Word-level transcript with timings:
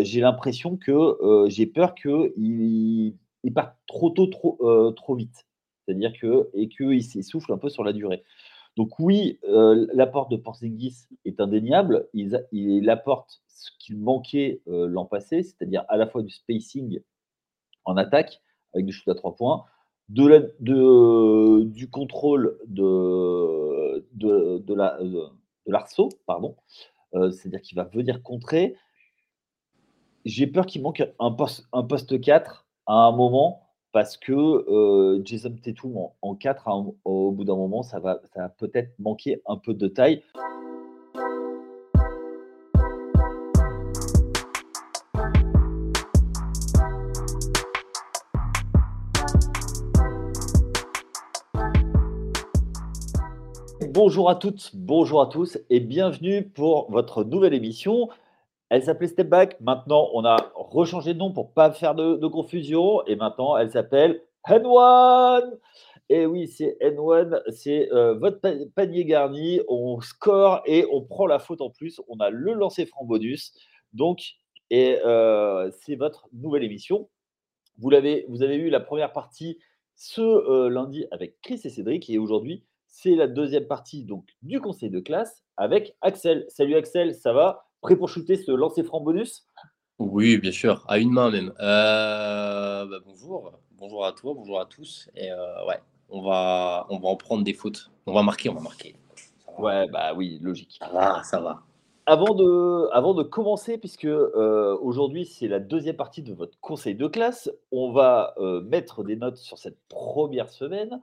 j'ai 0.00 0.20
l'impression 0.20 0.76
que 0.76 1.46
j'ai 1.48 1.66
peur 1.66 1.94
qu'il 1.94 3.14
il 3.44 3.54
parte 3.54 3.76
trop 3.86 4.10
tôt, 4.10 4.26
trop, 4.26 4.92
trop 4.96 5.14
vite. 5.14 5.46
C'est-à-dire 5.84 6.12
que 6.20 6.50
et 6.54 6.68
qu'il 6.68 7.02
s'essouffle 7.02 7.52
un 7.52 7.58
peu 7.58 7.68
sur 7.68 7.84
la 7.84 7.92
durée. 7.92 8.22
Donc 8.76 8.98
oui, 9.00 9.40
l'apport 9.42 10.28
de 10.28 10.36
Porzingis 10.36 11.08
est 11.24 11.40
indéniable. 11.40 12.08
Il, 12.14 12.90
apporte 12.90 13.40
ce 13.48 13.70
qu'il 13.78 13.98
manquait 13.98 14.60
l'an 14.66 15.04
passé, 15.04 15.42
c'est-à-dire 15.42 15.84
à 15.88 15.96
la 15.96 16.06
fois 16.06 16.22
du 16.22 16.30
spacing 16.30 17.00
en 17.84 17.96
attaque 17.96 18.40
avec 18.74 18.86
du 18.86 18.92
shoot 18.92 19.08
à 19.08 19.14
trois 19.14 19.34
points, 19.34 19.64
de, 20.10 21.64
du 21.64 21.90
contrôle 21.90 22.58
de, 22.66 24.06
de 24.14 25.32
l'arceau, 25.66 26.10
pardon. 26.26 26.54
c'est-à-dire 27.12 27.62
qu'il 27.62 27.76
va 27.76 27.84
venir 27.84 28.22
contrer. 28.22 28.76
J'ai 30.28 30.46
peur 30.46 30.66
qu'il 30.66 30.82
manque 30.82 31.02
un 31.18 31.30
poste, 31.30 31.66
un 31.72 31.82
poste 31.82 32.20
4 32.20 32.66
à 32.86 32.92
un 32.92 33.12
moment 33.12 33.62
parce 33.92 34.18
que 34.18 34.32
euh, 34.34 35.22
Jason 35.24 35.56
Tatum 35.62 35.96
en, 35.96 36.16
en 36.20 36.34
4, 36.34 36.68
au 37.06 37.32
bout 37.32 37.44
d'un 37.44 37.56
moment, 37.56 37.82
ça 37.82 37.98
va, 37.98 38.20
ça 38.34 38.42
va 38.42 38.48
peut-être 38.50 38.90
manquer 38.98 39.40
un 39.46 39.56
peu 39.56 39.72
de 39.72 39.88
taille. 39.88 40.22
Bonjour 53.88 54.28
à 54.28 54.34
toutes, 54.34 54.72
bonjour 54.74 55.22
à 55.22 55.26
tous 55.28 55.56
et 55.70 55.80
bienvenue 55.80 56.46
pour 56.46 56.90
votre 56.90 57.24
nouvelle 57.24 57.54
émission. 57.54 58.10
Elle 58.70 58.82
s'appelait 58.82 59.08
Step 59.08 59.28
Back. 59.28 59.60
Maintenant, 59.60 60.10
on 60.12 60.24
a 60.24 60.52
rechangé 60.54 61.14
de 61.14 61.18
nom 61.18 61.32
pour 61.32 61.52
pas 61.52 61.70
faire 61.72 61.94
de, 61.94 62.26
confusion. 62.26 63.04
Et 63.06 63.16
maintenant, 63.16 63.56
elle 63.56 63.70
s'appelle 63.70 64.22
N1. 64.46 65.42
Et 66.10 66.26
oui, 66.26 66.48
c'est 66.48 66.76
N1, 66.80 67.42
c'est 67.50 67.92
euh, 67.92 68.14
votre 68.14 68.40
panier 68.74 69.04
garni. 69.04 69.60
On 69.68 70.00
score 70.00 70.62
et 70.66 70.86
on 70.90 71.02
prend 71.02 71.26
la 71.26 71.38
faute 71.38 71.60
en 71.60 71.70
plus. 71.70 72.00
On 72.08 72.18
a 72.18 72.30
le 72.30 72.52
lancer 72.54 72.86
franc 72.86 73.04
bonus. 73.04 73.54
Donc, 73.92 74.22
et 74.70 74.98
euh, 75.04 75.70
c'est 75.82 75.96
votre 75.96 76.28
nouvelle 76.32 76.64
émission. 76.64 77.08
Vous, 77.78 77.90
l'avez, 77.90 78.26
vous 78.28 78.42
avez 78.42 78.56
eu 78.56 78.70
la 78.70 78.80
première 78.80 79.12
partie 79.12 79.58
ce 79.96 80.20
euh, 80.20 80.68
lundi 80.68 81.06
avec 81.10 81.40
Chris 81.42 81.60
et 81.64 81.70
Cédric. 81.70 82.08
Et 82.10 82.18
aujourd'hui, 82.18 82.64
c'est 82.86 83.14
la 83.14 83.26
deuxième 83.26 83.66
partie 83.66 84.04
donc, 84.04 84.26
du 84.42 84.60
conseil 84.60 84.90
de 84.90 85.00
classe 85.00 85.44
avec 85.56 85.96
Axel. 86.00 86.46
Salut 86.48 86.76
Axel, 86.76 87.14
ça 87.14 87.32
va? 87.32 87.67
Prêt 87.80 87.94
pour 87.94 88.08
shooter 88.08 88.36
ce 88.36 88.50
lancer 88.50 88.82
franc 88.82 89.00
bonus? 89.00 89.46
Oui, 90.00 90.38
bien 90.38 90.50
sûr, 90.50 90.84
à 90.88 90.98
une 90.98 91.10
main 91.10 91.30
même. 91.30 91.52
Euh, 91.60 92.86
bah, 92.86 92.96
bonjour, 93.06 93.52
bonjour 93.76 94.04
à 94.04 94.12
toi, 94.12 94.34
bonjour 94.34 94.60
à 94.60 94.66
tous. 94.66 95.08
Et 95.14 95.30
euh, 95.30 95.64
ouais, 95.66 95.80
on 96.08 96.22
va, 96.22 96.86
on 96.90 96.98
va 96.98 97.08
en 97.08 97.16
prendre 97.16 97.44
des 97.44 97.54
fautes. 97.54 97.90
On 98.06 98.12
va 98.12 98.22
marquer, 98.22 98.48
on 98.48 98.54
va 98.54 98.60
marquer. 98.60 98.96
Ouais, 99.58 99.88
bah 99.88 100.12
oui, 100.14 100.40
logique. 100.42 100.78
Ça 100.80 100.88
va, 100.88 101.22
ça 101.22 101.40
va. 101.40 101.62
Avant 102.06 102.34
de, 102.34 102.88
avant 102.92 103.14
de 103.14 103.22
commencer, 103.22 103.78
puisque 103.78 104.06
euh, 104.06 104.76
aujourd'hui 104.80 105.24
c'est 105.26 105.46
la 105.46 105.60
deuxième 105.60 105.96
partie 105.96 106.22
de 106.22 106.32
votre 106.32 106.58
conseil 106.60 106.96
de 106.96 107.06
classe, 107.06 107.50
on 107.70 107.92
va 107.92 108.34
mettre 108.64 109.04
des 109.04 109.14
notes 109.14 109.36
sur 109.36 109.58
cette 109.58 109.78
première 109.88 110.48
semaine 110.48 111.00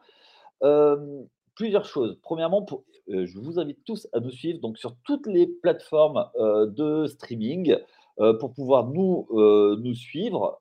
plusieurs 1.56 1.86
choses. 1.86 2.20
Premièrement, 2.22 2.66
euh, 3.10 3.26
je 3.26 3.40
vous 3.40 3.60
invite 3.60 3.84
tous 3.86 4.08
à 4.14 4.20
nous 4.20 4.32
suivre 4.32 4.60
donc, 4.60 4.78
sur 4.78 4.96
toutes 5.04 5.28
les 5.28 5.48
plateformes 5.48 6.30
euh, 6.36 6.68
de 6.68 7.08
streaming 7.08 7.78
euh, 8.20 8.38
pour 8.38 8.54
pouvoir 8.54 8.88
nous, 8.88 9.28
nous 9.32 9.96
suivre. 9.96 10.60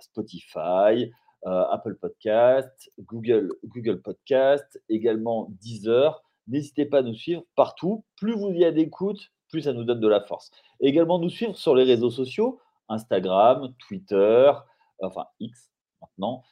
Spotify, 0.00 1.10
Apple 1.44 1.94
Podcast, 1.96 2.90
Google, 3.00 3.52
Google 3.64 4.02
Podcast, 4.02 4.80
également 4.88 5.48
Deezer. 5.62 6.22
N'hésitez 6.48 6.86
pas 6.86 6.98
à 6.98 7.02
nous 7.02 7.14
suivre 7.14 7.44
partout. 7.56 8.04
Plus 8.16 8.32
vous 8.32 8.50
y 8.50 8.64
avez 8.64 8.84
d'écoute, 8.84 9.32
plus 9.48 9.62
ça 9.62 9.72
nous 9.72 9.84
donne 9.84 10.00
de 10.00 10.08
la 10.08 10.20
force. 10.20 10.50
également 10.80 11.18
nous 11.18 11.30
suivre 11.30 11.56
sur 11.56 11.74
les 11.74 11.84
réseaux 11.84 12.10
sociaux, 12.10 12.60
Instagram, 12.88 13.74
Twitter, 13.86 14.52
enfin 15.00 15.26
X 15.40 15.70
maintenant, 16.00 16.42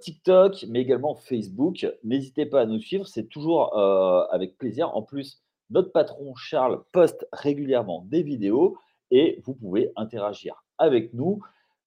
TikTok, 0.00 0.64
mais 0.68 0.80
également 0.80 1.14
Facebook. 1.14 1.86
N'hésitez 2.02 2.46
pas 2.46 2.62
à 2.62 2.66
nous 2.66 2.80
suivre, 2.80 3.06
c'est 3.06 3.28
toujours 3.28 3.76
euh, 3.76 4.24
avec 4.30 4.56
plaisir. 4.56 4.96
En 4.96 5.02
plus, 5.02 5.42
notre 5.70 5.92
patron 5.92 6.34
Charles 6.34 6.82
poste 6.92 7.26
régulièrement 7.32 8.06
des 8.08 8.22
vidéos 8.22 8.76
et 9.10 9.42
vous 9.44 9.54
pouvez 9.54 9.92
interagir 9.96 10.64
avec 10.78 11.12
nous, 11.12 11.40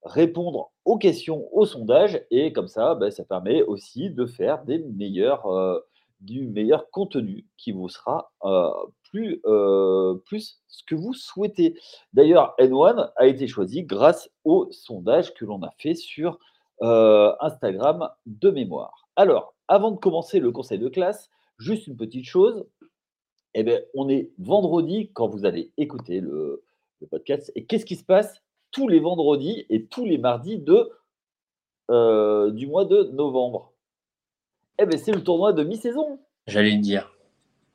répondre 0.04 0.72
aux 0.86 0.98
questions, 0.98 1.48
aux 1.52 1.66
sondages 1.66 2.24
et 2.30 2.54
comme 2.54 2.68
ça, 2.68 2.94
ben, 2.94 3.10
ça 3.10 3.24
permet 3.24 3.64
aussi 3.64 4.12
de 4.12 4.26
faire 4.28 4.64
des 4.64 4.78
meilleurs, 4.78 5.48
euh, 5.48 5.80
du 6.22 6.48
meilleur 6.48 6.90
contenu 6.92 7.46
qui 7.58 7.72
vous 7.72 7.90
sera 7.90 8.32
plus, 9.04 9.42
plus 10.26 10.60
ce 10.68 10.84
que 10.84 10.96
vous 10.96 11.14
souhaitez. 11.14 11.80
D'ailleurs, 12.14 12.56
N1 12.60 13.12
a 13.16 13.28
été 13.28 13.48
choisi 13.48 13.84
grâce 13.84 14.30
au 14.44 14.68
sondage 14.72 15.34
que 15.34 15.46
l'on 15.46 15.62
a 15.64 15.72
fait 15.78 15.96
sur 15.96 16.40
euh, 16.84 17.34
Instagram 17.40 18.10
de 18.28 18.52
mémoire. 18.52 19.10
Alors, 19.16 19.56
avant 19.68 19.92
de 19.92 19.98
commencer 19.98 20.40
le 20.40 20.52
conseil 20.52 20.78
de 20.78 20.90
classe, 20.90 21.30
juste 21.58 21.88
une 21.88 21.98
petite 21.98 22.26
chose. 22.26 22.68
Eh 23.56 23.64
bien, 23.64 23.80
on 23.96 24.08
est 24.10 24.32
vendredi 24.38 25.10
quand 25.14 25.28
vous 25.28 25.46
allez 25.46 25.72
écouter 25.78 26.20
le, 26.22 26.64
podcast. 27.10 27.52
Et 27.56 27.66
qu'est-ce 27.66 27.86
qui 27.86 27.96
se 27.96 28.04
passe 28.04 28.44
tous 28.72 28.88
les 28.88 29.00
vendredis 29.00 29.66
et 29.70 29.86
tous 29.86 30.06
les 30.06 30.18
mardis 30.20 30.60
de, 30.60 30.92
euh, 31.90 32.52
du 32.52 32.68
mois 32.68 32.86
de 32.86 33.04
novembre? 33.14 33.74
Eh 34.78 34.86
bien, 34.86 34.98
c'est 35.00 35.12
le 35.12 35.24
tournoi 35.24 35.54
de 35.54 35.64
mi-saison. 35.64 36.20
J'allais 36.46 36.72
le 36.72 36.82
dire. 36.82 37.12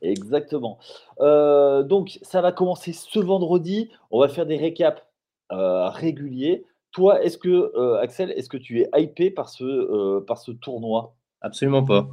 Exactement. 0.00 0.78
Euh, 1.20 1.82
donc, 1.82 2.18
ça 2.22 2.40
va 2.40 2.52
commencer 2.52 2.92
ce 2.92 3.18
vendredi. 3.18 3.90
On 4.12 4.20
va 4.20 4.28
faire 4.28 4.46
des 4.46 4.56
récaps 4.56 5.02
réguliers. 5.50 6.64
Toi, 6.92 7.22
est-ce 7.24 7.38
que, 7.38 7.48
euh, 7.48 8.00
Axel, 8.00 8.32
est-ce 8.32 8.50
que 8.50 8.58
tu 8.58 8.80
es 8.80 8.90
hypé 8.94 9.30
par 9.30 9.48
ce, 9.48 9.64
euh, 9.64 10.20
par 10.20 10.38
ce 10.38 10.52
tournoi? 10.52 11.14
Absolument 11.40 11.82
pas. 11.82 12.06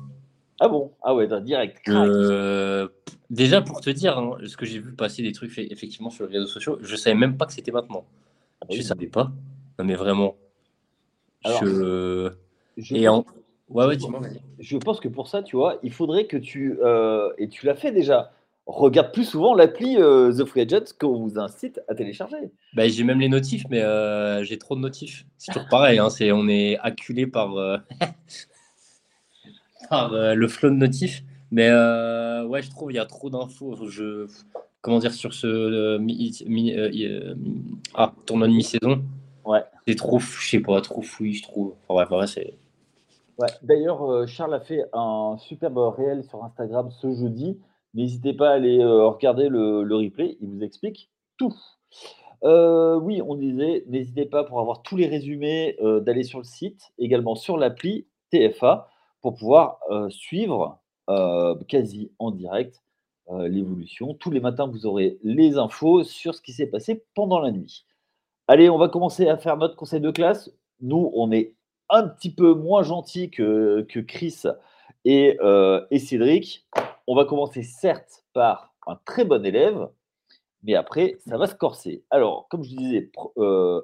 Ah 0.60 0.70
bon? 0.70 0.92
Ah 1.02 1.14
ouais, 1.14 1.28
direct. 1.42 1.88
Euh, 1.90 2.88
déjà, 3.30 3.62
pour 3.62 3.82
te 3.82 3.90
dire, 3.90 4.18
hein, 4.18 4.38
ce 4.46 4.56
que 4.56 4.66
j'ai 4.66 4.80
vu 4.80 4.94
passer 4.94 5.22
des 5.22 5.34
trucs 5.34 5.58
effectivement 5.58 6.10
sur 6.10 6.28
les 6.28 6.40
réseaux 6.40 6.50
sociaux, 6.50 6.78
je 6.82 6.96
savais 6.96 7.16
même 7.16 7.38
pas 7.38 7.46
que 7.46 7.54
c'était 7.54 7.72
maintenant. 7.72 8.06
Ah 8.62 8.66
je 8.70 8.78
ne 8.78 8.82
savais 8.82 9.08
pas. 9.08 9.32
Non, 9.78 9.86
mais 9.86 9.96
vraiment. 9.96 10.36
je... 11.46 12.32
Et 12.92 13.08
en... 13.10 13.26
ouais, 13.70 13.86
ouais, 13.86 13.98
dis-moi, 13.98 14.22
Je 14.60 14.78
pense 14.78 15.00
que 15.02 15.10
pour 15.10 15.28
ça, 15.28 15.44
tu 15.44 15.58
vois, 15.58 15.78
il 15.84 15.92
faudrait 15.92 16.26
que 16.26 16.38
tu. 16.38 16.80
et 17.38 17.50
tu 17.50 17.66
l'as 17.66 17.76
fait 17.76 17.92
déjà 17.92 18.32
regarde 18.70 19.12
plus 19.12 19.26
souvent 19.26 19.54
l'appli 19.54 19.98
euh, 19.98 20.32
The 20.32 20.46
Free 20.46 20.62
Agent 20.62 20.94
qu'on 21.00 21.18
vous 21.18 21.40
incite 21.40 21.82
à 21.88 21.96
télécharger. 21.96 22.52
Bah, 22.76 22.88
j'ai 22.88 23.04
même 23.04 23.20
les 23.20 23.30
notifs, 23.30 23.64
mais 23.70 23.82
euh, 23.82 24.44
j'ai 24.44 24.58
trop 24.58 24.76
de 24.76 24.82
notifs. 24.82 25.26
C'est 25.38 25.52
toujours 25.52 25.68
pareil, 25.70 26.00
hein, 26.00 26.10
c'est, 26.10 26.32
on 26.32 26.48
est 26.48 26.78
acculé 26.80 27.28
par, 27.28 27.58
euh, 27.58 27.78
le 30.36 30.48
flow 30.48 30.70
de 30.70 30.76
notifs. 30.76 31.24
Mais 31.52 31.70
ouais, 31.70 32.62
je 32.62 32.70
trouve 32.70 32.92
il 32.92 32.96
y 32.96 33.00
a 33.00 33.06
trop 33.06 33.30
d'infos. 33.30 33.76
Je, 33.90 34.28
comment 34.82 35.00
dire 35.00 35.14
sur 35.14 35.34
ce 35.34 35.98
ah, 37.96 38.14
tournoi 38.26 38.48
de 38.48 38.54
mi-saison 38.54 39.04
Ouais. 39.46 39.64
C'est 39.88 39.96
trop, 39.96 40.20
je 40.20 40.48
sais 40.48 40.60
pas, 40.60 40.80
trop 40.82 41.02
fouillis, 41.02 41.36
je 41.36 41.44
trouve. 41.44 41.74
Enfin, 41.88 42.18
ouais, 42.18 42.28
c'est. 42.28 42.54
Ouais. 43.40 43.48
D'ailleurs, 43.64 44.28
Charles 44.28 44.54
a 44.54 44.60
fait 44.60 44.84
un 44.94 45.38
superbe 45.40 45.80
réel 45.98 46.24
sur 46.24 46.44
Instagram 46.44 46.92
ce 47.02 47.16
jeudi 47.16 47.58
N'hésitez 47.94 48.34
pas 48.34 48.52
à 48.52 48.54
aller 48.54 48.80
euh, 48.80 49.08
regarder 49.08 49.50
le, 49.50 49.96
replay, 49.96 50.38
il 50.42 50.50
vous 50.50 50.64
explique 50.64 51.10
tout. 51.38 51.56
Euh, 52.44 53.00
oui, 53.00 53.22
on 53.22 53.36
disait, 53.36 53.84
n'hésitez 53.88 54.26
pas 54.26 54.44
pour 54.44 54.60
avoir 54.60 54.84
tous 54.84 54.96
les 54.96 55.08
résumés 55.08 55.76
euh, 55.82 56.00
d'aller 56.00 56.24
sur 56.24 56.40
le 56.40 56.46
site, 56.46 56.92
également 56.98 57.36
sur 57.36 57.58
l'appli 57.58 58.08
TFA, 58.32 58.90
pour 59.22 59.36
pouvoir 59.36 59.80
suivre 60.10 60.80
quasi 61.68 62.12
en 62.20 62.32
direct 62.32 62.82
l'évolution. 63.30 64.14
Tous 64.14 64.32
les 64.32 64.40
matins, 64.40 64.66
vous 64.66 64.86
aurez 64.86 65.18
les 65.24 65.58
infos 65.58 66.04
sur 66.04 66.34
ce 66.34 66.42
qui 66.42 66.54
s'est 66.54 66.68
passé 66.68 67.04
pendant 67.16 67.40
la 67.42 67.52
nuit. 67.52 67.86
Allez, 68.48 68.70
on 68.70 68.78
va 68.78 68.88
commencer 68.88 69.28
à 69.28 69.36
faire 69.36 69.58
notre 69.58 69.76
conseil 69.76 70.00
de 70.00 70.12
classe. 70.12 70.52
Nous, 70.80 71.12
on 71.14 71.34
est 71.34 71.56
un 71.90 72.08
petit 72.08 72.34
peu 72.34 72.54
moins 72.54 72.84
gentil 72.84 73.30
que, 73.30 73.86
Chris 74.08 74.44
et 75.04 75.38
Cédric. 75.98 76.66
On 77.12 77.16
va 77.16 77.26
commencer 77.26 77.64
certes 77.64 78.24
par 78.34 78.76
un 78.86 78.96
très 79.04 79.26
bon 79.26 79.44
élève, 79.44 79.90
mais 80.62 80.76
après, 80.76 81.18
ça 81.26 81.40
va 81.40 81.48
se 81.48 81.56
corser. 81.56 82.04
Alors, 82.12 82.48
comme 82.50 82.64
je 82.64 82.70
disais, 82.70 83.12
euh, 83.40 83.82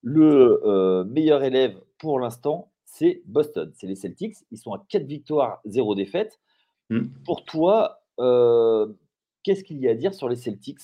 le 0.00 0.62
euh, 0.64 1.04
meilleur 1.04 1.42
élève 1.42 1.78
pour 1.98 2.18
l'instant, 2.18 2.72
c'est 2.86 3.20
Boston. 3.26 3.70
C'est 3.74 3.86
les 3.86 3.94
Celtics. 3.94 4.36
Ils 4.50 4.56
sont 4.56 4.72
à 4.72 4.82
4 4.88 5.04
victoires, 5.04 5.60
0 5.66 5.94
défaites. 5.96 6.40
Hmm. 6.88 7.08
Pour 7.26 7.44
toi, 7.44 8.00
euh, 8.20 8.90
qu'est-ce 9.42 9.64
qu'il 9.64 9.76
y 9.76 9.86
a 9.86 9.90
à 9.90 9.94
dire 9.94 10.14
sur 10.14 10.30
les 10.30 10.36
Celtics? 10.36 10.80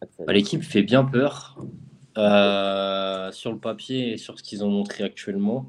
Bah, 0.00 0.32
l'équipe 0.32 0.62
fait 0.62 0.84
bien 0.84 1.04
peur 1.04 1.56
sur 2.14 3.52
le 3.52 3.58
papier 3.58 4.12
et 4.12 4.16
sur 4.16 4.38
ce 4.38 4.44
qu'ils 4.44 4.64
ont 4.64 4.70
montré 4.70 5.02
actuellement. 5.02 5.66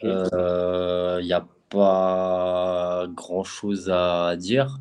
Il 0.00 0.06
n'y 0.08 1.32
a 1.32 1.48
pas 1.72 3.06
grand 3.14 3.44
chose 3.44 3.90
à 3.90 4.36
dire. 4.36 4.78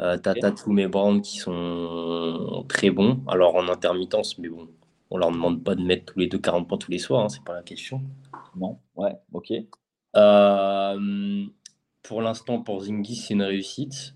Euh, 0.00 0.18
T'as 0.18 0.34
Tatum 0.34 0.78
et 0.78 0.88
Brown 0.88 1.22
qui 1.22 1.38
sont 1.38 2.64
très 2.68 2.90
bons. 2.90 3.22
Alors 3.26 3.54
en 3.54 3.68
intermittence, 3.68 4.38
mais 4.38 4.48
bon, 4.48 4.68
on 5.10 5.16
leur 5.18 5.30
demande 5.30 5.62
pas 5.62 5.74
de 5.74 5.82
mettre 5.82 6.12
tous 6.12 6.18
les 6.18 6.26
deux 6.26 6.38
40 6.38 6.68
points 6.68 6.78
tous 6.78 6.90
les 6.90 6.98
soirs, 6.98 7.24
hein, 7.24 7.28
c'est 7.28 7.44
pas 7.44 7.54
la 7.54 7.62
question. 7.62 8.02
Non, 8.56 8.78
ouais, 8.96 9.14
ok. 9.32 9.52
Euh, 10.16 11.44
pour 12.02 12.22
l'instant, 12.22 12.60
pour 12.60 12.80
Zingy, 12.80 13.16
c'est 13.16 13.34
une 13.34 13.42
réussite. 13.42 14.14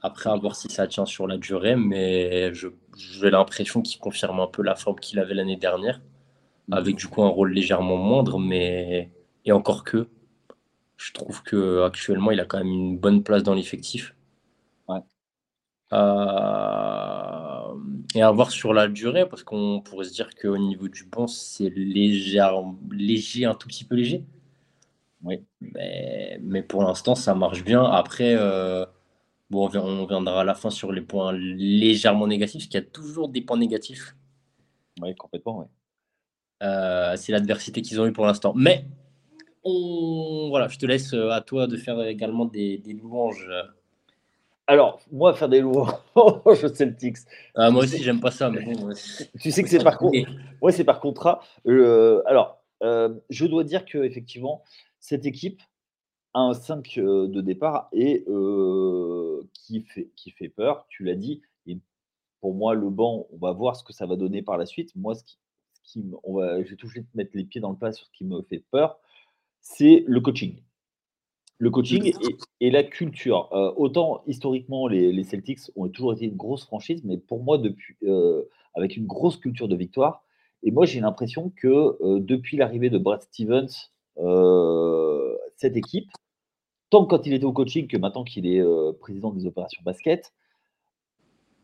Après, 0.00 0.30
à 0.30 0.36
voir 0.36 0.54
si 0.56 0.68
ça 0.68 0.86
tient 0.86 1.06
sur 1.06 1.26
la 1.26 1.38
durée, 1.38 1.76
mais 1.76 2.52
j'ai 2.54 3.30
l'impression 3.30 3.80
qu'il 3.80 3.98
confirme 4.00 4.40
un 4.40 4.46
peu 4.46 4.62
la 4.62 4.74
forme 4.74 4.98
qu'il 5.00 5.18
avait 5.18 5.34
l'année 5.34 5.56
dernière, 5.56 6.00
avec 6.70 6.96
du 6.96 7.06
coup 7.06 7.22
un 7.22 7.28
rôle 7.28 7.52
légèrement 7.52 7.96
moindre, 7.96 8.38
mais 8.38 9.10
et 9.46 9.52
encore 9.52 9.84
que, 9.84 10.08
je 10.96 11.12
trouve 11.12 11.42
que 11.42 11.82
actuellement 11.82 12.30
il 12.30 12.40
a 12.40 12.44
quand 12.44 12.58
même 12.58 12.68
une 12.68 12.98
bonne 12.98 13.22
place 13.22 13.42
dans 13.42 13.54
l'effectif. 13.54 14.14
Euh, 15.92 17.74
et 18.14 18.22
à 18.22 18.30
voir 18.32 18.50
sur 18.50 18.72
la 18.74 18.88
durée, 18.88 19.28
parce 19.28 19.44
qu'on 19.44 19.80
pourrait 19.80 20.06
se 20.06 20.12
dire 20.12 20.34
qu'au 20.34 20.58
niveau 20.58 20.88
du 20.88 21.04
banc, 21.04 21.26
c'est 21.26 21.70
léger, 21.70 22.40
léger, 22.90 23.44
un 23.44 23.54
tout 23.54 23.68
petit 23.68 23.84
peu 23.84 23.94
léger. 23.94 24.24
Oui. 25.22 25.44
Mais, 25.60 26.38
mais 26.42 26.62
pour 26.62 26.82
l'instant, 26.82 27.14
ça 27.14 27.34
marche 27.34 27.64
bien. 27.64 27.84
Après, 27.84 28.34
euh, 28.36 28.84
bon, 29.50 29.70
on 29.74 30.06
viendra 30.06 30.40
à 30.42 30.44
la 30.44 30.54
fin 30.54 30.70
sur 30.70 30.92
les 30.92 31.00
points 31.00 31.32
légèrement 31.32 32.26
négatifs, 32.26 32.62
parce 32.62 32.66
qu'il 32.66 32.80
y 32.80 32.82
a 32.82 32.86
toujours 32.86 33.28
des 33.28 33.40
points 33.42 33.58
négatifs. 33.58 34.16
Oui, 35.00 35.14
complètement, 35.14 35.60
oui. 35.60 35.66
Euh, 36.62 37.16
c'est 37.16 37.32
l'adversité 37.32 37.82
qu'ils 37.82 38.00
ont 38.00 38.06
eu 38.06 38.12
pour 38.12 38.26
l'instant. 38.26 38.52
Mais 38.56 38.86
on... 39.64 40.48
voilà, 40.50 40.68
je 40.68 40.78
te 40.78 40.86
laisse 40.86 41.12
à 41.14 41.40
toi 41.40 41.66
de 41.66 41.76
faire 41.76 42.00
également 42.02 42.44
des, 42.44 42.78
des 42.78 42.92
louanges 42.92 43.48
alors, 44.66 45.00
moi, 45.12 45.34
faire 45.34 45.48
des 45.48 45.60
louanges 45.60 45.92
Celtics. 46.74 47.18
Ah, 47.54 47.70
moi 47.70 47.84
aussi, 47.84 48.02
j'aime 48.02 48.20
pas 48.20 48.30
ça. 48.30 48.50
Mais 48.50 48.64
tu 49.40 49.50
sais 49.50 49.62
que 49.62 49.68
c'est 49.68 49.82
par, 49.82 49.98
contre... 49.98 50.16
ouais, 50.62 50.72
c'est 50.72 50.84
par 50.84 51.00
contrat. 51.00 51.40
Euh, 51.66 52.22
alors, 52.26 52.62
euh, 52.82 53.14
je 53.28 53.46
dois 53.46 53.64
dire 53.64 53.84
que 53.84 53.98
effectivement, 53.98 54.62
cette 55.00 55.26
équipe 55.26 55.60
a 56.32 56.40
un 56.40 56.54
5 56.54 56.96
euh, 56.96 57.28
de 57.28 57.40
départ 57.42 57.88
et 57.92 58.24
qui, 59.52 59.82
fait, 59.82 60.10
qui 60.16 60.30
fait 60.30 60.48
peur. 60.48 60.86
Tu 60.88 61.04
l'as 61.04 61.14
dit. 61.14 61.42
Et 61.66 61.78
pour 62.40 62.54
moi, 62.54 62.74
le 62.74 62.88
banc, 62.88 63.26
on 63.32 63.36
va 63.36 63.52
voir 63.52 63.76
ce 63.76 63.84
que 63.84 63.92
ça 63.92 64.06
va 64.06 64.16
donner 64.16 64.40
par 64.40 64.56
la 64.56 64.64
suite. 64.64 64.96
Moi, 64.96 65.14
ce 65.14 65.24
qui, 65.24 65.38
ce 65.74 65.92
qui 65.92 66.04
on 66.22 66.38
va, 66.38 66.62
je 66.62 66.70
vais 66.70 66.76
toucher 66.76 67.04
mettre 67.14 67.32
les 67.34 67.44
pieds 67.44 67.60
dans 67.60 67.70
le 67.70 67.76
pas 67.76 67.92
sur 67.92 68.06
ce 68.06 68.12
qui 68.12 68.24
me 68.24 68.40
fait 68.40 68.64
peur, 68.70 68.98
c'est 69.64 70.04
le 70.06 70.20
coaching. 70.20 70.60
Le 71.58 71.70
coaching 71.70 72.12
et, 72.60 72.70
la 72.70 72.84
culture. 72.84 73.48
Euh, 73.52 73.72
autant 73.76 74.22
historiquement, 74.26 74.86
les, 74.86 75.24
Celtics 75.24 75.70
ont 75.74 75.88
toujours 75.88 76.12
été 76.12 76.26
une 76.26 76.36
grosse 76.36 76.64
franchise, 76.64 77.02
mais 77.04 77.16
pour 77.16 77.42
moi, 77.42 77.58
depuis, 77.58 77.96
euh, 78.04 78.42
avec 78.74 78.96
une 78.96 79.06
grosse 79.06 79.38
culture 79.38 79.66
de 79.66 79.74
victoire. 79.74 80.22
Et 80.62 80.70
moi, 80.70 80.84
j'ai 80.84 81.00
l'impression 81.00 81.50
que 81.56 81.96
euh, 82.02 82.20
depuis 82.20 82.56
l'arrivée 82.56 82.90
de 82.90 82.98
Brad 82.98 83.22
Stevens, 83.22 83.90
cette 85.56 85.76
équipe, 85.76 86.10
tant 86.90 87.06
quand 87.06 87.26
il 87.26 87.32
était 87.32 87.44
au 87.44 87.52
coaching 87.52 87.88
que 87.88 87.96
maintenant 87.96 88.22
qu'il 88.22 88.46
est 88.46 88.62
président 89.00 89.32
des 89.32 89.46
opérations 89.46 89.82
basket, 89.84 90.32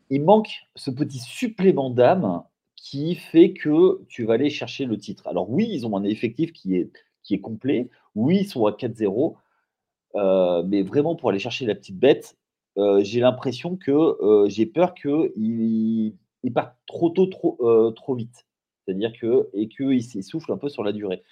il 0.09 0.23
manque 0.23 0.49
ce 0.75 0.91
petit 0.91 1.19
supplément 1.19 1.89
d'âme 1.89 2.43
qui 2.75 3.15
fait 3.15 3.53
que 3.53 4.01
tu 4.09 4.25
vas 4.25 4.33
aller 4.33 4.49
chercher 4.49 4.85
le 4.85 4.97
titre. 4.97 5.27
Alors 5.27 5.49
oui, 5.49 5.67
ils 5.71 5.85
ont 5.85 5.95
un 5.95 6.03
effectif 6.03 6.51
qui 6.51 6.75
est, 6.75 6.91
qui 7.23 7.35
est 7.35 7.41
complet. 7.41 7.89
Oui, 8.15 8.39
ils 8.41 8.47
sont 8.47 8.65
à 8.65 8.71
4-0. 8.71 9.35
Euh, 10.15 10.63
mais 10.65 10.81
vraiment 10.81 11.15
pour 11.15 11.29
aller 11.29 11.39
chercher 11.39 11.65
la 11.65 11.75
petite 11.75 11.97
bête, 11.97 12.37
euh, 12.77 13.03
j'ai 13.03 13.19
l'impression 13.19 13.77
que 13.77 13.91
euh, 13.91 14.47
j'ai 14.49 14.65
peur 14.65 14.93
qu'il 14.93 16.15
il 16.43 16.53
parte 16.53 16.75
trop 16.87 17.09
tôt, 17.09 17.27
trop, 17.27 17.57
trop 17.95 18.15
vite. 18.15 18.47
C'est-à-dire 18.85 19.13
que 19.19 19.49
et 19.53 19.67
qu'il 19.69 20.03
s'essouffle 20.03 20.51
un 20.51 20.57
peu 20.57 20.69
sur 20.69 20.83
la 20.83 20.91
durée. 20.91 21.23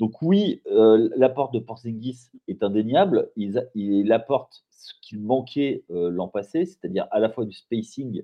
Donc 0.00 0.22
oui, 0.22 0.62
l'apport 0.66 1.50
de 1.50 1.58
Porzingis 1.58 2.30
est 2.48 2.62
indéniable. 2.62 3.30
Il, 3.36 3.68
il 3.74 4.10
apporte 4.10 4.64
ce 4.70 4.92
qu'il 5.02 5.20
manquait 5.20 5.84
l'an 5.90 6.28
passé, 6.28 6.64
c'est-à-dire 6.64 7.06
à 7.10 7.20
la 7.20 7.28
fois 7.28 7.44
du 7.44 7.52
spacing 7.52 8.22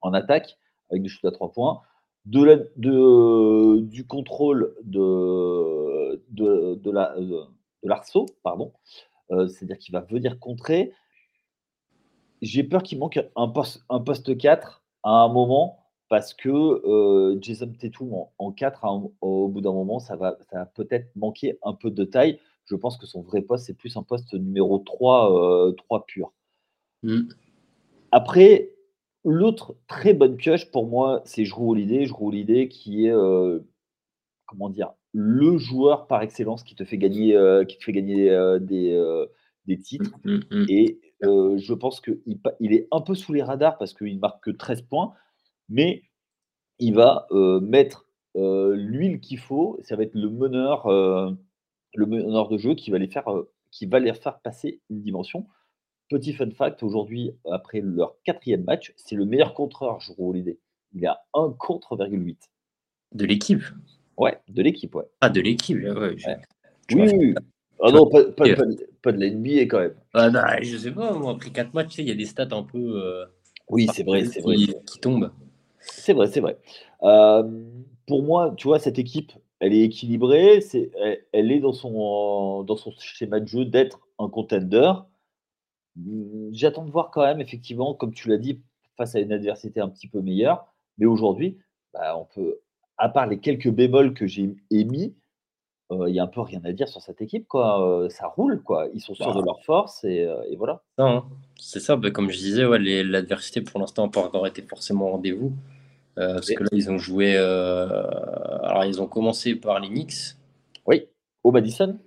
en 0.00 0.14
attaque 0.14 0.58
avec 0.90 1.02
du 1.02 1.08
shoot 1.08 1.24
à 1.24 1.32
trois 1.32 1.50
points, 1.50 1.80
de, 2.24 2.70
de 2.76 3.80
du 3.80 4.06
contrôle 4.06 4.74
de, 4.84 5.97
de, 6.30 6.74
de 6.76 6.90
la 6.90 7.14
de 7.82 7.88
l'arceau, 7.88 8.26
pardon, 8.42 8.72
euh, 9.30 9.48
c'est-à-dire 9.48 9.78
qu'il 9.78 9.92
va 9.92 10.00
venir 10.00 10.38
contrer. 10.38 10.92
J'ai 12.40 12.62
peur 12.62 12.82
qu'il 12.82 12.98
manque 12.98 13.20
un 13.36 13.48
poste, 13.48 13.84
un 13.88 14.00
poste 14.00 14.36
4 14.36 14.82
à 15.02 15.10
un 15.10 15.28
moment 15.28 15.84
parce 16.08 16.32
que 16.32 16.48
euh, 16.48 17.38
Jason 17.40 17.72
Tatum 17.78 18.26
en, 18.38 18.52
4, 18.52 18.84
au 19.20 19.48
bout 19.48 19.60
d'un 19.60 19.72
moment, 19.72 19.98
ça 19.98 20.16
va, 20.16 20.38
ça 20.50 20.64
peut-être 20.66 21.14
manquer 21.16 21.58
un 21.62 21.74
peu 21.74 21.90
de 21.90 22.04
taille. 22.04 22.40
Je 22.64 22.76
pense 22.76 22.96
que 22.96 23.06
son 23.06 23.22
vrai 23.22 23.42
poste, 23.42 23.66
c'est 23.66 23.76
plus 23.76 23.96
un 23.96 24.02
poste 24.02 24.32
numéro 24.34 24.78
3, 24.78 25.74
3 25.76 25.98
euh, 25.98 26.02
pur. 26.06 26.32
Mm. 27.02 27.28
Après, 28.10 28.70
l'autre 29.24 29.76
très 29.86 30.14
bonne 30.14 30.36
pioche 30.36 30.70
pour 30.70 30.86
moi, 30.86 31.20
c'est 31.24 31.44
Jrou 31.44 31.72
Holiday. 31.72 32.06
Jrou 32.06 32.28
Holiday 32.28 32.68
qui 32.68 33.06
est, 33.06 33.14
comment 34.46 34.70
dire, 34.70 34.92
le 35.20 35.58
joueur 35.58 36.06
par 36.06 36.22
excellence 36.22 36.62
qui 36.62 36.76
te 36.76 36.84
fait 36.84 36.96
gagner, 36.96 37.34
euh, 37.34 37.64
qui 37.64 37.76
te 37.76 37.82
fait 37.82 37.90
gagner 37.92 38.30
euh, 38.30 38.60
des, 38.60 38.92
euh, 38.92 39.26
des, 39.66 39.76
titres. 39.76 40.12
Mmh, 40.22 40.34
mmh, 40.34 40.42
mmh. 40.52 40.66
Et 40.68 41.00
je 41.20 41.74
pense 41.74 42.00
qu'il 42.00 42.20
il 42.60 42.72
est 42.72 42.86
un 42.92 43.00
peu 43.00 43.16
sous 43.16 43.32
les 43.32 43.42
radars 43.42 43.78
parce 43.78 43.94
qu'il 43.94 44.20
marque 44.20 44.44
que 44.44 44.52
13 44.52 44.82
points, 44.82 45.14
mais 45.68 46.04
il 46.78 46.94
va 46.94 47.26
mettre 47.60 48.06
l'huile 48.36 49.18
qu'il 49.18 49.40
faut. 49.40 49.80
Ça 49.82 49.96
va 49.96 50.04
être 50.04 50.14
le 50.14 50.30
meneur, 50.30 50.88
le 50.88 52.06
meneur 52.06 52.48
de 52.48 52.56
jeu 52.56 52.76
qui 52.76 52.92
va 52.92 52.98
les 52.98 53.08
faire, 53.08 53.26
qui 53.72 53.86
va 53.86 53.98
les 53.98 54.14
faire 54.14 54.38
passer 54.38 54.80
une 54.88 55.02
dimension. 55.02 55.48
Petit 56.08 56.32
fun 56.32 56.50
fact, 56.52 56.84
aujourd'hui, 56.84 57.32
après 57.50 57.80
leur 57.80 58.14
quatrième 58.22 58.62
match, 58.62 58.92
c'est 58.96 59.16
le 59.16 59.24
meilleur 59.24 59.52
contreur, 59.52 59.98
je 59.98 60.12
l'idée. 60.32 60.60
Il 60.92 61.04
a 61.06 61.24
un 61.34 61.48
contre,8. 61.58 62.38
De 63.14 63.24
l'équipe 63.24 63.64
Ouais, 64.18 64.36
de 64.48 64.62
l'équipe, 64.62 64.94
ouais. 64.94 65.04
Ah, 65.20 65.30
de 65.30 65.40
l'équipe, 65.40 65.78
ouais. 65.78 66.16
Oui, 66.92 67.10
oui. 67.12 67.34
Ah 67.80 67.92
non, 67.92 68.08
pas, 68.08 68.24
pas, 68.24 68.44
pas, 69.02 69.12
de 69.12 69.24
l'NBA 69.24 69.62
quand 69.62 69.78
même. 69.78 69.94
Ah 70.12 70.30
non, 70.30 70.40
je 70.60 70.76
sais 70.76 70.90
pas, 70.90 71.12
moi, 71.12 71.32
après 71.32 71.50
4 71.50 71.72
matchs, 71.74 71.98
il 71.98 72.08
y 72.08 72.10
a 72.10 72.14
des 72.14 72.24
stats 72.24 72.48
un 72.50 72.64
peu. 72.64 72.78
Euh, 72.78 73.24
oui, 73.68 73.86
c'est 73.94 74.02
vrai, 74.02 74.24
c'est 74.24 74.40
vrai. 74.40 74.56
Qui 74.56 74.98
tombent. 75.00 75.30
C'est 75.78 76.12
vrai, 76.12 76.26
c'est 76.26 76.40
vrai. 76.40 76.58
Euh, 77.04 77.44
pour 78.06 78.24
moi, 78.24 78.52
tu 78.56 78.66
vois, 78.66 78.80
cette 78.80 78.98
équipe, 78.98 79.32
elle 79.60 79.72
est 79.72 79.82
équilibrée, 79.82 80.60
c'est, 80.60 80.90
elle, 81.32 81.52
est 81.52 81.60
dans 81.60 81.72
son, 81.72 82.64
dans 82.64 82.76
son 82.76 82.90
schéma 82.98 83.38
de 83.38 83.46
jeu 83.46 83.64
d'être 83.64 84.00
un 84.18 84.28
contender. 84.28 84.92
J'attends 86.50 86.84
de 86.84 86.90
voir 86.90 87.10
quand 87.12 87.22
même, 87.22 87.40
effectivement, 87.40 87.94
comme 87.94 88.12
tu 88.12 88.28
l'as 88.28 88.38
dit, 88.38 88.60
face 88.96 89.14
à 89.14 89.20
une 89.20 89.32
adversité 89.32 89.80
un 89.80 89.88
petit 89.88 90.08
peu 90.08 90.20
meilleure. 90.20 90.66
Mais 90.98 91.06
aujourd'hui, 91.06 91.58
bah, 91.92 92.16
on 92.16 92.24
peut 92.24 92.58
à 92.98 93.08
part 93.08 93.26
les 93.26 93.38
quelques 93.38 93.70
bémols 93.70 94.12
que 94.12 94.26
j'ai 94.26 94.54
émis, 94.70 95.14
il 95.90 96.14
y 96.14 96.20
a 96.20 96.22
un 96.22 96.28
peu 96.28 96.42
rien 96.42 96.60
à 96.64 96.72
dire 96.72 96.86
sur 96.86 97.00
cette 97.00 97.22
équipe. 97.22 97.48
Quoi. 97.48 98.08
ça 98.10 98.26
roule, 98.26 98.60
quoi. 98.62 98.88
Ils 98.92 99.00
sont 99.00 99.14
sûrs 99.14 99.32
de 99.34 99.40
bah. 99.40 99.46
leur 99.46 99.62
force 99.62 100.04
et, 100.04 100.28
voilà. 100.58 100.82
Hein. 100.98 101.24
C'est 101.58 101.80
ça, 101.80 101.96
bah, 101.96 102.10
comme 102.10 102.30
je 102.30 102.36
disais, 102.36 102.66
ouais, 102.66 102.78
l'adversité 102.78 103.62
pour 103.62 103.80
l'instant 103.80 104.04
n'a 104.04 104.10
pas 104.10 104.20
encore 104.20 104.46
été 104.46 104.60
forcément 104.62 105.06
au 105.06 105.12
rendez-vous. 105.12 105.54
Euh, 106.18 106.34
parce 106.34 106.50
que 106.50 106.62
là, 106.64 106.68
ils 106.72 106.90
ont 106.90 106.98
joué. 106.98 107.36
alors, 107.36 108.84
ils 108.84 109.00
ont 109.00 109.06
commencé 109.06 109.54
par 109.54 109.80
les 109.80 109.88
Knicks. 109.88 110.34
Oui, 110.86 111.06
au 111.42 111.52
Madison. 111.52 111.98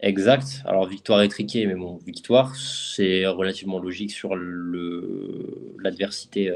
Exact. 0.00 0.62
Alors, 0.66 0.86
victoire 0.86 1.22
étriquée, 1.22 1.66
mais 1.66 1.76
bon, 1.76 1.96
victoire, 2.04 2.54
c'est 2.56 3.26
relativement 3.26 3.78
logique 3.78 4.10
sur 4.10 4.36
l'adversité 5.78 6.54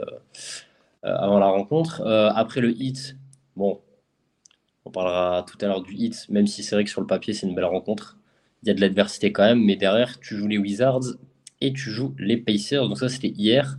avant 1.02 1.38
la 1.38 1.46
rencontre. 1.46 2.02
après 2.34 2.60
le 2.60 2.72
hit, 2.72 3.16
Bon, 3.58 3.80
on 4.84 4.92
parlera 4.92 5.42
tout 5.42 5.58
à 5.60 5.66
l'heure 5.66 5.82
du 5.82 5.92
hit, 5.92 6.28
même 6.28 6.46
si 6.46 6.62
c'est 6.62 6.76
vrai 6.76 6.84
que 6.84 6.90
sur 6.90 7.00
le 7.00 7.08
papier, 7.08 7.34
c'est 7.34 7.44
une 7.44 7.56
belle 7.56 7.64
rencontre. 7.64 8.16
Il 8.62 8.68
y 8.68 8.70
a 8.70 8.74
de 8.74 8.80
l'adversité 8.80 9.32
quand 9.32 9.42
même, 9.42 9.64
mais 9.64 9.74
derrière, 9.74 10.20
tu 10.20 10.36
joues 10.36 10.46
les 10.46 10.58
Wizards 10.58 11.16
et 11.60 11.72
tu 11.72 11.90
joues 11.90 12.14
les 12.20 12.36
Pacers. 12.36 12.88
Donc 12.88 12.98
ça, 12.98 13.08
c'était 13.08 13.30
hier, 13.30 13.76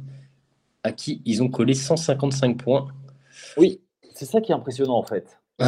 à 0.83 0.91
qui 0.91 1.21
ils 1.23 1.41
ont 1.41 1.47
collé 1.49 1.75
155 1.75 2.61
points. 2.61 2.89
Oui, 3.55 3.79
c'est 4.13 4.25
ça 4.25 4.41
qui 4.41 4.51
est 4.51 4.55
impressionnant 4.55 4.97
en 4.97 5.03
fait. 5.03 5.39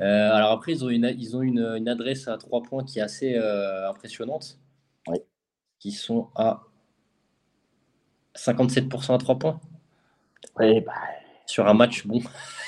Euh, 0.00 0.30
alors 0.32 0.52
après, 0.52 0.70
ils 0.70 0.84
ont, 0.84 0.90
une, 0.90 1.12
ils 1.18 1.36
ont 1.36 1.42
une, 1.42 1.88
adresse 1.88 2.28
à 2.28 2.38
3 2.38 2.62
points 2.62 2.84
qui 2.84 3.00
est 3.00 3.02
assez 3.02 3.34
euh, 3.34 3.90
impressionnante. 3.90 4.60
Oui. 5.08 5.18
Qui 5.80 5.90
sont 5.90 6.28
à 6.36 6.62
57% 8.36 9.12
à 9.12 9.18
3 9.18 9.38
points. 9.40 9.60
bah, 10.56 10.92
sur 11.48 11.66
un 11.66 11.74
match, 11.74 12.06
bon, 12.06 12.20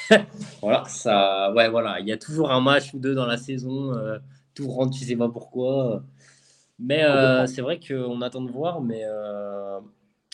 voilà, 0.63 0.85
ça, 0.87 1.53
ouais, 1.53 1.69
voilà, 1.69 2.01
il 2.01 2.09
y 2.09 2.13
a 2.13 2.17
toujours 2.17 2.51
un 2.51 2.61
match 2.61 2.95
ou 2.95 2.99
deux 2.99 3.15
dans 3.15 3.27
la 3.27 3.37
saison, 3.37 3.95
euh, 3.95 4.19
tout 4.55 4.69
rentre, 4.69 4.97
tu 4.99 5.05
sais 5.05 5.17
pas 5.17 5.29
pourquoi. 5.29 6.03
Mais 6.79 7.05
euh, 7.05 7.47
c'est 7.47 7.61
vrai 7.61 7.79
qu'on 7.79 8.23
attend 8.23 8.43
de 8.43 8.51
voir, 8.51 8.81
mais 8.81 9.03
euh, 9.05 9.79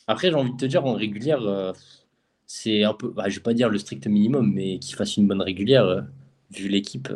après, 0.06 0.30
j'ai 0.30 0.36
envie 0.36 0.52
de 0.52 0.56
te 0.56 0.66
dire, 0.66 0.86
en 0.86 0.94
régulière, 0.94 1.40
c'est 2.46 2.84
un 2.84 2.94
peu, 2.94 3.10
bah, 3.10 3.28
je 3.28 3.36
vais 3.36 3.42
pas 3.42 3.54
dire 3.54 3.68
le 3.68 3.78
strict 3.78 4.06
minimum, 4.06 4.52
mais 4.54 4.78
qu'il 4.78 4.94
fasse 4.94 5.16
une 5.16 5.26
bonne 5.26 5.42
régulière, 5.42 6.06
vu 6.52 6.68
l'équipe. 6.68 7.08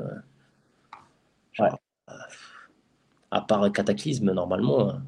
À 3.31 3.41
part 3.41 3.71
Cataclysme, 3.73 4.33
normalement, 4.33 5.01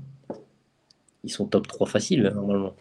ils 1.25 1.31
sont 1.31 1.47
top 1.47 1.67
3 1.67 1.89
faciles, 1.89 2.31
normalement. 2.35 2.75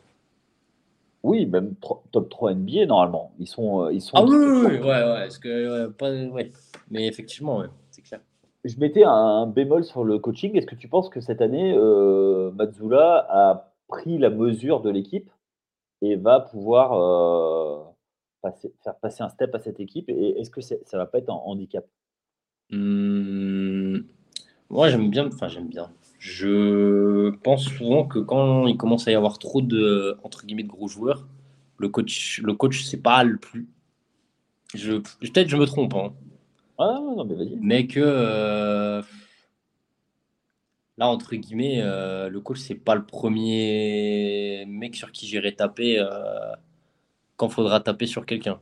Oui, 1.24 1.46
même 1.46 1.75
top 2.12 2.30
3 2.30 2.54
NBA 2.56 2.88
normalement. 2.88 3.32
Ils 3.38 3.48
sont, 3.48 3.84
euh, 3.84 3.94
ils 3.94 4.01
sont 4.01 4.18
ah 4.18 4.24
oui, 4.24 4.36
oui, 4.36 4.78
ouais, 4.80 4.82
ouais, 4.82 5.28
que, 5.42 5.88
pas, 5.90 6.12
ouais. 6.12 6.51
Mais 6.90 7.08
effectivement, 7.08 7.60
ouais, 7.60 7.68
c'est 7.92 8.01
clair. 8.01 8.22
Je 8.63 8.80
mettais 8.80 9.04
un, 9.04 9.46
bémol 9.48 9.84
sur 9.84 10.04
le 10.04 10.18
coaching. 10.20 10.56
Est-ce 10.56 10.66
que 10.66 10.75
tu 10.75 10.88
penses 10.88 11.10
que 11.10 11.22
cette 11.22 11.42
année, 11.42 11.74
euh, 11.75 12.51
Mazzula 12.51 13.25
a 13.30 13.74
pris 13.88 14.18
la 14.18 14.30
mesure 14.30 14.82
de 14.82 14.90
l'équipe 14.90 15.30
et 16.01 16.16
va 16.16 16.40
pouvoir 16.40 16.94
euh, 16.94 17.84
passer, 18.42 18.74
faire 18.84 18.96
passer 18.96 19.24
un 19.24 19.30
step 19.30 19.54
à 19.54 19.60
cette 19.60 19.80
équipe? 19.80 20.10
Et 20.10 20.40
est-ce 20.40 20.50
que 20.50 20.62
ça 20.62 20.75
ne 20.75 20.98
va 20.98 21.06
pas 21.06 21.20
être 21.20 21.30
un 21.30 21.34
handicap? 21.34 21.86
Mmh, 22.72 24.00
Moi, 24.70 24.90
j'aime 24.90 25.10
bien. 25.10 25.28
Enfin, 25.28 25.48
j'aime 25.48 25.68
bien. 25.68 25.92
Je 26.22 27.32
pense 27.38 27.63
souvent 27.63 28.06
que 28.06 28.20
quand 28.20 28.68
il 28.68 28.78
commence 28.78 29.08
à 29.08 29.12
y 29.12 29.16
avoir 29.16 29.40
trop 29.40 29.60
de, 29.60 30.20
entre 30.22 30.46
guillemets, 30.46 30.62
de 30.62 30.68
gros 30.68 30.88
joueurs, 30.88 31.28
le 31.80 31.90
coach, 31.90 32.40
le 32.44 32.54
coach 32.54 32.84
c'est 32.84 33.01
pas 33.01 33.24
le 33.24 33.38
plus. 33.38 33.68
Je, 34.75 34.98
peut-être 34.98 35.50
je 35.50 35.58
me 35.58 35.66
trompe. 35.66 35.96
Hein. 35.96 36.13
Ah 36.78 37.00
non, 37.01 37.25
mais 37.25 37.34
vas-y. 37.34 37.58
Mais 37.60 37.88
que 37.88 38.00
euh, 38.00 39.01
là, 41.00 41.08
entre 41.08 41.36
guillemets, 41.36 41.82
euh, 41.82 42.30
le 42.30 42.40
coach, 42.40 42.60
c'est 42.60 42.75
pas 42.75 42.94
le 42.94 43.04
premier 43.04 44.66
mec 44.68 44.96
sur 44.96 45.12
qui 45.12 45.25
j'irai 45.25 45.56
taper 45.56 45.98
euh, 45.98 46.54
quand 47.36 47.50
faudra 47.50 47.80
taper 47.80 48.06
sur 48.06 48.28
quelqu'un. 48.28 48.60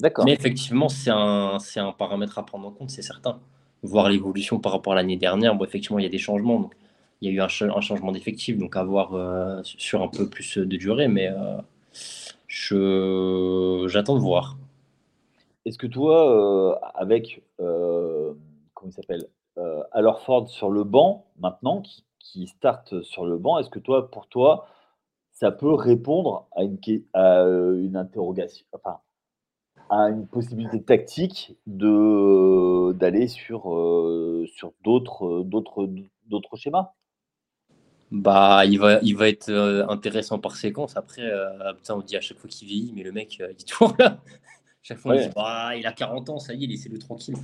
D'accord. 0.00 0.24
Mais 0.24 0.32
effectivement, 0.32 0.88
c'est 0.88 1.10
un, 1.10 1.58
un 1.76 1.92
paramètre 1.92 2.36
à 2.36 2.44
prendre 2.44 2.66
en 2.66 2.72
compte, 2.72 2.90
c'est 2.90 3.02
certain. 3.02 3.38
Voir 3.82 4.08
l'évolution 4.08 4.58
par 4.58 4.72
rapport 4.72 4.92
à 4.92 4.96
l'année 4.96 5.16
dernière, 5.16 5.54
bon, 5.54 5.64
effectivement, 5.64 5.98
il 5.98 6.02
y 6.02 6.06
a 6.06 6.10
des 6.10 6.18
changements. 6.18 6.60
Donc, 6.60 6.74
il 7.20 7.28
y 7.28 7.32
a 7.32 7.34
eu 7.34 7.40
un, 7.40 7.48
changement 7.48 8.12
d'effectif, 8.12 8.56
donc 8.56 8.76
à 8.76 8.84
voir 8.84 9.14
euh, 9.14 9.60
sur 9.62 10.02
un 10.02 10.08
peu 10.08 10.28
plus 10.28 10.58
de 10.58 10.76
durée, 10.76 11.08
mais 11.08 11.28
euh, 11.28 11.58
je, 12.46 13.86
j'attends 13.88 14.14
de 14.14 14.20
voir. 14.20 14.56
Est-ce 15.66 15.76
que 15.76 15.86
toi, 15.86 16.30
euh, 16.30 16.74
avec, 16.94 17.42
comment 17.58 18.90
il 18.90 18.92
s'appelle, 18.92 19.26
Ford 20.24 20.48
sur 20.48 20.70
le 20.70 20.84
banc, 20.84 21.26
maintenant, 21.38 21.82
qui, 21.82 22.04
qui 22.18 22.46
start 22.46 23.02
sur 23.02 23.26
le 23.26 23.36
banc, 23.36 23.58
est-ce 23.58 23.70
que 23.70 23.78
toi, 23.78 24.10
pour 24.10 24.26
toi, 24.26 24.66
ça 25.32 25.50
peut 25.50 25.72
répondre 25.72 26.48
à 26.52 26.62
une, 26.64 26.78
à 27.12 27.42
une 27.42 27.96
interrogation, 27.96 28.64
une 29.90 30.26
possibilité 30.26 30.82
tactique 30.82 31.56
de 31.66 32.92
d'aller 32.92 33.28
sur, 33.28 33.62
sur 34.54 34.72
d'autres, 34.84 35.42
d'autres, 35.42 35.88
d'autres 36.28 36.56
schémas 36.56 36.92
bah, 38.10 38.64
il 38.66 38.78
va, 38.78 38.98
il 39.02 39.16
va 39.16 39.28
être 39.28 39.50
euh, 39.50 39.86
intéressant 39.88 40.38
par 40.38 40.56
séquence. 40.56 40.96
Après, 40.96 41.22
euh, 41.22 41.72
putain, 41.74 41.94
on 41.94 42.00
dit 42.00 42.16
à 42.16 42.20
chaque 42.20 42.38
fois 42.38 42.50
qu'il 42.50 42.66
vieillit, 42.66 42.92
mais 42.94 43.02
le 43.02 43.12
mec, 43.12 43.38
euh, 43.40 43.52
il 43.52 43.60
est 43.60 43.68
toujours 43.68 43.94
là. 43.98 44.18
chaque 44.82 44.98
fois, 44.98 45.14
on 45.14 45.20
dit, 45.20 45.28
bah, 45.34 45.76
il 45.76 45.86
a 45.86 45.92
40 45.92 46.30
ans, 46.30 46.38
ça 46.38 46.54
y 46.54 46.64
est, 46.64 46.66
laissez-le 46.66 46.98
tranquille. 46.98 47.36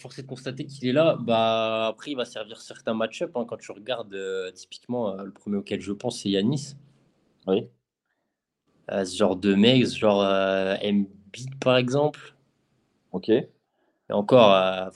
force 0.00 0.18
est 0.18 0.22
de 0.22 0.26
constater 0.26 0.64
qu'il 0.64 0.88
est 0.88 0.92
là. 0.92 1.16
Bah, 1.20 1.88
après, 1.88 2.12
il 2.12 2.16
va 2.16 2.24
servir 2.24 2.60
certains 2.60 2.94
match-up. 2.94 3.32
Hein. 3.34 3.44
quand 3.46 3.58
tu 3.58 3.72
regardes, 3.72 4.16
typiquement, 4.54 5.14
le 5.14 5.32
premier 5.32 5.58
auquel 5.58 5.80
je 5.82 5.92
pense, 5.92 6.22
c'est 6.22 6.30
Yanis. 6.30 6.76
Oui. 7.46 7.68
Ce 8.90 9.16
genre 9.16 9.36
de 9.36 9.54
mec, 9.54 9.86
ce 9.86 9.98
genre 9.98 10.22
Embiid, 10.82 11.58
par 11.60 11.76
exemple. 11.76 12.34
Ok. 13.12 13.28
Et 13.28 13.48
encore, 14.10 14.92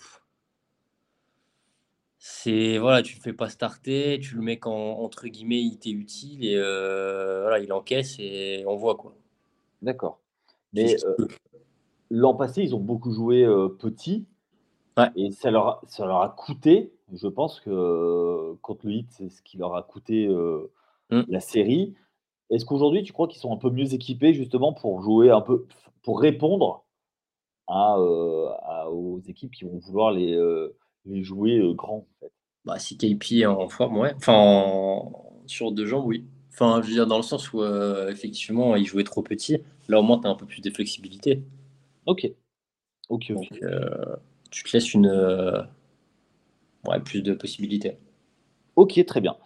c'est 2.26 2.78
voilà, 2.78 3.02
tu 3.02 3.16
le 3.16 3.20
fais 3.20 3.34
pas 3.34 3.50
starter, 3.50 4.18
tu 4.18 4.36
le 4.36 4.40
mets 4.40 4.58
quand 4.58 4.72
entre 4.72 5.28
guillemets 5.28 5.60
il 5.60 5.78
t'est 5.78 5.90
utile 5.90 6.42
et 6.42 6.56
euh, 6.56 7.42
voilà, 7.42 7.58
il 7.58 7.70
encaisse 7.70 8.16
et 8.18 8.64
on 8.66 8.76
voit 8.76 8.94
quoi. 8.94 9.14
D'accord. 9.82 10.20
Mais 10.72 10.96
euh, 11.04 11.26
l'an 12.10 12.34
passé, 12.34 12.62
ils 12.62 12.74
ont 12.74 12.80
beaucoup 12.80 13.12
joué 13.12 13.44
euh, 13.44 13.68
petit 13.68 14.24
et 15.16 15.32
ça 15.32 15.50
leur, 15.50 15.82
ça 15.86 16.06
leur 16.06 16.22
a 16.22 16.30
coûté. 16.30 16.94
Je 17.12 17.28
pense 17.28 17.60
que 17.60 18.54
contre 18.62 18.86
le 18.86 18.92
hit, 18.92 19.10
c'est 19.10 19.28
ce 19.28 19.42
qui 19.42 19.58
leur 19.58 19.76
a 19.76 19.82
coûté 19.82 20.26
mmh. 21.10 21.24
la 21.28 21.40
série. 21.40 21.94
Est-ce 22.50 22.64
qu'aujourd'hui, 22.64 23.02
tu 23.02 23.12
crois 23.12 23.28
qu'ils 23.28 23.40
sont 23.40 23.52
un 23.52 23.56
peu 23.56 23.70
mieux 23.70 23.94
équipés 23.94 24.34
justement 24.34 24.72
pour 24.72 25.02
jouer 25.02 25.30
un 25.30 25.40
peu, 25.40 25.66
pour 26.02 26.20
répondre 26.20 26.84
à, 27.66 27.98
aux 28.90 29.20
équipes 29.26 29.52
qui 29.52 29.64
vont 29.64 29.78
vouloir 29.78 30.12
les 30.12 30.38
les 31.06 31.22
jouer 31.22 31.60
grand 31.74 31.96
en 31.96 32.06
fait? 32.20 32.32
Bah, 32.64 32.78
si 32.78 32.96
KP 32.96 33.40
est 33.40 33.46
en 33.46 33.68
forme, 33.68 33.98
ouais. 33.98 34.14
Enfin, 34.16 35.10
sur 35.46 35.72
deux 35.72 35.86
jambes, 35.86 36.06
oui. 36.06 36.24
Enfin, 36.52 36.80
je 36.82 36.88
veux 36.88 36.94
dire, 36.94 37.06
dans 37.06 37.16
le 37.16 37.22
sens 37.22 37.52
où, 37.52 37.62
effectivement, 38.08 38.76
il 38.76 38.86
jouait 38.86 39.04
trop 39.04 39.22
petit. 39.22 39.58
Là, 39.88 40.00
au 40.00 40.02
moins, 40.02 40.18
tu 40.20 40.26
as 40.26 40.30
un 40.30 40.34
peu 40.34 40.46
plus 40.46 40.62
de 40.62 40.70
flexibilité. 40.70 41.42
Ok. 42.06 42.30
Ok, 43.08 43.32
Donc, 43.32 43.48
tu 44.50 44.62
te 44.62 44.72
laisses 44.72 44.94
une. 44.94 45.66
ouais, 46.86 47.00
plus 47.00 47.22
de 47.22 47.34
possibilités. 47.34 47.98
Ok, 48.76 49.04
très 49.06 49.20
bien. 49.20 49.36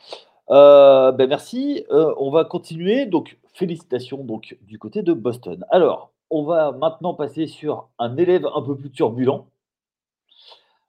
Ben 0.49 1.27
merci. 1.29 1.85
on 1.91 2.31
va 2.31 2.45
continuer. 2.45 3.07
Donc, 3.07 3.39
félicitations 3.55 4.25
donc, 4.25 4.57
du 4.63 4.79
côté 4.79 5.03
de 5.03 5.13
Boston. 5.13 5.65
Alors, 5.71 6.13
on 6.31 6.45
va 6.45 6.73
maintenant 6.73 7.15
passer 7.15 7.47
sur 7.47 7.89
un 7.99 8.17
élève 8.17 8.47
un 8.55 8.63
peu 8.63 8.77
plus 8.77 8.91
turbulent. 8.91 9.47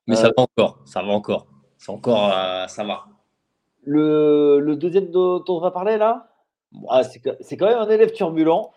Mais 0.07 0.15
ça 0.15 0.27
euh, 0.27 0.31
va 0.35 0.43
encore, 0.43 0.79
ça 0.85 1.01
va 1.01 1.09
encore. 1.09 1.47
C'est 1.77 1.91
encore, 1.91 2.33
euh, 2.33 2.67
ça 2.67 2.83
va. 2.83 3.05
Le, 3.83 4.75
deuxième 4.75 5.11
dont 5.11 5.43
on 5.47 5.59
va 5.59 5.71
parler 5.71 5.97
là? 5.97 6.31
Ah, 6.89 7.03
C'est 7.03 7.57
quand 7.57 7.67
même 7.67 7.77
un 7.77 7.89
élève 7.89 8.11
turbulent. 8.11 8.71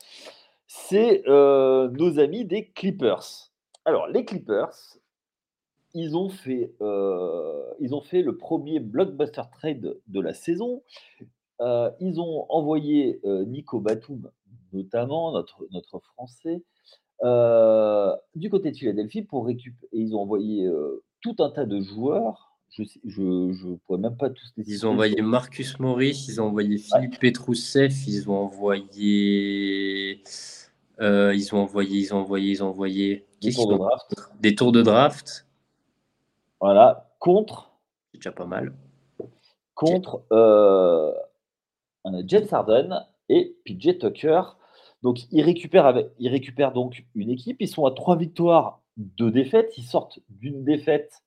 C'est 0.66 1.22
euh, 1.26 1.88
nos 1.90 2.18
amis 2.18 2.44
des 2.44 2.68
Clippers. 2.68 3.50
Alors, 3.84 4.06
les 4.06 4.24
Clippers, 4.24 4.70
ils 5.94 6.16
ont 6.16 6.28
fait, 6.28 6.74
ils 7.80 7.94
ont 7.94 8.00
fait 8.00 8.22
le 8.22 8.36
premier 8.36 8.80
blockbuster 8.80 9.42
trade 9.52 9.96
de 10.06 10.20
la 10.20 10.34
saison. 10.34 10.82
ils 11.60 12.20
ont 12.20 12.46
envoyé 12.48 13.20
Nico 13.24 13.80
Batum, 13.80 14.30
notamment, 14.72 15.32
notre, 15.32 15.66
notre 15.70 16.00
Français, 16.00 16.62
du 18.34 18.50
côté 18.50 18.70
de 18.70 18.76
Philadelphie 18.76 19.22
pour 19.22 19.46
récupérer. 19.46 19.88
Ils 19.92 20.14
ont 20.14 20.20
envoyé 20.20 20.68
tout 21.20 21.36
un 21.38 21.50
tas 21.50 21.64
de 21.64 21.80
joueurs. 21.80 22.52
Je 22.70 22.84
ne 23.04 23.52
je, 23.52 23.68
pourrais 23.84 23.98
même 23.98 24.16
pas 24.16 24.30
tous 24.30 24.50
les 24.56 24.64
Ils 24.66 24.86
ont 24.86 24.92
envoyé 24.92 25.20
Marcus 25.20 25.78
Morris, 25.78 26.24
ils 26.28 26.40
ont 26.40 26.46
envoyé 26.46 26.78
Philippe 26.78 27.18
Petroussef, 27.18 28.06
ils 28.06 28.30
ont 28.30 28.36
envoyé. 28.36 30.22
Euh, 31.00 31.34
ils 31.34 31.54
ont 31.54 31.58
envoyé, 31.58 32.00
ils 32.00 32.14
ont 32.14 32.18
envoyé, 32.18 32.50
ils 32.50 32.62
ont 32.62 32.68
envoyé. 32.68 33.26
Des 33.42 33.52
tours 33.52 33.68
de 33.68 33.76
draft. 33.76 34.14
Des 34.40 34.54
tours 34.54 34.72
de 34.72 34.82
draft. 34.82 35.46
Voilà. 36.62 37.10
Contre. 37.18 37.72
C'est 38.12 38.18
déjà 38.18 38.32
pas 38.32 38.46
mal. 38.46 38.72
Contre 39.74 40.24
euh, 40.32 41.12
James 42.24 42.46
Harden 42.50 43.04
et 43.28 43.56
PJ 43.64 43.98
Tucker. 43.98 44.42
Donc, 45.02 45.18
ils 45.32 45.42
récupèrent, 45.42 45.86
avec, 45.86 46.10
ils 46.20 46.28
récupèrent 46.28 46.72
donc 46.72 47.04
une 47.16 47.30
équipe. 47.30 47.56
Ils 47.60 47.68
sont 47.68 47.84
à 47.84 47.90
trois 47.90 48.16
victoires 48.16 48.80
deux 48.96 49.32
défaites. 49.32 49.76
Ils 49.76 49.84
sortent 49.84 50.20
d'une 50.28 50.62
défaite 50.62 51.24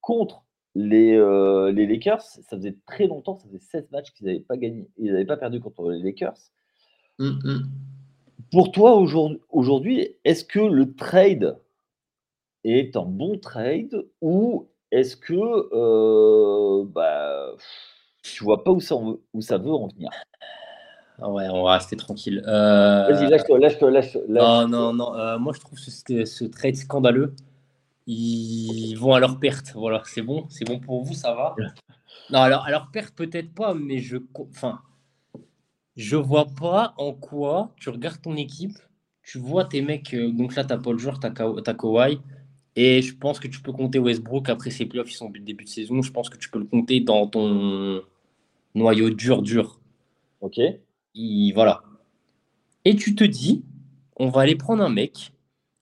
contre 0.00 0.44
les, 0.76 1.14
euh, 1.16 1.72
les, 1.72 1.86
Lakers. 1.86 2.22
Ça 2.22 2.56
faisait 2.56 2.76
très 2.86 3.08
longtemps, 3.08 3.34
ça 3.34 3.48
faisait 3.48 3.58
16 3.58 3.90
matchs 3.90 4.12
qu'ils 4.12 4.26
n'avaient 4.26 4.38
pas 4.38 4.56
gagné, 4.56 4.88
ils 4.98 5.10
n'avaient 5.10 5.24
pas 5.24 5.36
perdu 5.36 5.58
contre 5.58 5.90
les 5.90 6.00
Lakers. 6.00 6.38
Mmh, 7.18 7.30
mmh. 7.42 7.70
Pour 8.52 8.70
toi, 8.70 8.94
aujourd'hui, 8.94 10.16
est-ce 10.24 10.44
que 10.44 10.60
le 10.60 10.94
trade 10.94 11.58
est 12.62 12.96
un 12.96 13.04
bon 13.04 13.38
trade 13.38 14.06
ou 14.20 14.68
est-ce 14.90 15.16
que 15.16 15.34
euh, 15.34 16.84
bah, 16.86 17.50
tu 18.22 18.44
vois 18.44 18.62
pas 18.64 18.70
où 18.72 18.80
ça, 18.80 18.94
où 18.96 19.40
ça 19.40 19.58
veut 19.58 19.72
en 19.72 19.88
venir? 19.88 20.10
Ouais, 21.18 21.48
on 21.48 21.62
va 21.64 21.74
rester 21.74 21.96
tranquille. 21.96 22.42
Euh, 22.46 23.06
Vas-y, 23.08 23.28
lâche-toi, 23.28 23.58
lâche-toi, 23.58 23.90
lâche 23.90 24.18
Non, 24.28 24.68
non, 24.68 24.92
non. 24.92 25.14
Euh, 25.14 25.38
moi, 25.38 25.52
je 25.54 25.60
trouve 25.60 25.78
ce, 25.78 26.24
ce 26.26 26.44
trade 26.44 26.76
scandaleux. 26.76 27.34
Ils 28.06 28.94
vont 28.96 29.14
à 29.14 29.20
leur 29.20 29.38
perte. 29.40 29.72
Voilà, 29.74 30.02
c'est 30.04 30.22
bon. 30.22 30.46
C'est 30.50 30.64
bon 30.66 30.78
pour 30.78 31.02
vous, 31.04 31.14
ça 31.14 31.34
va 31.34 31.54
Non, 32.30 32.40
alors, 32.40 32.64
à 32.66 32.70
leur 32.70 32.90
perte, 32.90 33.14
peut-être 33.14 33.54
pas, 33.54 33.72
mais 33.74 33.98
je. 33.98 34.18
Enfin. 34.50 34.80
je 35.96 36.16
vois 36.16 36.46
pas 36.46 36.94
en 36.98 37.12
quoi 37.14 37.70
tu 37.80 37.88
regardes 37.88 38.20
ton 38.20 38.36
équipe, 38.36 38.76
tu 39.22 39.38
vois 39.38 39.64
tes 39.64 39.80
mecs. 39.82 40.12
euh, 40.14 40.30
donc 40.30 40.54
là, 40.54 40.64
t'as 40.64 40.76
Paul 40.76 40.98
George, 40.98 41.18
t'as 41.20 41.30
Kawhi. 41.74 42.20
Et 42.76 43.00
je 43.02 43.14
pense 43.16 43.40
que 43.40 43.48
tu 43.48 43.60
peux 43.60 43.72
compter 43.72 43.98
Westbrook. 43.98 44.48
Après 44.50 44.70
ces 44.70 44.84
playoffs, 44.86 45.10
ils 45.10 45.14
sont 45.16 45.26
au 45.28 45.38
début 45.38 45.64
de 45.64 45.68
saison. 45.68 46.02
Je 46.02 46.12
pense 46.12 46.28
que 46.28 46.36
tu 46.36 46.50
peux 46.50 46.58
le 46.58 46.66
compter 46.66 47.00
dans 47.00 47.26
ton 47.26 48.02
noyau 48.74 49.10
dur, 49.10 49.42
dur. 49.42 49.80
Ok. 50.42 50.60
Il- 51.14 51.52
voilà. 51.54 51.82
Et 52.84 52.94
tu 52.94 53.14
te 53.14 53.24
dis, 53.24 53.64
on 54.16 54.28
va 54.28 54.42
aller 54.42 54.56
prendre 54.56 54.82
un 54.82 54.90
mec 54.90 55.32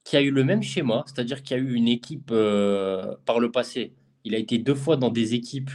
qui 0.04 0.16
a 0.16 0.20
eu 0.22 0.30
le 0.30 0.44
même 0.44 0.62
schéma, 0.62 1.02
c'est-à-dire 1.06 1.42
qui 1.42 1.54
a 1.54 1.56
eu 1.56 1.74
une 1.74 1.88
équipe 1.88 2.30
euh, 2.30 3.16
par 3.26 3.40
le 3.40 3.50
passé. 3.50 3.92
Il 4.24 4.34
a 4.34 4.38
été 4.38 4.58
deux 4.58 4.74
fois 4.74 4.96
dans 4.96 5.10
des 5.10 5.34
équipes 5.34 5.70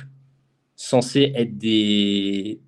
censées 0.76 1.32
être 1.36 1.58
des. 1.58 2.62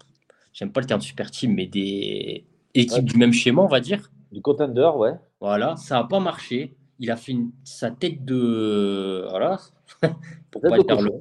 J'aime 0.54 0.72
pas 0.72 0.82
le 0.82 0.88
terme 0.88 1.02
super 1.02 1.32
team, 1.32 1.54
mais 1.54 1.68
des 1.68 2.44
équipes 2.74 2.98
Ouais. 2.98 3.02
du 3.04 3.18
même 3.18 3.32
schéma, 3.34 3.62
on 3.62 3.68
va 3.68 3.80
dire. 3.80 4.12
Du 4.32 4.42
contender, 4.42 4.90
ouais. 4.96 5.14
Voilà, 5.40 5.76
ça 5.78 5.96
n'a 5.96 6.04
pas 6.04 6.20
marché. 6.20 6.76
Il 7.02 7.10
a 7.12 7.18
fait 7.18 7.32
une- 7.34 7.52
sa 7.64 7.90
tête 7.92 8.24
de. 8.24 9.26
Voilà, 9.30 9.60
pour 10.52 10.62
pas 10.62 10.78
dire 10.78 11.02
le-. 11.02 11.12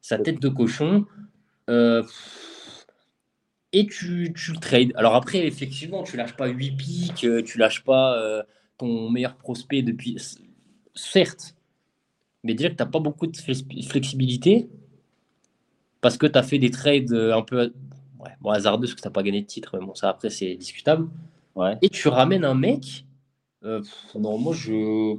Sa 0.00 0.16
tête 0.18 0.40
de 0.40 0.48
cochon. 0.48 1.04
Euh, 1.68 2.02
et 3.72 3.86
tu, 3.86 4.32
tu 4.36 4.52
le 4.52 4.58
trades. 4.58 4.92
Alors 4.94 5.14
après, 5.16 5.46
effectivement, 5.46 6.02
tu 6.04 6.16
lâches 6.16 6.36
pas 6.36 6.46
8 6.46 6.72
pics, 6.76 7.24
euh, 7.24 7.42
tu 7.42 7.58
lâches 7.58 7.82
pas 7.82 8.16
euh, 8.18 8.42
ton 8.78 9.10
meilleur 9.10 9.34
prospect 9.36 9.82
depuis. 9.82 10.16
Certes, 10.94 11.56
mais 12.44 12.54
déjà 12.54 12.70
que 12.70 12.76
tu 12.76 12.82
n'as 12.82 12.88
pas 12.88 13.00
beaucoup 13.00 13.26
de 13.26 13.36
flex- 13.36 13.64
flexibilité 13.88 14.68
parce 16.00 16.16
que 16.16 16.26
tu 16.26 16.38
as 16.38 16.42
fait 16.44 16.58
des 16.58 16.70
trades 16.70 17.12
un 17.12 17.42
peu 17.42 17.72
ouais, 18.20 18.30
bon, 18.40 18.50
hasardeux 18.50 18.86
parce 18.86 18.94
que 18.94 19.00
tu 19.00 19.08
n'as 19.08 19.12
pas 19.12 19.22
gagné 19.24 19.40
de 19.42 19.46
titre, 19.46 19.76
mais 19.78 19.84
bon, 19.84 19.94
ça 19.96 20.10
après, 20.10 20.30
c'est 20.30 20.54
discutable. 20.54 21.08
Ouais. 21.56 21.76
Et 21.82 21.88
tu 21.88 22.06
ramènes 22.08 22.44
un 22.44 22.54
mec. 22.54 23.04
Euh, 23.64 23.80
pff, 23.80 24.14
non, 24.14 24.38
moi, 24.38 24.54
je. 24.54 25.16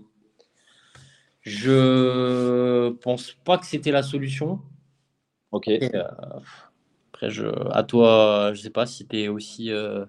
Je 1.42 2.90
pense 3.02 3.34
pas 3.44 3.60
que 3.60 3.68
c'était 3.68 3.92
la 3.92 4.02
solution. 4.02 4.62
Ok. 5.52 5.68
Et, 5.68 5.96
euh, 5.96 6.04
après, 7.14 7.30
je, 7.30 7.46
à 7.72 7.84
toi, 7.84 8.52
je 8.54 8.62
sais 8.62 8.72
pas 8.72 8.88
si 8.88 9.08
tu 9.08 9.20
es 9.20 9.28
aussi 9.28 9.72
euh, 9.72 10.06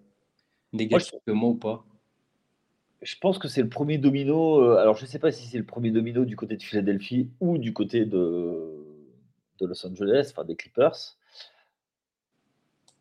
négatif 0.73 1.13
que 1.27 1.33
moi 1.33 1.51
ou 1.51 1.55
pas. 1.55 1.85
Je 3.03 3.17
pense 3.21 3.39
que 3.39 3.49
c'est 3.49 3.63
le 3.63 3.69
premier 3.69 3.99
domino. 3.99 4.63
euh, 4.63 4.79
alors, 4.79 4.97
je 4.97 5.03
ne 5.03 5.09
sais 5.09 5.19
pas 5.19 5.31
si 5.31 5.47
c'est 5.47 5.59
le 5.59 5.67
premier 5.67 5.91
domino 5.91 6.25
du 6.25 6.37
côté 6.37 6.57
de 6.57 6.63
Philadelphie 6.63 7.29
ou 7.41 7.59
du 7.59 7.75
côté 7.75 8.07
de, 8.07 8.75
de 9.61 9.67
Los 9.67 9.87
Angeles, 9.87 10.31
enfin 10.33 10.45
des 10.45 10.57
Clippers. 10.57 11.17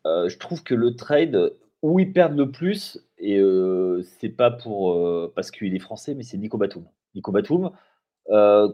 Euh, 0.06 0.28
je 0.28 0.38
trouve 0.38 0.62
que 0.62 0.74
le 0.74 0.94
trade 0.94 1.54
où 1.92 2.00
ils 2.00 2.12
perdent 2.12 2.36
le 2.36 2.50
plus, 2.50 2.98
et 3.18 3.38
euh, 3.38 4.02
c'est 4.18 4.28
pas 4.28 4.50
pour 4.50 4.92
euh, 4.92 5.32
parce 5.34 5.50
qu'il 5.50 5.74
est 5.74 5.78
français, 5.78 6.14
mais 6.14 6.22
c'est 6.22 6.36
Nico 6.38 6.58
Batum. 6.58 6.84
Nico 7.14 7.32
Batum, 7.32 7.70
euh, 8.30 8.72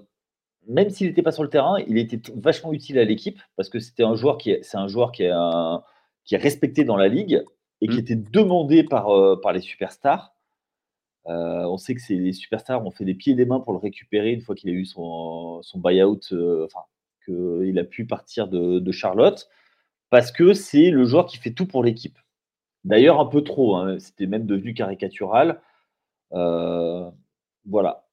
même 0.66 0.90
s'il 0.90 1.08
n'était 1.08 1.22
pas 1.22 1.32
sur 1.32 1.42
le 1.42 1.48
terrain, 1.48 1.78
il 1.86 1.98
était 1.98 2.20
vachement 2.36 2.72
utile 2.72 2.98
à 2.98 3.04
l'équipe 3.04 3.40
parce 3.56 3.68
que 3.68 3.78
c'était 3.80 4.04
un 4.04 4.14
joueur 4.14 4.38
qui 4.38 4.50
est, 4.52 4.62
c'est 4.62 4.76
un 4.78 4.88
joueur 4.88 5.12
qui 5.12 5.24
est, 5.24 5.30
un- 5.32 5.82
qui 6.24 6.34
est 6.34 6.38
respecté 6.38 6.84
dans 6.84 6.96
la 6.96 7.08
ligue 7.08 7.44
et 7.80 7.88
qui 7.88 7.96
Mm. 7.96 8.00
était 8.00 8.16
demandé 8.16 8.84
par, 8.84 9.10
euh, 9.10 9.40
par 9.40 9.52
les 9.52 9.60
superstars. 9.60 10.34
On 11.24 11.76
sait 11.78 11.94
que 11.94 12.00
c'est 12.00 12.14
les 12.16 12.32
superstars 12.32 12.84
ont 12.84 12.90
fait 12.90 13.04
des 13.04 13.14
pieds 13.14 13.32
et 13.34 13.36
des 13.36 13.44
mains 13.44 13.60
pour 13.60 13.72
le 13.72 13.78
récupérer 13.78 14.32
une 14.32 14.40
fois 14.40 14.54
qu'il 14.54 14.70
a 14.70 14.72
eu 14.72 14.84
son, 14.84 15.62
son 15.62 15.78
buyout, 15.78 16.20
enfin, 16.64 16.80
qu'il 17.24 17.78
a 17.78 17.84
pu 17.84 18.06
partir 18.06 18.48
de, 18.48 18.80
de 18.80 18.92
Charlotte, 18.92 19.48
parce 20.10 20.32
que 20.32 20.52
c'est 20.52 20.90
le 20.90 21.04
joueur 21.04 21.26
qui 21.26 21.36
fait 21.38 21.52
tout 21.52 21.66
pour 21.66 21.84
l'équipe. 21.84 22.18
D'ailleurs, 22.84 23.20
un 23.20 23.26
peu 23.26 23.42
trop, 23.42 23.76
hein, 23.76 23.98
c'était 23.98 24.26
même 24.26 24.46
devenu 24.46 24.74
caricatural. 24.74 25.60
Euh, 26.32 27.10
voilà. 27.66 28.06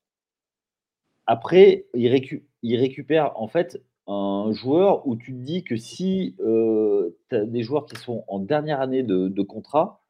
Après, 1.26 1.86
il, 1.94 2.08
récu- 2.12 2.46
il 2.62 2.77
récupère 2.77 3.40
en 3.40 3.48
fait 3.48 3.82
un 4.08 4.51
joueur 4.51 5.08
où 5.08 5.16
tu 5.16 5.34
te 5.34 5.38
dis 5.38 5.64
que 5.64 5.77
si 5.77 6.36
tu 6.38 7.36
as 7.36 7.46
des 7.46 7.64
joueurs 7.64 7.86
qui 7.86 7.96
sont 7.96 8.24
en 8.27 8.40
dernière 8.40 8.82
année 8.82 9.03
de, 9.03 9.27
de 9.27 9.42
contrat, 9.42 10.01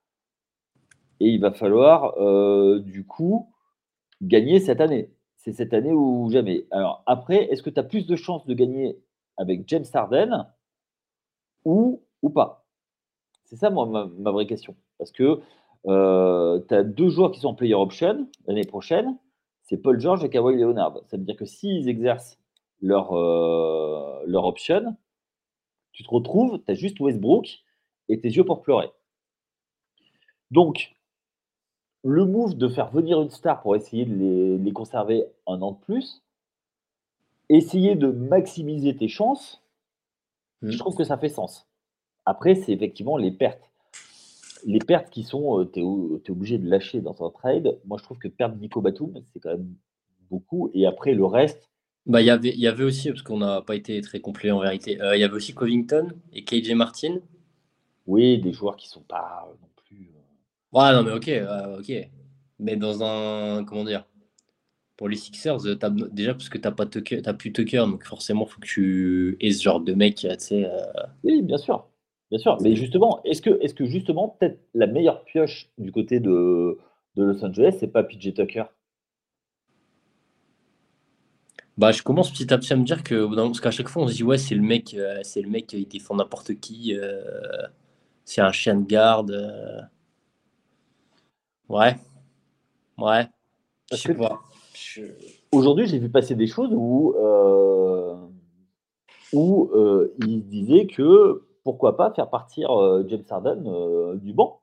et 1.19 1.27
il 1.27 1.41
va 1.41 1.51
falloir 1.51 2.17
euh, 2.17 2.79
du 2.79 3.05
coup 3.05 3.51
gagner 4.21 4.59
cette 4.59 4.81
année. 4.81 5.11
C'est 5.37 5.53
cette 5.53 5.73
année 5.73 5.93
ou 5.93 6.29
jamais. 6.31 6.65
Alors 6.71 7.03
après, 7.05 7.45
est-ce 7.45 7.63
que 7.63 7.69
tu 7.69 7.79
as 7.79 7.83
plus 7.83 8.07
de 8.07 8.15
chances 8.15 8.45
de 8.45 8.53
gagner 8.53 8.97
avec 9.37 9.67
James 9.67 9.85
Harden 9.93 10.47
ou, 11.65 12.01
ou 12.21 12.29
pas? 12.29 12.65
C'est 13.49 13.55
ça, 13.55 13.69
moi, 13.71 13.85
ma, 13.87 14.05
ma 14.05 14.31
vraie 14.31 14.45
question. 14.45 14.75
Parce 14.99 15.11
que 15.11 15.41
tu 15.85 16.75
as 16.75 16.83
deux 16.83 17.09
joueurs 17.09 17.31
qui 17.31 17.39
sont 17.39 17.49
en 17.49 17.53
player 17.55 17.73
option 17.73 18.27
l'année 18.45 18.65
prochaine. 18.65 19.17
C'est 19.63 19.77
Paul 19.77 19.99
George 19.99 20.23
et 20.23 20.29
Kawhi 20.29 20.57
Leonard. 20.57 20.99
Ça 21.07 21.17
veut 21.17 21.23
dire 21.23 21.35
que 21.35 21.45
s'ils 21.45 21.89
exercent 21.89 22.37
leur, 22.81 23.13
euh, 23.13 24.23
leur 24.25 24.45
option, 24.45 24.95
tu 25.91 26.03
te 26.03 26.09
retrouves, 26.09 26.59
tu 26.63 26.71
as 26.71 26.75
juste 26.75 26.99
Westbrook 26.99 27.63
et 28.07 28.19
tes 28.19 28.29
yeux 28.29 28.45
pour 28.45 28.61
pleurer. 28.61 28.91
Donc, 30.51 30.95
le 32.03 32.25
move 32.25 32.55
de 32.57 32.67
faire 32.67 32.89
venir 32.91 33.21
une 33.21 33.29
star 33.29 33.61
pour 33.61 33.75
essayer 33.75 34.05
de 34.05 34.15
les, 34.15 34.57
les 34.57 34.71
conserver 34.71 35.25
un 35.47 35.61
an 35.61 35.71
de 35.73 35.77
plus, 35.77 36.23
essayer 37.49 37.95
de 37.95 38.07
maximiser 38.07 38.95
tes 38.95 39.07
chances, 39.07 39.63
Mm. 40.61 40.71
je 40.71 40.77
trouve 40.77 40.95
que 40.95 41.03
ça 41.03 41.17
fait 41.17 41.29
sens. 41.29 41.68
Après, 42.29 42.55
c'est 42.55 42.71
effectivement 42.73 43.17
les 43.17 43.31
pertes. 43.31 43.69
Les 44.65 44.79
pertes 44.79 45.09
qui 45.09 45.23
sont, 45.23 45.65
tu 45.73 45.79
es, 45.79 46.31
obligé 46.31 46.57
de 46.57 46.69
lâcher 46.69 47.01
dans 47.01 47.15
un 47.25 47.29
trade. 47.31 47.77
Moi, 47.85 47.97
je 47.97 48.03
trouve 48.03 48.17
que 48.19 48.27
perdre 48.27 48.55
Nico 48.57 48.81
Batum, 48.81 49.13
c'est 49.33 49.39
quand 49.39 49.51
même 49.51 49.73
beaucoup. 50.29 50.69
Et 50.73 50.85
après, 50.85 51.13
le 51.13 51.25
reste, 51.25 51.69
Bah, 52.05 52.21
il 52.21 52.25
y 52.27 52.29
avait, 52.29 52.49
il 52.49 52.59
y 52.59 52.67
avait 52.67 52.83
aussi, 52.83 53.09
parce 53.09 53.21
qu'on 53.21 53.37
n'a 53.37 53.61
pas 53.61 53.75
été 53.75 54.01
très 54.01 54.19
complet 54.19 54.51
en 54.51 54.59
vérité, 54.59 54.99
euh, 55.01 55.15
il 55.15 55.19
y 55.21 55.23
avait 55.23 55.35
aussi 55.35 55.53
Covington 55.53 56.09
et 56.33 56.43
KJ 56.43 56.71
Martin. 56.73 57.19
oui, 58.07 58.39
des 58.41 58.53
joueurs 58.53 58.75
qui 58.75 58.87
sont 58.89 59.01
pas 59.03 59.47
euh, 59.49 59.53
non 59.61 59.69
plus. 59.85 60.11
euh, 60.15 60.79
Ouais, 60.79 60.91
non, 60.93 61.03
mais 61.03 61.11
ok, 61.13 61.27
euh, 61.29 61.79
ok. 61.79 61.91
Mais 62.59 62.75
dans 62.77 63.03
un. 63.03 63.63
Comment 63.65 63.85
dire 63.85 64.05
Pour 64.97 65.09
les 65.09 65.17
Sixers, 65.17 65.65
euh, 65.67 65.75
déjà, 66.11 66.33
parce 66.33 66.49
que 66.49 66.57
t'as 66.59 66.71
pas 66.71 66.85
Tucker, 66.87 67.21
t'as 67.23 67.33
plus 67.33 67.53
Tucker, 67.53 67.79
donc 67.87 68.05
forcément, 68.05 68.45
il 68.47 68.51
faut 68.53 68.61
que 68.61 68.67
tu 68.67 69.37
aies 69.41 69.51
ce 69.53 69.63
genre 69.63 69.81
de 69.81 69.93
mec, 69.93 70.17
tu 70.17 70.27
sais. 70.39 70.65
euh, 70.65 70.81
Oui, 71.23 71.41
bien 71.41 71.57
sûr. 71.57 71.88
Bien 72.29 72.39
sûr. 72.39 72.59
Mais 72.61 72.75
justement, 72.75 73.21
est-ce 73.23 73.41
que, 73.41 73.51
est 73.61 73.73
que 73.75 73.85
justement, 73.85 74.29
peut-être 74.39 74.59
la 74.73 74.87
meilleure 74.87 75.23
pioche 75.25 75.69
du 75.77 75.91
côté 75.91 76.19
de, 76.19 76.77
de 77.15 77.23
Los 77.23 77.43
Angeles, 77.43 77.77
c'est 77.79 77.87
pas 77.91 78.03
PJ 78.03 78.33
Tucker? 78.33 78.65
Bah, 81.77 81.91
je 81.91 82.03
commence 82.03 82.31
petit 82.31 82.53
à 82.53 82.57
petit 82.57 82.73
à 82.73 82.75
me 82.75 82.83
dire 82.83 83.03
que, 83.03 83.25
parce 83.35 83.61
qu'à 83.61 83.71
chaque 83.71 83.87
fois, 83.87 84.03
on 84.03 84.07
se 84.07 84.13
dit, 84.15 84.23
ouais, 84.23 84.37
c'est 84.37 84.55
le 84.55 84.61
mec, 84.61 84.93
euh, 84.93 85.19
c'est 85.23 85.41
le 85.41 85.49
mec, 85.49 85.71
il 85.73 85.87
défend 85.87 86.15
n'importe 86.15 86.55
qui, 86.59 86.93
euh, 86.95 87.21
c'est 88.25 88.41
un 88.41 88.51
chien 88.51 88.75
de 88.75 88.85
garde. 88.85 89.31
euh. 89.31 89.81
Ouais, 91.69 91.95
ouais, 92.97 93.27
je 93.91 93.97
sais 93.97 94.15
pas. 94.15 94.39
Je- 94.75 95.03
Aujourd'hui, 95.51 95.87
j'ai 95.87 95.99
vu 95.99 96.09
passer 96.09 96.35
des 96.35 96.47
choses 96.47 96.71
où, 96.73 97.15
euh, 97.17 98.15
où 99.33 99.69
euh, 99.73 100.13
il 100.25 100.45
disait 100.47 100.87
que 100.87 101.43
pourquoi 101.63 101.97
pas 101.97 102.11
faire 102.13 102.29
partir 102.29 102.71
euh, 102.71 103.05
James 103.07 103.23
Harden 103.29 103.63
euh, 103.67 104.15
du 104.15 104.33
banc. 104.33 104.59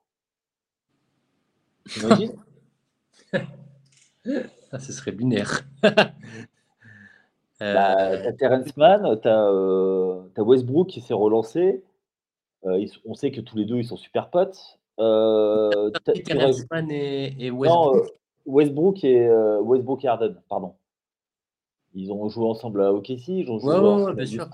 Ah, 4.71 4.79
ce 4.79 4.91
serait 4.91 5.11
lunaire. 5.11 5.61
Euh, 7.59 7.73
Bah, 7.73 7.95
T'as 8.21 8.33
Terrence 8.33 8.77
Mann, 8.77 9.19
t'as 9.19 9.49
t'as 10.35 10.41
Westbrook 10.43 10.89
qui 10.89 11.01
s'est 11.01 11.15
relancé. 11.15 11.83
Ils 12.65 12.91
on 13.03 13.15
sait 13.15 13.31
que 13.31 13.41
tous 13.41 13.57
les 13.57 13.65
deux, 13.65 13.77
ils 13.77 13.85
sont 13.87 13.97
super 13.97 14.29
potes. 14.29 14.77
Terrence 14.99 16.57
rajoutes- 16.59 16.67
Mann 16.69 16.91
et, 16.91 17.49
Westbrook. 17.49 18.13
Westbrook 18.45 19.03
et 19.03 19.27
Westbrook 19.63 20.05
et 20.05 20.07
Harden, 20.07 20.35
pardon. 20.47 20.75
Ils 21.95 22.11
ont 22.11 22.29
joué 22.29 22.45
ensemble 22.45 22.83
à 22.83 22.93
OKC, 22.93 23.29
ils 23.29 23.49
ont 23.49 23.57
joué 23.57 23.69
Ouais, 23.71 23.79
ouais, 23.79 23.81
ouais, 23.87 23.91
ensemble 24.03 24.21
à 24.21 24.25
sûr. 24.27 24.47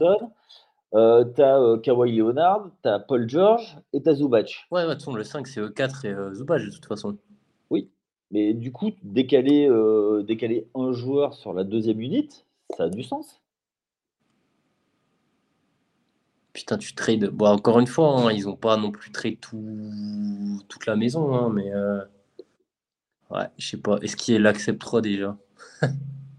Euh, 0.95 1.23
t'as 1.23 1.59
euh, 1.59 1.77
Kawhi 1.79 2.17
Leonard, 2.17 2.69
t'as 2.83 2.99
Paul 2.99 3.27
George 3.27 3.77
et 3.93 4.03
t'as 4.03 4.13
Zubac. 4.13 4.67
Ouais, 4.69 4.81
ouais, 4.81 4.89
de 4.89 4.93
toute 4.93 5.01
façon, 5.01 5.15
le 5.15 5.23
5, 5.23 5.47
c'est 5.47 5.61
E4 5.61 6.05
et 6.05 6.09
euh, 6.09 6.33
Zubac, 6.33 6.61
de 6.61 6.69
toute 6.69 6.85
façon. 6.85 7.17
Oui, 7.71 7.89
mais 8.29 8.53
du 8.53 8.71
coup, 8.71 8.91
décaler, 9.01 9.67
euh, 9.67 10.21
décaler 10.21 10.67
un 10.75 10.91
joueur 10.91 11.33
sur 11.33 11.53
la 11.53 11.63
deuxième 11.63 11.99
unité, 11.99 12.35
ça 12.77 12.83
a 12.83 12.89
du 12.89 13.01
sens. 13.01 13.41
Putain, 16.53 16.77
tu 16.77 16.93
trades. 16.93 17.29
Bon, 17.29 17.47
encore 17.47 17.79
une 17.79 17.87
fois, 17.87 18.19
hein, 18.19 18.31
ils 18.31 18.47
ont 18.47 18.55
pas 18.55 18.77
non 18.77 18.91
plus 18.91 19.11
trade 19.11 19.39
tout... 19.39 20.61
toute 20.69 20.85
la 20.85 20.95
maison, 20.95 21.33
hein, 21.33 21.49
mais 21.51 21.73
euh, 21.73 22.01
ouais, 23.31 23.47
je 23.57 23.67
sais 23.67 23.77
pas. 23.77 23.97
Est-ce 24.03 24.15
qu'il 24.15 24.39
l'acceptera 24.43 25.01
déjà? 25.01 25.35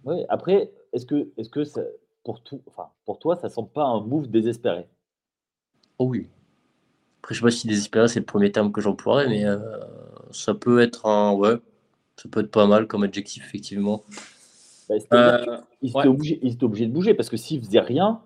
Ouais, 0.05 0.27
après, 0.29 0.71
est-ce 0.93 1.07
que, 1.07 1.31
est-ce 1.39 1.49
que 1.49 1.65
ça, 1.65 1.81
pour, 2.25 2.43
tout, 2.43 2.63
enfin, 2.67 2.89
pour 3.05 3.19
toi, 3.19 3.37
ça 3.37 3.49
semble 3.49 3.69
pas 3.69 3.85
un 3.85 4.01
move 4.01 4.29
désespéré 4.29 4.89
Oh 5.99 6.07
oui. 6.07 6.29
Après, 7.21 7.35
je 7.35 7.41
sais 7.41 7.45
pas 7.45 7.51
si 7.51 7.67
désespéré, 7.67 8.09
c'est 8.09 8.21
le 8.21 8.27
premier 8.27 8.51
terme 8.51 8.73
que 8.73 8.81
j'emploierais, 8.81 9.29
mais 9.29 9.45
euh, 9.45 9.59
ça 10.31 10.55
peut 10.55 10.81
être 10.81 11.07
un. 11.07 11.33
Ouais, 11.33 11.57
ça 12.17 12.29
peut 12.29 12.41
être 12.41 12.51
pas 12.51 12.67
mal 12.67 12.87
comme 12.87 13.05
adjectif, 13.05 13.45
effectivement. 13.47 14.03
Bah, 14.89 14.97
euh, 15.15 15.59
ils, 15.81 15.91
étaient 15.91 16.09
obligés, 16.65 16.87
de 16.87 16.93
bouger 16.93 17.15
parce 17.15 17.31
que 17.31 17.37
s'ils 17.37 17.65
faisaient 17.65 17.81
rien, 17.81 18.21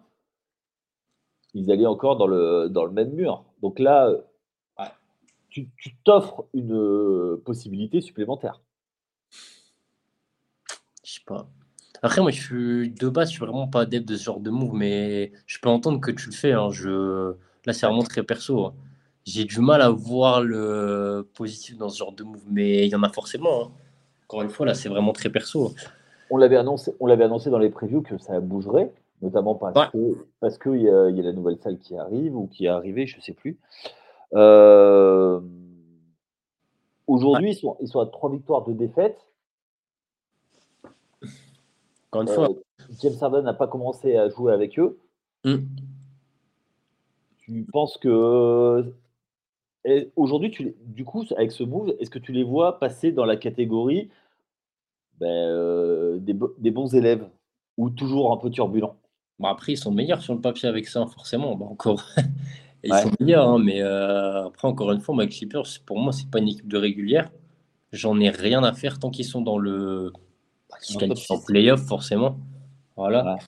ils 1.54 1.70
allaient 1.70 1.86
encore 1.86 2.16
dans 2.16 2.26
le, 2.26 2.68
dans 2.68 2.84
le 2.84 2.90
même 2.90 3.12
mur. 3.12 3.44
Donc 3.62 3.78
là, 3.78 4.10
tu 5.50 5.96
t'offres 6.04 6.46
une 6.54 7.38
possibilité 7.44 8.00
supplémentaire. 8.00 8.60
Je 11.04 11.14
sais 11.14 11.20
pas. 11.26 11.48
Après, 12.02 12.20
moi, 12.20 12.30
je 12.30 12.40
suis 12.40 12.90
de 12.90 13.08
base, 13.08 13.28
je 13.28 13.34
suis 13.34 13.44
vraiment 13.44 13.66
pas 13.66 13.80
adepte 13.82 14.08
de 14.08 14.16
ce 14.16 14.24
genre 14.24 14.40
de 14.40 14.50
move, 14.50 14.74
mais 14.74 15.32
je 15.46 15.58
peux 15.58 15.68
entendre 15.68 16.00
que 16.00 16.10
tu 16.10 16.26
le 16.26 16.34
fais. 16.34 16.52
Hein. 16.52 16.68
Je... 16.70 17.34
Là, 17.66 17.72
c'est 17.72 17.86
vraiment 17.86 18.02
très 18.02 18.22
perso. 18.22 18.66
Hein. 18.66 18.74
J'ai 19.24 19.44
du 19.44 19.60
mal 19.60 19.82
à 19.82 19.90
voir 19.90 20.42
le 20.42 21.28
positif 21.34 21.76
dans 21.76 21.88
ce 21.88 21.98
genre 21.98 22.12
de 22.12 22.24
move, 22.24 22.44
mais 22.48 22.86
il 22.86 22.90
y 22.90 22.94
en 22.94 23.02
a 23.02 23.08
forcément. 23.08 23.64
Hein. 23.64 23.70
Encore 24.26 24.42
une 24.42 24.50
fois, 24.50 24.66
là, 24.66 24.74
c'est 24.74 24.88
vraiment 24.88 25.12
très 25.12 25.30
perso. 25.30 25.72
On 26.30 26.36
l'avait 26.36 26.56
annoncé, 26.56 26.94
on 27.00 27.06
l'avait 27.06 27.24
annoncé 27.24 27.48
dans 27.50 27.58
les 27.58 27.70
previews 27.70 28.02
que 28.02 28.18
ça 28.18 28.38
bougerait, 28.40 28.92
notamment 29.22 29.54
parce 29.54 29.90
que 29.90 30.26
parce 30.40 30.58
qu'il 30.58 30.82
y, 30.82 30.88
a, 30.88 31.08
y 31.08 31.20
a 31.20 31.22
la 31.22 31.32
nouvelle 31.32 31.56
salle 31.56 31.78
qui 31.78 31.96
arrive 31.96 32.36
ou 32.36 32.46
qui 32.46 32.66
est 32.66 32.68
arrivée, 32.68 33.06
je 33.06 33.18
sais 33.20 33.32
plus. 33.32 33.58
Euh, 34.34 35.40
aujourd'hui, 37.06 37.52
ils, 37.52 37.56
sont, 37.56 37.76
ils 37.80 37.88
sont 37.88 38.00
à 38.00 38.06
trois 38.06 38.30
victoires, 38.30 38.64
de 38.64 38.72
défaites. 38.72 39.18
Encore 42.10 42.22
une 42.22 42.28
fois. 42.28 42.50
Euh, 42.50 42.84
James 43.02 43.14
Harden 43.20 43.42
n'a 43.42 43.54
pas 43.54 43.66
commencé 43.66 44.16
à 44.16 44.28
jouer 44.28 44.52
avec 44.52 44.78
eux. 44.78 44.98
Hmm. 45.44 45.58
Tu 47.38 47.66
penses 47.70 47.98
que. 47.98 48.92
Aujourd'hui, 50.16 50.50
tu... 50.50 50.74
du 50.84 51.04
coup, 51.04 51.24
avec 51.36 51.52
ce 51.52 51.62
move, 51.62 51.94
est-ce 51.98 52.10
que 52.10 52.18
tu 52.18 52.32
les 52.32 52.44
vois 52.44 52.78
passer 52.78 53.10
dans 53.12 53.24
la 53.24 53.36
catégorie 53.36 54.10
ben, 55.18 55.26
euh, 55.26 56.18
des, 56.18 56.36
des, 56.58 56.70
bons 56.70 56.94
élèves 56.94 57.26
ou 57.78 57.88
toujours 57.88 58.32
un 58.32 58.36
peu 58.36 58.50
turbulents? 58.50 58.96
Bah, 59.38 59.48
Après, 59.50 59.72
ils 59.72 59.78
sont 59.78 59.92
meilleurs 59.92 60.20
sur 60.20 60.34
le 60.34 60.40
papier 60.40 60.68
avec 60.68 60.86
ça, 60.86 61.06
forcément. 61.06 61.52
Encore. 61.52 62.04
ils 62.84 62.92
sont 62.92 63.10
meilleurs, 63.20 63.48
hein, 63.48 63.58
mais 63.58 63.80
euh, 63.80 64.46
après, 64.46 64.68
encore 64.68 64.92
une 64.92 65.00
fois, 65.00 65.14
Mike 65.14 65.30
Clippers, 65.30 65.66
pour 65.86 65.98
moi, 65.98 66.12
c'est 66.12 66.30
pas 66.30 66.38
une 66.38 66.48
équipe 66.48 66.68
de 66.68 66.76
régulière. 66.76 67.30
J'en 67.92 68.20
ai 68.20 68.28
rien 68.28 68.62
à 68.64 68.72
faire 68.74 68.98
tant 68.98 69.10
qu'ils 69.10 69.24
sont 69.24 69.40
dans 69.40 69.58
le 69.58 70.12
en 71.30 71.40
playoff, 71.40 71.80
forcément. 71.86 72.38
Voilà. 72.96 73.38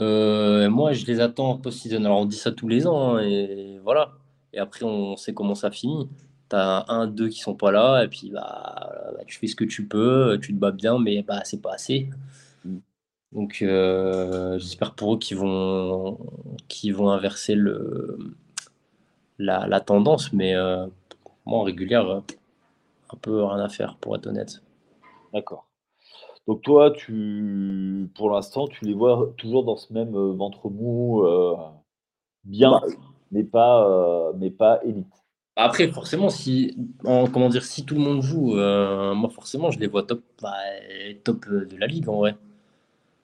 Euh, 0.00 0.68
moi, 0.70 0.92
je 0.92 1.06
les 1.06 1.20
attends 1.20 1.50
en 1.50 1.58
post-season. 1.58 2.04
Alors, 2.04 2.20
on 2.20 2.26
dit 2.26 2.36
ça 2.36 2.50
tous 2.50 2.68
les 2.68 2.86
ans, 2.86 3.16
hein, 3.16 3.22
et 3.22 3.78
voilà. 3.82 4.12
Et 4.52 4.58
après, 4.58 4.84
on 4.84 5.16
sait 5.16 5.34
comment 5.34 5.54
ça 5.54 5.70
finit. 5.70 6.08
Tu 6.50 6.56
as 6.56 6.84
un, 6.88 7.06
deux 7.06 7.28
qui 7.28 7.40
sont 7.40 7.54
pas 7.54 7.70
là, 7.70 8.02
et 8.04 8.08
puis 8.08 8.30
bah, 8.30 8.90
bah, 9.14 9.24
tu 9.26 9.38
fais 9.38 9.46
ce 9.46 9.56
que 9.56 9.64
tu 9.64 9.86
peux, 9.86 10.38
tu 10.42 10.54
te 10.54 10.58
bats 10.58 10.72
bien, 10.72 10.98
mais 10.98 11.22
bah, 11.22 11.42
c'est 11.44 11.62
pas 11.62 11.74
assez. 11.74 12.10
Mm. 12.64 12.78
Donc, 13.32 13.62
euh, 13.62 14.58
j'espère 14.58 14.94
pour 14.94 15.14
eux 15.14 15.18
qu'ils 15.18 15.38
vont, 15.38 16.18
qu'ils 16.68 16.94
vont 16.94 17.10
inverser 17.10 17.54
le, 17.54 18.18
la, 19.38 19.66
la 19.66 19.80
tendance, 19.80 20.32
mais 20.32 20.54
euh, 20.54 20.86
moi, 21.46 21.60
en 21.60 21.62
régulière, 21.62 22.22
un 23.12 23.16
peu 23.20 23.44
rien 23.44 23.62
à 23.62 23.68
faire, 23.68 23.96
pour 23.96 24.16
être 24.16 24.26
honnête. 24.26 24.62
D'accord. 25.32 25.66
Donc 26.48 26.62
toi, 26.62 26.90
tu, 26.90 28.10
pour 28.16 28.30
l'instant, 28.30 28.66
tu 28.66 28.84
les 28.84 28.94
vois 28.94 29.32
toujours 29.36 29.64
dans 29.64 29.76
ce 29.76 29.92
même 29.92 30.14
euh, 30.16 30.32
ventre 30.32 30.70
mou, 30.70 31.22
euh, 31.24 31.54
bien, 32.44 32.72
bah, 32.72 32.82
mais 33.30 33.44
pas, 33.44 33.88
euh, 33.88 34.32
mais 34.36 34.50
pas 34.50 34.80
élite. 34.84 35.06
Après, 35.54 35.86
forcément, 35.88 36.30
si, 36.30 36.76
comment 37.02 37.48
dire, 37.48 37.62
si 37.62 37.84
tout 37.84 37.94
le 37.94 38.00
monde 38.00 38.22
joue, 38.22 38.54
moi 38.54 39.28
forcément, 39.28 39.70
je 39.70 39.78
les 39.78 39.86
vois 39.86 40.02
top, 40.02 40.22
bah, 40.40 40.54
top 41.24 41.46
de 41.46 41.76
la 41.76 41.86
ligue 41.86 42.08
en 42.08 42.16
vrai. 42.16 42.36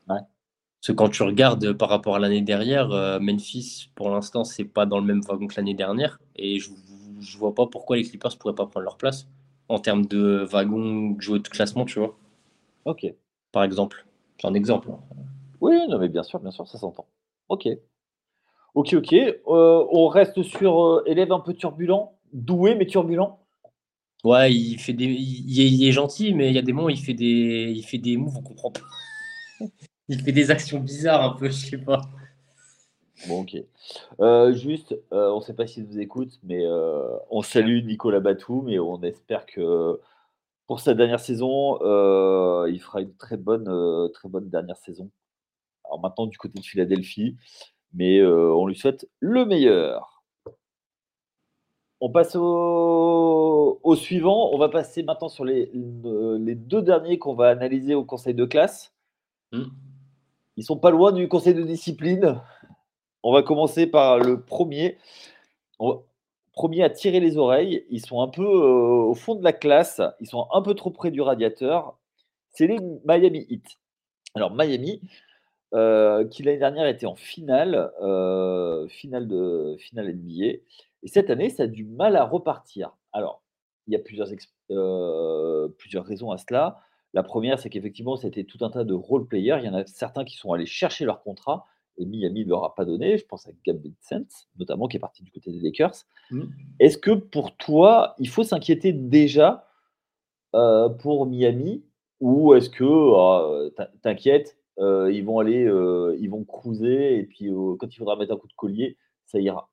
Ouais. 0.09 0.19
Parce 0.19 0.89
que 0.89 0.93
quand 0.93 1.09
tu 1.09 1.23
regardes 1.23 1.73
par 1.73 1.89
rapport 1.89 2.17
à 2.17 2.19
l'année 2.19 2.43
dernière, 2.43 2.89
Memphis, 3.19 3.91
pour 3.95 4.11
l'instant, 4.11 4.45
c'est 4.45 4.67
pas 4.67 4.85
dans 4.85 5.01
le 5.01 5.07
même 5.07 5.23
wagon 5.23 5.47
que 5.47 5.57
l'année 5.57 5.73
dernière, 5.73 6.21
et 6.37 6.59
je, 6.59 6.69
je 7.19 7.39
vois 7.39 7.55
pas 7.55 7.67
pourquoi 7.67 7.97
les 7.97 8.05
Clippers 8.05 8.37
pourraient 8.37 8.55
pas 8.55 8.67
prendre 8.67 8.85
leur 8.85 8.99
place 8.99 9.27
en 9.71 9.79
termes 9.79 10.05
de 10.05 10.47
wagon, 10.51 11.13
de 11.13 11.21
jouer 11.23 11.39
de 11.39 11.49
classement, 11.49 11.87
tu 11.87 11.99
vois. 11.99 12.18
Ok. 12.89 13.07
Par 13.53 13.65
exemple. 13.65 14.07
C'est 14.41 14.47
un 14.47 14.55
exemple. 14.55 14.89
Hein. 14.91 14.99
Oui, 15.61 15.77
non, 15.89 15.99
mais 15.99 16.09
bien 16.09 16.23
sûr, 16.23 16.41
bien 16.41 16.51
sûr, 16.51 16.67
ça 16.67 16.79
s'entend. 16.79 17.07
Ok. 17.51 17.69
Ok, 18.75 18.95
ok. 18.95 19.13
Euh, 19.13 19.37
on 19.47 20.09
reste 20.09 20.43
sur 20.43 20.83
euh, 20.83 21.03
élève 21.05 21.31
un 21.33 21.41
peu 21.41 21.53
turbulent, 21.53 22.15
doué 22.33 22.75
mais 22.75 22.87
turbulent. 22.87 23.41
Ouais, 24.25 24.55
il 24.55 24.79
fait 24.79 24.95
des, 24.95 25.05
il, 25.05 25.85
est, 25.85 25.93
gentil, 25.93 26.33
mais 26.33 26.49
il 26.49 26.55
y 26.55 26.59
a 26.59 26.63
des 26.63 26.73
moments 26.73 26.89
il 26.89 26.99
fait 26.99 27.15
des, 27.15 27.73
il 27.77 27.85
fait 27.85 27.99
des 27.99 28.17
moves, 28.17 28.37
on 28.39 28.43
comprend 28.43 28.71
pas. 28.71 28.81
il 30.09 30.23
fait 30.23 30.33
des 30.33 30.51
actions 30.51 30.81
bizarres 30.81 31.23
un 31.23 31.37
peu, 31.37 31.47
je 31.47 31.53
sais 31.53 31.79
pas. 31.79 32.01
Bon, 33.29 33.43
ok. 33.43 33.57
Euh, 34.21 34.55
juste, 34.55 34.97
on 35.11 35.37
ne 35.37 35.41
sait 35.43 35.55
pas 35.55 35.67
s'il 35.67 35.85
vous 35.85 36.01
écoute, 36.01 36.41
mais 36.43 36.65
on 37.31 37.43
salue 37.43 37.85
Nicolas 37.85 38.21
Batou, 38.21 38.63
mais 38.63 38.79
on 38.79 39.03
espère 39.03 39.47
que 39.47 40.01
pour 40.69 40.81
sa 40.81 40.95
dernière 40.95 41.19
saison, 41.19 41.79
euh, 41.81 42.71
il 42.71 42.79
fera 42.81 43.01
une 43.01 43.15
très 43.17 43.39
bonne, 43.39 43.69
euh, 43.69 44.09
très 44.09 44.29
bonne 44.29 44.51
dernière 44.51 44.77
saison. 44.77 45.11
Alors 45.87 45.99
maintenant 45.99 46.27
du 46.27 46.37
côté 46.37 46.61
de 46.61 46.65
Philadelphie, 46.65 47.37
mais 47.95 48.19
euh, 48.19 48.53
on 48.55 48.67
lui 48.67 48.77
souhaite 48.77 49.09
le 49.19 49.47
meilleur. 49.47 50.23
On 52.01 52.11
passe 52.11 52.37
au, 52.37 53.81
suivant. 53.97 54.51
On 54.53 54.59
va 54.59 54.69
passer 54.69 55.03
maintenant 55.03 55.31
sur 55.31 55.45
les, 55.45 55.73
les 55.73 56.55
deux 56.55 56.83
derniers 56.83 57.19
qu'on 57.19 57.35
va 57.35 57.49
analyser 57.49 57.95
au 57.95 58.05
conseil 58.05 58.35
de 58.35 58.45
classe. 58.45 58.95
Ils 59.53 59.61
hmm. 59.61 59.71
Ils 60.59 60.65
sont 60.65 60.77
pas 60.77 60.91
loin 60.91 61.13
du 61.13 61.29
conseil 61.29 61.55
de 61.55 61.63
discipline. 61.63 62.41
On 63.23 63.33
va 63.33 63.43
commencer 63.43 63.87
par 63.87 64.19
le 64.19 64.43
premier 64.43 64.99
premiers 66.59 66.83
à 66.83 66.91
tirer 66.91 67.21
les 67.21 67.39
oreilles. 67.39 67.87
Ils 67.89 68.05
sont 68.05 68.21
un 68.21 68.27
peu 68.27 68.43
euh, 68.43 69.07
au 69.07 69.15
fond 69.15 69.37
de 69.37 69.45
la 69.45 69.53
classe. 69.53 70.01
Ils 70.19 70.27
sont 70.27 70.49
un 70.53 70.61
peu 70.61 70.75
trop 70.75 70.91
près 70.91 71.13
du 71.13 71.21
radiateur. 71.21 71.97
C'est 72.51 72.67
les 72.67 72.79
Miami 73.05 73.47
Heat. 73.49 73.65
Alors, 74.35 74.53
Miami, 74.53 75.01
euh, 75.73 76.27
qui 76.27 76.43
l'année 76.43 76.59
dernière 76.59 76.89
était 76.89 77.07
en 77.07 77.15
finale, 77.15 77.93
euh, 78.03 78.89
finale, 78.89 79.29
de, 79.29 79.77
finale 79.79 80.13
NBA. 80.13 80.47
Et 81.05 81.07
cette 81.07 81.31
année, 81.31 81.49
ça 81.49 81.63
a 81.63 81.67
du 81.69 81.85
mal 81.85 82.17
à 82.17 82.25
repartir. 82.25 82.91
Alors, 83.13 83.41
il 83.87 83.93
y 83.93 83.97
a 83.97 84.01
plusieurs, 84.01 84.27
plusieurs 85.79 86.05
raisons 86.05 86.33
à 86.33 86.39
cela. 86.39 86.81
La 87.15 87.23
première, 87.23 87.61
c'est 87.61 87.71
qu'effectivement, 87.71 88.17
c'était 88.17 88.43
tout 88.43 88.65
un 88.65 88.71
tas 88.71 88.83
de 88.83 88.95
role-players. 88.95 89.59
Il 89.61 89.67
y 89.67 89.69
en 89.69 89.75
a 89.75 89.87
certains 89.87 90.25
qui 90.25 90.37
sont 90.37 90.53
allés 90.53 90.67
chercher 90.67 91.05
leur 91.05 91.23
contrat 91.23 91.67
et 91.99 92.07
Miami 92.07 92.45
ne 92.45 92.51
leur 92.51 92.65
a 92.65 92.75
pas 92.75 92.85
donné. 92.85 93.19
Je 93.19 93.27
pense 93.27 93.47
à 93.47 93.51
Gabe 93.67 93.81
Vincent, 93.83 94.47
notamment, 94.59 94.89
qui 94.89 94.97
est 94.97 95.01
parti 95.01 95.23
du 95.23 95.31
côté 95.31 95.51
des 95.53 95.61
Lakers. 95.61 96.05
Mm. 96.31 96.45
Est-ce 96.81 96.97
que 96.99 97.11
pour 97.11 97.57
toi, 97.57 98.15
il 98.19 98.29
faut 98.29 98.45
s'inquiéter 98.45 98.93
déjà 98.93 99.69
euh, 100.55 100.89
pour 100.89 101.27
Miami 101.27 101.85
ou 102.21 102.55
est-ce 102.55 102.71
que 102.71 102.85
euh, 102.85 103.71
t'inquiète, 104.03 104.57
euh, 104.79 105.13
ils 105.13 105.25
vont 105.25 105.41
aller, 105.41 105.65
ils 106.19 106.29
vont 106.29 106.45
cruiser 106.45 107.19
et 107.19 107.25
puis 107.25 107.51
quand 107.79 107.93
il 107.93 107.99
faudra 107.99 108.17
mettre 108.17 108.33
un 108.33 108.39
coup 108.39 108.49
de 108.49 108.55
collier, 108.55 108.97
ça 109.27 109.39
ira? 109.39 109.69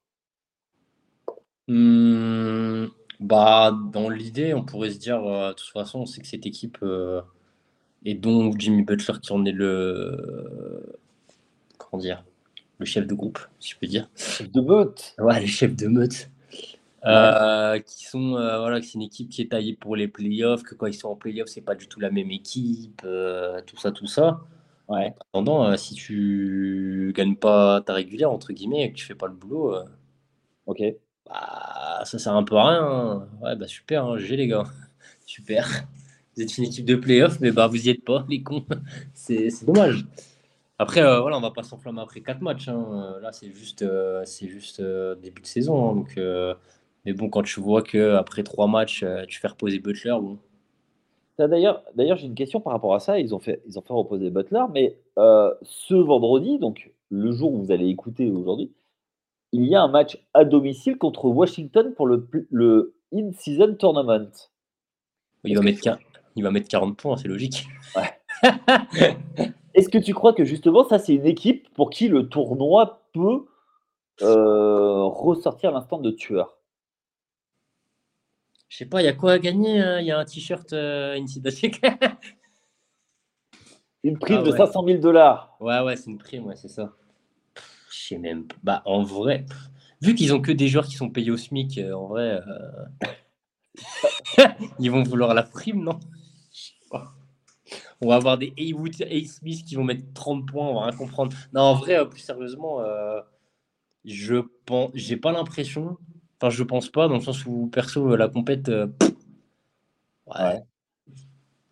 Hmm, 1.67 2.85
bah, 3.19 3.75
Dans 3.91 4.09
l'idée, 4.09 4.53
on 4.53 4.63
pourrait 4.63 4.91
se 4.91 4.99
dire, 4.99 5.21
de 5.21 5.53
toute 5.53 5.69
façon, 5.69 6.01
on 6.01 6.05
sait 6.05 6.21
que 6.21 6.27
cette 6.27 6.45
équipe, 6.45 6.77
et 8.03 8.13
dont 8.13 8.51
Jimmy 8.57 8.83
Butler 8.83 9.15
qui 9.21 9.33
en 9.33 9.45
est 9.45 9.51
le 9.51 10.99
comment 11.95 12.01
dire, 12.01 12.25
le 12.79 12.85
chef 12.85 13.07
de 13.07 13.13
groupe, 13.13 13.39
si 13.59 13.71
je 13.71 13.77
peux 13.79 13.87
dire. 13.87 14.09
Chef 14.15 14.51
de 14.51 14.59
meute. 14.59 15.15
Ouais, 15.17 15.39
le 15.39 15.47
chef 15.47 15.75
de 15.75 15.87
meute. 15.87 16.29
Euh, 17.05 17.79
qui 17.79 18.05
sont 18.05 18.35
euh, 18.35 18.59
voilà, 18.59 18.81
c'est 18.81 18.95
une 18.95 19.03
équipe 19.03 19.29
qui 19.29 19.41
est 19.41 19.51
taillée 19.51 19.75
pour 19.75 19.95
les 19.95 20.07
playoffs, 20.07 20.63
que 20.63 20.73
quand 20.75 20.87
ils 20.87 20.93
sont 20.93 21.09
en 21.09 21.15
playoffs, 21.15 21.49
c'est 21.49 21.61
pas 21.61 21.75
du 21.75 21.87
tout 21.87 21.99
la 21.99 22.09
même 22.09 22.31
équipe, 22.31 23.01
euh, 23.05 23.61
tout 23.65 23.77
ça, 23.77 23.91
tout 23.91 24.07
ça. 24.07 24.41
Ouais. 24.89 25.13
Cependant, 25.27 25.75
si 25.77 25.95
tu 25.95 27.13
gagnes 27.15 27.35
pas 27.35 27.81
ta 27.81 27.93
régulière 27.93 28.31
entre 28.31 28.53
guillemets 28.53 28.83
et 28.83 28.91
que 28.91 28.97
tu 28.97 29.05
fais 29.05 29.15
pas 29.15 29.27
le 29.27 29.33
boulot, 29.33 29.75
ok, 30.65 30.81
bah, 31.27 32.01
ça 32.03 32.19
sert 32.19 32.33
un 32.33 32.43
peu 32.43 32.55
à 32.55 32.69
rien. 32.69 32.83
Hein. 32.83 33.27
Ouais, 33.41 33.55
bah 33.55 33.67
super, 33.67 34.05
hein, 34.05 34.17
j'ai 34.17 34.35
les 34.35 34.47
gars, 34.47 34.65
super. 35.25 35.69
Vous 36.35 36.43
êtes 36.43 36.57
une 36.57 36.65
équipe 36.65 36.85
de 36.85 36.95
playoffs, 36.95 37.39
mais 37.39 37.51
bah 37.51 37.67
vous 37.67 37.87
y 37.87 37.89
êtes 37.89 38.03
pas, 38.03 38.25
les 38.29 38.43
cons. 38.43 38.65
c'est 39.13 39.65
dommage. 39.65 40.05
Après, 40.77 41.01
euh, 41.01 41.21
voilà, 41.21 41.37
on 41.37 41.41
va 41.41 41.51
pas 41.51 41.63
s'enflammer 41.63 42.01
après 42.01 42.21
quatre 42.21 42.41
matchs. 42.41 42.67
Hein. 42.67 42.85
Euh, 42.91 43.21
là, 43.21 43.31
c'est 43.31 43.51
juste, 43.51 43.81
euh, 43.81 44.23
c'est 44.25 44.47
juste 44.47 44.81
début 45.21 45.41
de 45.41 45.47
saison. 45.47 45.89
Hein. 45.89 45.95
donc, 45.95 46.19
mais 47.05 47.13
bon, 47.13 47.29
quand 47.29 47.43
tu 47.43 47.59
vois 47.59 47.83
qu'après 47.83 48.43
trois 48.43 48.67
matchs, 48.67 49.05
tu 49.27 49.39
fais 49.39 49.47
reposer 49.47 49.79
Butler, 49.79 50.15
bon. 50.19 50.39
D'ailleurs, 51.37 51.83
d'ailleurs, 51.93 52.17
j'ai 52.17 52.27
une 52.27 52.35
question 52.35 52.61
par 52.61 52.73
rapport 52.73 52.95
à 52.95 52.99
ça. 52.99 53.19
Ils 53.19 53.35
ont 53.35 53.39
fait, 53.39 53.61
ils 53.67 53.77
ont 53.77 53.81
fait 53.81 53.93
reposer 53.93 54.31
Butler, 54.31 54.63
mais 54.73 54.97
ce 55.17 55.93
vendredi, 55.93 56.57
donc 56.59 56.91
le 57.09 57.31
jour 57.31 57.53
où 57.53 57.63
vous 57.63 57.71
allez 57.71 57.87
écouter 57.89 58.31
aujourd'hui, 58.31 58.71
il 59.51 59.65
y 59.65 59.75
a 59.75 59.81
un 59.81 59.87
match 59.87 60.17
à 60.33 60.43
domicile 60.45 60.97
contre 60.97 61.25
Washington 61.25 61.93
pour 61.95 62.07
le, 62.07 62.27
le 62.49 62.95
In-Season 63.13 63.75
Tournament. 63.75 64.31
Il 65.43 65.55
va, 65.55 65.61
mettre, 65.61 65.99
il 66.35 66.43
va 66.43 66.49
mettre 66.49 66.67
40 66.67 66.97
points, 66.97 67.17
c'est 67.17 67.27
logique. 67.27 67.67
Est-ce 69.75 69.89
que 69.89 69.97
tu 69.97 70.13
crois 70.13 70.33
que 70.33 70.45
justement, 70.45 70.87
ça, 70.87 70.99
c'est 70.99 71.13
une 71.13 71.25
équipe 71.25 71.67
pour 71.73 71.89
qui 71.89 72.07
le 72.07 72.29
tournoi 72.29 73.01
peut 73.13 73.45
euh, 74.21 75.03
ressortir 75.03 75.71
l'instant 75.73 75.99
de 75.99 76.11
tueur? 76.11 76.57
Je 78.69 78.77
sais 78.77 78.85
pas, 78.85 79.01
il 79.01 79.05
y 79.05 79.09
a 79.09 79.13
quoi 79.13 79.33
à 79.33 79.39
gagner 79.39 79.81
hein? 79.81 79.99
Il 79.99 80.07
y 80.07 80.11
a 80.11 80.17
un 80.17 80.23
t-shirt 80.23 80.71
euh, 80.71 81.19
Une 84.03 84.17
prime 84.19 84.39
ah 84.39 84.43
de 84.43 84.51
500 84.51 84.85
000 84.85 84.99
dollars. 84.99 85.57
Ouais, 85.59 85.81
ouais, 85.81 85.97
c'est 85.97 86.09
une 86.09 86.19
prime, 86.19 86.45
ouais, 86.45 86.55
c'est 86.55 86.69
ça. 86.69 86.93
Je 87.91 88.07
sais 88.07 88.17
même 88.17 88.47
Bah, 88.63 88.81
en 88.85 89.03
vrai, 89.03 89.45
vu 90.01 90.15
qu'ils 90.15 90.33
ont 90.33 90.41
que 90.41 90.53
des 90.53 90.69
joueurs 90.69 90.85
qui 90.85 90.95
sont 90.95 91.09
payés 91.09 91.31
au 91.31 91.37
SMIC, 91.37 91.79
euh, 91.79 91.91
en 91.93 92.07
vrai, 92.07 92.41
euh, 92.47 92.85
ils 94.79 94.89
vont 94.89 95.03
vouloir 95.03 95.33
la 95.33 95.43
prime, 95.43 95.83
non? 95.83 95.99
On 98.01 98.09
va 98.09 98.15
avoir 98.15 98.37
des 98.37 98.53
Haywood 98.57 98.95
et 98.99 99.25
Smith 99.25 99.63
qui 99.65 99.75
vont 99.75 99.83
mettre 99.83 100.03
30 100.13 100.45
points, 100.45 100.67
on 100.67 100.75
va 100.75 100.87
rien 100.87 100.97
comprendre. 100.97 101.35
Non, 101.53 101.61
en 101.61 101.73
vrai, 101.75 101.97
euh, 101.97 102.05
plus 102.05 102.19
sérieusement, 102.19 102.81
je 104.05 104.41
pense, 104.65 104.91
j'ai 104.93 105.17
pas 105.17 105.31
l'impression, 105.31 105.97
enfin, 106.39 106.49
je 106.49 106.63
pense 106.63 106.89
pas, 106.89 107.07
dans 107.07 107.15
le 107.15 107.21
sens 107.21 107.45
où 107.45 107.67
perso, 107.67 108.15
la 108.15 108.27
compète, 108.27 108.69
ouais. 110.27 110.63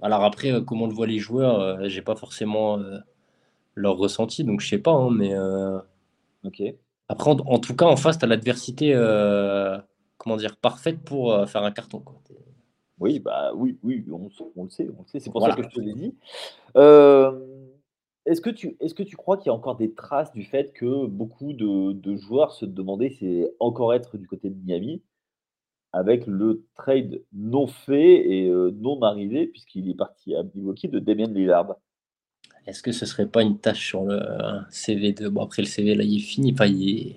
Alors 0.04 0.24
après, 0.26 0.52
euh, 0.52 0.62
comment 0.62 0.86
le 0.86 0.94
voient 0.94 1.08
les 1.08 1.20
joueurs, 1.20 1.60
euh, 1.62 1.88
j'ai 1.88 2.02
pas 2.02 2.16
forcément 2.16 2.78
euh, 2.78 3.00
leur 3.76 3.96
ressenti, 3.98 4.44
donc 4.44 4.60
je 4.62 4.68
sais 4.68 4.78
pas. 4.78 4.92
Hein, 4.92 5.10
mais 5.12 5.34
ok. 6.44 6.62
Après, 7.10 7.32
en, 7.32 7.60
tout 7.60 7.76
cas, 7.76 7.86
en 7.86 7.96
face, 7.96 8.18
tu 8.20 8.26
as 8.26 8.28
l'adversité, 8.28 8.94
comment 10.18 10.38
dire, 10.38 10.58
parfaite 10.58 11.04
pour 11.04 11.48
faire 11.48 11.64
un 11.64 11.72
carton. 11.72 12.00
Quoi. 12.00 12.22
Oui, 13.04 13.20
bah 13.20 13.52
oui, 13.54 13.78
oui, 13.84 14.06
on, 14.10 14.24
le 14.24 14.30
sait, 14.30 14.46
on 14.56 14.64
le 14.64 14.70
sait. 15.08 15.20
C'est 15.20 15.30
pour 15.30 15.46
ça 15.46 15.54
que 15.54 15.62
je 15.62 15.68
te 15.68 15.82
l'ai 15.82 15.94
dit. 15.94 16.16
est-ce 18.26 18.40
que 18.40 18.50
tu, 18.50 18.78
est-ce 18.80 18.94
que 18.94 19.04
tu 19.04 19.18
crois 19.18 19.36
qu'il 19.36 19.48
y 19.48 19.50
a 19.50 19.54
encore 19.54 19.76
des 19.76 19.94
traces 19.94 20.32
du 20.32 20.46
fait 20.46 20.72
que 20.72 21.06
beaucoup 21.06 21.52
de, 21.52 21.92
de 21.92 22.16
joueurs 22.16 22.54
se 22.54 22.66
demandaient 22.66 23.14
c'est 23.20 23.54
encore 23.60 23.94
être 23.94 24.18
du 24.18 24.26
côté 24.26 24.50
de 24.50 24.56
Miami 24.56 25.02
avec 25.92 26.26
le 26.26 26.66
trade 26.76 27.22
non 27.34 27.68
fait 27.68 28.26
et 28.26 28.48
euh, 28.48 28.72
non 28.80 29.02
arrivé, 29.02 29.48
puisqu'il 29.48 29.90
est 29.90 29.96
parti 29.96 30.34
à 30.34 30.44
Milwaukee 30.56 30.88
de 30.88 31.00
Damien 31.00 31.28
Lillard? 31.28 31.76
Est-ce 32.66 32.82
que 32.82 32.94
ce 32.94 33.06
serait 33.06 33.28
pas 33.28 33.44
une 33.44 33.60
tâche 33.60 33.86
sur 33.86 34.06
le 34.06 34.22
CV 34.70 35.12
de. 35.12 35.28
Bon, 35.28 35.44
après 35.44 35.62
le 35.62 35.68
CV, 35.68 35.96
là, 35.96 36.06
il 36.06 36.16
est 36.16 36.22
fini. 36.22 36.54
Enfin, 36.54 36.68
il 36.68 36.90
est... 36.90 37.16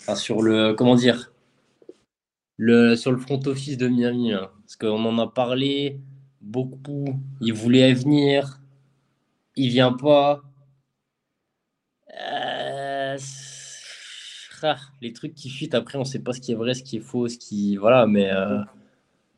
enfin, 0.00 0.14
sur 0.14 0.42
le. 0.42 0.74
Comment 0.74 0.94
dire? 0.94 1.32
Le, 2.58 2.94
Sur 2.96 3.12
le 3.12 3.18
front 3.18 3.40
office 3.46 3.78
de 3.78 3.88
Miami. 3.88 4.34
Hein. 4.34 4.50
Parce 4.60 4.76
qu'on 4.76 5.04
en 5.04 5.18
a 5.18 5.26
parlé 5.26 6.00
beaucoup. 6.42 7.06
Il 7.40 7.54
voulait 7.54 7.94
venir. 7.94 8.60
Il 9.56 9.70
vient 9.70 9.92
pas. 9.94 10.42
Euh, 12.20 13.16
les 15.00 15.12
trucs 15.12 15.34
qui 15.34 15.50
fuitent, 15.50 15.74
après, 15.74 15.98
on 15.98 16.04
sait 16.04 16.18
pas 16.18 16.32
ce 16.32 16.40
qui 16.40 16.52
est 16.52 16.56
vrai, 16.56 16.74
ce 16.74 16.82
qui 16.82 16.96
est 16.96 17.00
faux, 17.00 17.28
ce 17.28 17.38
qui. 17.38 17.76
Voilà, 17.76 18.06
mais. 18.06 18.30
Euh, 18.30 18.60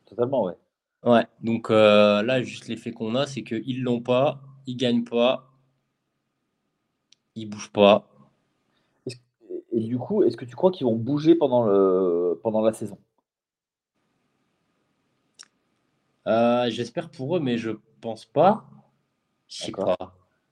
Totalement, 0.05 0.43
ouais. 0.43 0.55
Ouais, 1.03 1.25
donc 1.41 1.71
euh, 1.71 2.21
là, 2.21 2.43
juste 2.43 2.67
l'effet 2.67 2.91
qu'on 2.91 3.15
a, 3.15 3.25
c'est 3.25 3.43
qu'ils 3.43 3.81
l'ont 3.81 4.01
pas, 4.01 4.39
ils 4.67 4.75
gagnent 4.75 5.03
pas, 5.03 5.51
ils 7.35 7.47
bougent 7.49 7.71
pas. 7.71 8.07
Et 9.71 9.79
du 9.79 9.97
coup, 9.97 10.23
est-ce 10.23 10.37
que 10.37 10.45
tu 10.45 10.55
crois 10.55 10.71
qu'ils 10.71 10.85
vont 10.85 10.95
bouger 10.95 11.33
pendant, 11.33 11.65
le... 11.65 12.39
pendant 12.43 12.61
la 12.61 12.73
saison? 12.73 12.99
Euh, 16.27 16.69
J'espère 16.69 17.09
pour 17.09 17.37
eux, 17.37 17.39
mais 17.39 17.57
je 17.57 17.71
pense 18.01 18.25
pas. 18.25 18.65
Je 19.47 19.65
sais 19.65 19.71
pas. 19.71 19.97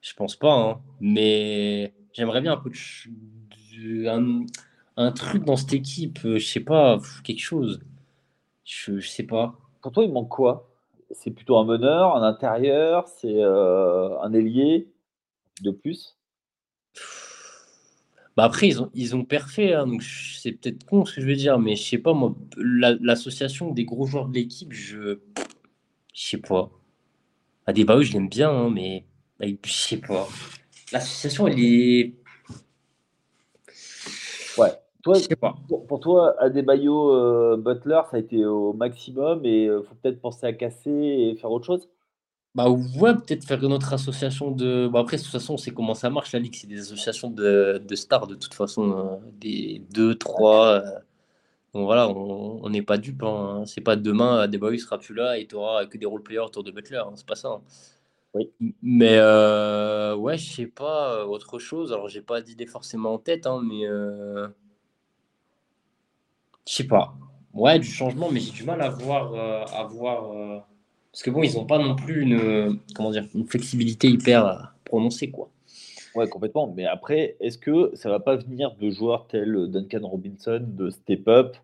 Je 0.02 0.14
pense 0.14 0.36
pas, 0.36 0.54
hein. 0.54 0.82
mais 1.02 1.94
j'aimerais 2.14 2.42
bien 2.42 2.54
un 2.54 2.58
peu 2.58 2.70
de 2.70 2.76
un, 4.98 5.12
truc 5.12 5.44
dans 5.44 5.56
cette 5.56 5.74
équipe, 5.74 6.20
euh, 6.26 6.38
je 6.40 6.46
sais 6.46 6.60
pas, 6.62 7.00
quelque 7.24 7.42
chose. 7.42 7.82
Je, 8.66 9.00
je 9.00 9.10
sais 9.10 9.24
pas. 9.24 9.56
Pour 9.82 9.92
toi, 9.92 10.04
il 10.04 10.12
manque 10.12 10.30
quoi? 10.30 10.70
C'est 11.12 11.32
plutôt 11.32 11.58
un 11.58 11.66
meneur, 11.66 12.16
un 12.16 12.24
intérieur, 12.24 13.08
c'est 13.08 13.42
euh, 13.42 14.20
un 14.22 14.34
ailier 14.34 14.90
de 15.62 15.72
plus? 15.72 16.18
Bah 18.38 18.46
après, 18.46 18.68
ils 18.70 18.82
ont, 18.82 18.90
ils 18.94 19.16
ont 19.16 19.28
hein, 19.32 19.88
donc 19.88 20.04
c'est 20.04 20.54
peut-être 20.54 20.86
con 20.86 21.04
ce 21.04 21.16
que 21.16 21.22
je 21.22 21.28
veux 21.28 21.36
dire, 21.36 21.60
mais 21.60 21.76
je 21.76 21.84
sais 21.84 21.98
pas, 21.98 22.14
moi, 22.14 22.36
l'association 22.58 23.72
des 23.72 23.84
gros 23.84 24.06
joueurs 24.06 24.28
de 24.28 24.34
l'équipe, 24.34 24.72
je. 24.72 25.20
Je 26.20 26.32
sais 26.32 26.38
pas. 26.38 26.70
Ah, 27.66 27.70
Adebayo, 27.70 28.02
je 28.02 28.12
l'aime 28.12 28.28
bien, 28.28 28.50
hein, 28.50 28.70
mais 28.70 29.06
ben, 29.40 29.56
je 29.66 29.72
sais 29.72 29.98
pas. 29.98 30.28
L'association, 30.92 31.48
elle 31.48 31.60
est. 31.60 32.14
Ouais. 34.58 34.74
Toi. 35.02 35.16
Pour, 35.88 36.00
toi, 36.02 36.36
Adebayo 36.42 37.16
euh, 37.16 37.56
Butler, 37.56 38.02
ça 38.12 38.18
a 38.18 38.20
été 38.20 38.46
au 38.46 38.74
maximum 38.74 39.46
et 39.46 39.64
il 39.68 39.82
faut 39.88 39.96
peut-être 39.96 40.20
penser 40.20 40.46
à 40.46 40.52
casser 40.52 40.92
et 40.92 41.38
faire 41.40 41.52
autre 41.52 41.66
chose? 41.66 41.88
Bah 42.54 42.70
ouais, 42.70 43.14
peut-être 43.16 43.46
faire 43.46 43.64
une 43.64 43.72
autre 43.72 43.94
association 43.94 44.52
de. 44.52 44.90
Bah, 44.90 45.00
après, 45.00 45.16
de 45.16 45.22
toute 45.22 45.32
façon, 45.32 45.54
on 45.54 45.58
sait 45.58 45.72
comment 45.72 45.94
ça 45.94 46.10
marche 46.10 46.34
la 46.34 46.40
Ligue, 46.40 46.56
c'est 46.56 46.68
des 46.68 46.82
associations 46.82 47.30
de, 47.30 47.82
de, 47.82 47.96
stars 47.96 48.28
de 48.28 48.36
toute 48.36 48.54
façon, 48.54 48.92
hein. 48.92 49.20
des 49.40 49.84
2, 49.92 50.16
3. 50.16 50.84
Donc 51.74 51.86
voilà, 51.86 52.10
on 52.10 52.68
n'est 52.70 52.82
pas 52.82 52.98
dupe. 52.98 53.24
Hein. 53.24 53.64
C'est 53.66 53.82
pas 53.82 53.96
demain, 53.96 54.40
Adebayo 54.40 54.78
sera 54.78 54.98
plus 54.98 55.14
là 55.14 55.38
et 55.38 55.46
tu 55.46 55.56
auras 55.56 55.86
que 55.86 55.98
des 55.98 56.06
role-players 56.06 56.40
autour 56.40 56.64
de 56.64 56.72
Butler. 56.72 56.98
Hein. 56.98 57.14
C'est 57.16 57.28
pas 57.28 57.36
ça. 57.36 57.62
Oui. 58.34 58.52
Mais 58.82 59.18
euh, 59.18 60.16
ouais, 60.16 60.38
je 60.38 60.52
sais 60.52 60.68
pas, 60.68 61.26
autre 61.26 61.60
chose. 61.60 61.92
Alors, 61.94 62.10
j'ai 62.10 62.22
pas 62.22 62.42
d'idée 62.42 62.66
forcément 62.66 63.14
en 63.14 63.18
tête, 63.20 63.48
hein, 63.48 63.62
mais 63.64 63.86
euh, 63.86 64.48
je 66.68 66.74
sais 66.76 66.88
pas. 66.88 67.16
Ouais, 67.54 67.80
du 67.80 67.88
changement, 67.88 68.30
mais 68.32 68.40
j'ai 68.40 68.52
du 68.52 68.64
mal 68.64 68.82
à 68.82 68.90
voir. 68.90 69.34
Euh, 69.34 69.66
à 69.66 69.84
voir 69.84 70.64
Parce 71.12 71.24
que 71.24 71.32
bon, 71.32 71.44
ils 71.44 71.58
ont 71.58 71.66
pas 71.66 71.80
non 71.80 71.96
plus 71.96 72.22
une, 72.22 72.80
comment 72.96 73.12
dire, 73.12 73.26
une 73.36 73.46
flexibilité 73.48 74.08
hyper 74.10 74.74
prononcée, 74.86 75.32
quoi. 75.32 75.50
Ouais, 76.20 76.28
complètement. 76.28 76.68
Mais 76.76 76.86
après, 76.86 77.38
est-ce 77.40 77.58
que 77.58 77.92
ça 77.96 78.10
va 78.10 78.20
pas 78.20 78.36
venir 78.36 78.76
de 78.76 78.90
joueurs 78.90 79.28
tels 79.28 79.72
Duncan 79.72 80.06
Robinson, 80.06 80.62
de 80.62 80.90
Step 80.90 81.28
Up 81.30 81.56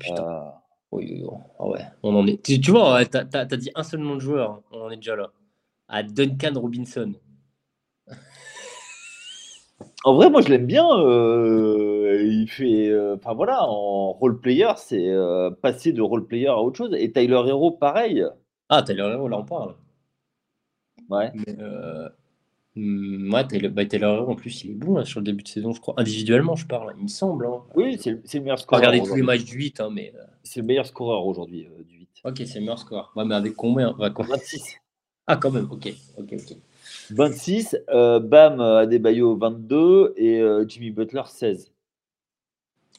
putain. 0.00 0.54
Oui, 0.92 1.22
ah 1.60 1.66
ouais, 1.68 1.84
on 2.02 2.16
en 2.16 2.26
est. 2.26 2.42
Tu, 2.42 2.72
vois, 2.72 3.04
tu 3.04 3.16
as, 3.16 3.44
dit 3.44 3.70
un 3.76 3.84
seul 3.84 4.00
nom 4.00 4.16
de 4.16 4.20
joueur, 4.20 4.50
hein. 4.50 4.62
on 4.72 4.80
en 4.82 4.90
est 4.90 4.96
déjà 4.96 5.14
là 5.14 5.30
à 5.86 6.02
Duncan 6.02 6.52
Robinson 6.56 7.12
En 10.04 10.14
vrai, 10.14 10.30
moi 10.30 10.40
je 10.40 10.48
l'aime 10.48 10.66
bien. 10.66 10.88
Euh, 10.98 12.22
il 12.24 12.48
fait, 12.48 12.88
euh, 12.88 13.14
enfin 13.16 13.34
voilà, 13.34 13.62
en 13.62 14.12
role 14.12 14.40
player, 14.40 14.72
c'est 14.78 15.10
euh, 15.10 15.50
passer 15.50 15.92
de 15.92 16.02
role 16.02 16.26
player 16.26 16.48
à 16.48 16.58
autre 16.58 16.78
chose. 16.78 16.94
Et 16.98 17.12
Tyler 17.12 17.42
Hero, 17.46 17.70
pareil. 17.70 18.24
Ah, 18.68 18.82
Tyler 18.82 19.10
Hero, 19.12 19.28
là 19.28 19.38
on 19.38 19.44
parle. 19.44 19.76
Ouais. 21.08 21.30
Ouais, 22.76 23.46
Tyler, 23.46 23.68
bah, 23.68 23.82
Hero 23.90 24.30
en 24.30 24.34
plus, 24.36 24.64
il 24.64 24.70
est 24.70 24.74
bon 24.74 25.04
sur 25.04 25.20
le 25.20 25.24
début 25.24 25.42
de 25.42 25.48
saison, 25.48 25.72
je 25.72 25.80
crois. 25.80 25.94
Individuellement, 25.98 26.56
je 26.56 26.66
parle, 26.66 26.94
il 26.98 27.04
me 27.04 27.08
semble. 27.08 27.46
Hein. 27.46 27.62
Oui, 27.74 27.98
c'est 27.98 28.10
le 28.34 28.40
meilleur 28.40 28.58
scoreur. 28.58 28.80
Regardez 28.80 29.08
tous 29.08 29.16
les 29.16 29.22
matchs 29.22 29.44
du 29.44 29.56
8, 29.56 29.80
hein, 29.80 29.90
mais. 29.92 30.12
C'est 30.42 30.60
le 30.60 30.66
meilleur 30.66 30.86
scoreur 30.86 31.26
aujourd'hui 31.26 31.68
du 31.86 31.98
8. 31.98 32.08
Ok, 32.24 32.36
c'est 32.38 32.54
le 32.54 32.60
meilleur 32.60 32.78
score. 32.78 33.12
Ouais, 33.16 33.24
mais 33.24 33.34
avec 33.34 33.54
combien 33.54 33.94
26. 33.98 34.76
Ah, 35.26 35.36
quand 35.36 35.50
même, 35.50 35.68
ok. 35.70 35.92
ok, 36.16 36.32
ok. 36.32 36.56
26, 37.10 37.76
euh, 37.90 38.18
Bam 38.20 38.60
Adebayo 38.60 39.36
22 39.36 40.14
et 40.16 40.40
euh, 40.40 40.64
Jimmy 40.66 40.90
Butler 40.90 41.22
16. 41.26 41.72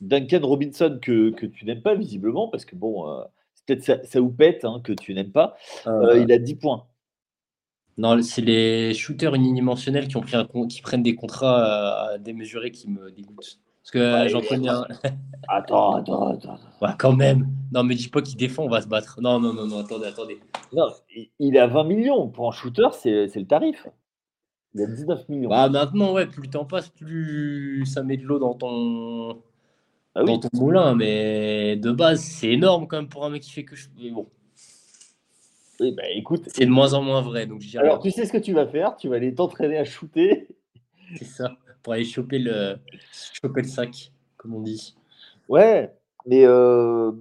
Duncan 0.02 0.40
Robinson 0.42 1.00
que, 1.02 1.30
que 1.32 1.46
tu 1.46 1.66
n'aimes 1.66 1.82
pas 1.82 1.96
visiblement 1.96 2.48
parce 2.48 2.66
que 2.66 2.76
bon, 2.76 3.08
euh, 3.08 3.24
c'est 3.54 3.66
peut-être 3.66 4.06
ça, 4.06 4.22
ou 4.22 4.30
pète 4.30 4.66
hein, 4.66 4.82
que 4.84 4.94
tu 4.94 5.14
n'aimes 5.14 5.32
pas. 5.32 5.56
Euh, 5.88 6.20
il 6.20 6.32
a 6.32 6.38
10 6.38 6.56
points. 6.56 6.86
Non, 7.98 8.22
c'est 8.22 8.42
les 8.42 8.94
shooters 8.94 9.36
unidimensionnels 9.36 10.08
qui, 10.08 10.18
ont 10.18 10.22
pris 10.22 10.36
un, 10.36 10.46
qui 10.68 10.82
prennent 10.82 11.04
des 11.04 11.16
contrats 11.16 12.18
démesurés 12.20 12.72
qui 12.72 12.90
me 12.90 13.12
dégoûtent. 13.12 13.60
Parce 13.84 13.92
que 13.92 14.28
j'en 14.30 14.42
connais 14.42 14.70
un. 14.70 14.86
attends, 15.48 15.96
attends, 15.96 16.28
attends. 16.34 16.60
Ouais, 16.82 16.90
quand 17.00 17.14
même. 17.14 17.48
Non, 17.74 17.84
mais 17.84 17.96
dis 17.96 18.10
pas 18.10 18.22
qu'il 18.22 18.38
défend, 18.38 18.64
on 18.64 18.70
va 18.70 18.82
se 18.82 18.88
battre. 18.88 19.20
Non, 19.22 19.40
non, 19.40 19.54
non, 19.54 19.66
non, 19.66 19.80
attendez, 19.80 20.06
attendez. 20.06 20.40
Non, 20.74 20.88
il 21.40 21.56
est 21.56 21.60
à 21.60 21.68
20 21.68 21.84
millions. 21.86 22.28
Pour 22.30 22.48
un 22.48 22.52
shooter, 22.52 22.90
c'est 22.94 23.36
le 23.36 23.48
tarif. 23.48 23.88
Il 24.76 24.84
a 24.84 24.86
19 24.86 25.30
millions. 25.30 25.50
Bah, 25.50 25.68
maintenant, 25.68 26.14
ouais, 26.14 26.28
plus 26.28 26.44
le 26.44 26.50
temps 26.50 26.66
passe, 26.66 26.90
plus 26.90 27.86
ça 27.86 28.04
met 28.04 28.18
de 28.18 28.24
l'eau 28.24 28.40
dans 28.40 28.54
ton. 28.54 29.42
Ah 30.14 30.24
dans 30.24 30.40
ton 30.40 30.50
moulin, 30.54 30.94
mais 30.94 31.78
de 31.78 31.92
base, 31.92 32.22
c'est 32.22 32.50
énorme 32.50 32.86
quand 32.86 32.98
même 32.98 33.08
pour 33.08 33.26
un 33.26 33.30
mec 33.30 33.42
qui 33.42 33.52
fait 33.52 33.64
que. 33.64 33.76
Mais 33.98 34.12
bon. 34.12 34.28
Écoute. 36.16 36.44
C'est 36.48 36.66
de 36.66 36.72
moins 36.72 36.94
en 36.94 37.02
moins 37.02 37.22
vrai. 37.22 37.46
Donc 37.48 37.62
Alors, 37.78 38.00
tu 38.00 38.12
sais 38.12 38.26
ce 38.26 38.32
que 38.34 38.38
tu 38.38 38.54
vas 38.54 38.68
faire 38.68 38.96
Tu 38.98 39.08
vas 39.10 39.16
aller 39.18 39.34
t'entraîner 39.34 39.78
à 39.78 39.84
shooter. 39.86 40.48
C'est 41.18 41.26
ça 41.26 41.52
pour 41.84 41.94
aller 41.94 42.06
choper 42.06 42.38
le, 42.40 42.76
choper 43.34 43.64
le 43.64 43.68
sac. 43.68 44.12
comme 44.38 44.54
on 44.56 44.62
dit. 44.62 44.96
Ouais, 45.50 45.92
mais 46.28 46.46
euh, 46.46 47.12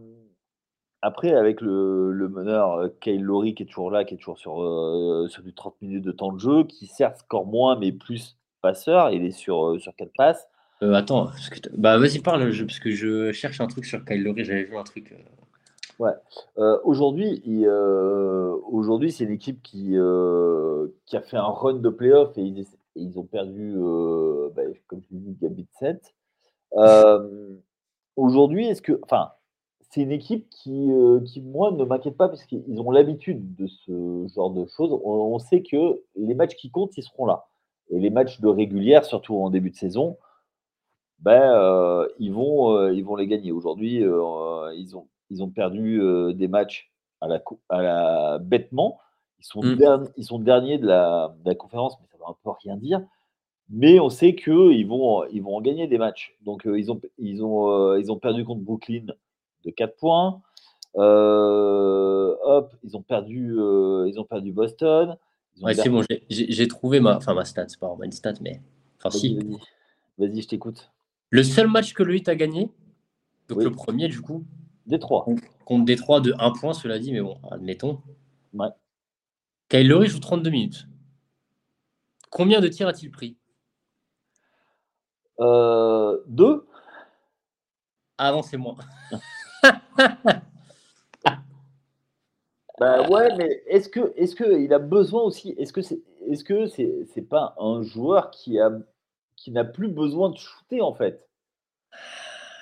après, 1.03 1.33
avec 1.35 1.61
le, 1.63 2.13
le 2.13 2.29
meneur 2.29 2.73
euh, 2.75 2.89
Kyle 3.01 3.23
Lowry 3.23 3.55
qui 3.55 3.63
est 3.63 3.67
toujours 3.67 3.91
là, 3.91 4.05
qui 4.05 4.15
est 4.15 4.19
toujours 4.19 4.39
sur, 4.39 4.63
euh, 4.63 5.27
sur 5.29 5.43
du 5.43 5.55
30 5.55 5.81
minutes 5.81 6.05
de 6.05 6.13
temps 6.13 6.31
de 6.33 6.39
jeu, 6.39 6.65
qui 6.65 6.87
certes 6.87 7.21
score 7.21 7.47
moins, 7.47 7.79
mais 7.79 7.91
plus 7.91 8.37
passeur, 8.61 9.11
il 9.11 9.25
est 9.25 9.31
sur, 9.31 9.71
euh, 9.71 9.79
sur 9.79 9.95
4 9.97 10.13
passes. 10.15 10.47
Euh, 10.83 10.93
attends, 10.93 11.27
parce 11.27 11.49
que 11.49 11.59
t- 11.59 11.71
bah 11.77 11.97
vas-y 11.99 12.19
parle, 12.21 12.51
je- 12.51 12.65
parce 12.65 12.79
que 12.79 12.91
je 12.91 13.33
cherche 13.33 13.61
un 13.63 13.67
truc 13.67 13.87
sur 13.87 14.05
Kyle 14.05 14.23
Lowry, 14.23 14.45
j'avais 14.45 14.65
vu 14.65 14.77
un 14.77 14.85
truc. 14.85 15.13
euh, 15.13 15.17
Euh, 16.59 16.79
aujourd'hui, 16.85 17.43
euh, 17.47 18.57
aujourd'hui, 18.67 19.13
c'est 19.13 19.25
une 19.25 19.31
équipe 19.31 19.63
qui, 19.63 19.97
euh, 19.97 20.89
qui 21.07 21.17
a 21.17 21.23
fait 21.23 21.37
un 21.37 21.49
run 21.49 21.75
de 21.75 21.89
playoff 21.89 22.37
et 22.39 22.67
ils, 22.97 23.19
ont 23.19 23.25
perdu, 23.25 23.75
bah, 24.55 24.63
comme 24.87 25.01
je 25.03 25.15
l'ai 25.15 25.21
dit, 25.21 25.37
Gabi 25.41 25.63
de 25.63 25.69
7. 25.79 26.15
Euh, 26.77 27.57
aujourd'hui, 28.17 28.67
est-ce 28.67 28.83
que, 28.83 28.99
enfin, 29.03 29.33
c'est 29.81 30.03
une 30.03 30.13
équipe 30.13 30.49
qui, 30.51 30.91
qui 31.27 31.43
moi, 31.43 31.73
ne 31.73 31.85
m'inquiète 31.85 32.17
pas 32.17 32.29
parce 32.29 32.45
qu'ils 32.45 32.81
ont 32.81 32.91
l'habitude 32.91 33.55
de 33.57 33.67
ce 33.67 34.27
genre 34.35 34.51
de 34.51 34.67
choses. 34.67 34.99
On, 35.05 35.39
sait 35.39 35.63
que 35.63 36.03
les 36.15 36.35
matchs 36.35 36.55
qui 36.55 36.71
comptent, 36.71 36.97
ils 36.97 37.03
seront 37.03 37.27
là. 37.27 37.47
Et 37.91 37.99
les 37.99 38.11
matchs 38.11 38.41
de 38.41 38.49
régulière, 38.49 39.05
surtout 39.05 39.37
en 39.37 39.51
début 39.51 39.71
de 39.71 39.77
saison, 39.77 40.17
ben, 41.19 42.07
ils, 42.21 42.33
vont, 42.33 42.89
ils 42.91 43.05
vont 43.05 43.17
les 43.17 43.27
gagner. 43.27 43.51
Aujourd'hui, 43.51 43.97
ils, 43.97 44.97
ont, 44.97 45.09
ils 45.31 45.43
ont 45.43 45.49
perdu 45.51 46.01
euh, 46.01 46.33
des 46.33 46.49
matchs 46.49 46.91
à 47.21 47.29
la, 47.29 47.39
cou- 47.39 47.61
à 47.69 47.83
la 47.83 48.39
bêtement. 48.39 48.99
Ils 49.39 49.45
sont, 49.47 49.63
Mm. 49.63 49.75
derni- 49.77 50.09
ils 50.17 50.25
sont 50.25 50.39
derniers 50.39 50.79
de 50.79 50.87
la, 50.87 51.35
de 51.45 51.49
la 51.49 51.55
conférence, 51.55 51.97
mais 52.01 52.07
ça 52.11 52.17
ne 52.19 52.21
va 52.23 52.29
un 52.31 52.37
peu 52.43 52.51
rien 52.63 52.77
dire. 52.77 53.01
Mais 53.69 54.01
on 54.01 54.11
sait 54.11 54.35
qu'ils 54.35 54.87
vont, 54.87 55.25
ils 55.27 55.41
vont 55.43 55.57
en 55.57 55.61
gagner 55.61 55.87
des 55.87 55.99
matchs. 55.99 56.35
Donc, 56.43 56.67
euh, 56.67 56.79
ils, 56.79 56.91
ont, 56.91 57.01
ils, 57.19 57.43
ont, 57.45 57.71
euh, 57.71 58.01
ils 58.01 58.11
ont 58.11 58.19
perdu 58.19 58.45
contre 58.45 58.63
Brooklyn 58.63 59.05
de 59.65 59.71
4 59.71 59.97
points. 59.97 60.43
Hop, 60.97 62.75
ils 62.83 62.97
ont 62.97 63.03
perdu, 63.03 63.55
ils 64.07 64.15
ont 64.19 64.25
perdu 64.25 64.53
Boston. 64.53 65.17
C'est 65.75 65.89
bon, 65.89 66.03
j'ai- 66.31 66.69
trouvé 66.69 67.01
ma, 67.01 67.17
enfin 67.17 67.35
ma 67.35 67.45
stat, 67.45 67.67
c'est 67.69 67.79
pas 67.79 67.95
une 68.03 68.13
stat, 68.13 68.35
mais 68.41 68.61
enfin 68.99 69.11
Vas-y, 69.11 69.21
si. 69.21 69.39
vas-y. 70.19 70.43
Je 70.43 70.49
t'écoute. 70.49 70.91
Le 71.31 71.43
seul 71.43 71.69
match 71.69 71.93
que 71.93 72.03
le 72.03 72.17
Heat 72.17 72.29
a 72.29 72.35
gagné, 72.35 72.71
donc 73.49 73.59
Oui. 73.59 73.65
le 73.65 73.71
premier 73.71 74.09
du 74.09 74.21
coup, 74.21 74.45
Détroit. 74.87 75.27
contre 75.65 75.85
Détroit 75.85 76.21
de 76.21 76.35
1 76.39 76.53
point, 76.53 76.73
cela 76.73 76.99
dit, 76.99 77.13
mais 77.13 77.21
bon, 77.21 77.39
admettons. 77.51 78.01
Ouais. 78.53 78.69
Kyle 79.69 79.87
Lowry 79.89 80.09
joue 80.09 80.19
32 80.19 80.51
minutes. 80.51 80.87
Combien 82.31 82.61
de 82.61 82.69
tirs 82.69 82.89
a-t-il 82.89 83.11
pris? 83.11 83.37
Euh, 85.41 86.19
deux? 86.27 86.67
Avancez-moi. 88.19 88.77
Bah 92.81 93.07
ouais, 93.11 93.37
mais 93.37 93.63
est-ce 93.67 93.91
que 93.91 94.15
est-ce 94.17 94.35
que 94.35 94.59
il 94.59 94.73
a 94.73 94.79
besoin 94.79 95.23
aussi 95.23 95.55
Est-ce 95.59 95.71
que 95.71 95.83
c'est 95.83 96.01
est-ce 96.29 96.43
que 96.43 96.67
c'est 96.67 97.05
c'est 97.13 97.29
pas 97.29 97.55
un 97.59 97.83
joueur 97.83 98.31
qui 98.31 98.59
a 98.59 98.73
qui 99.37 99.51
n'a 99.51 99.65
plus 99.65 99.89
besoin 99.89 100.31
de 100.31 100.39
shooter 100.39 100.81
en 100.81 100.95
fait? 100.95 101.29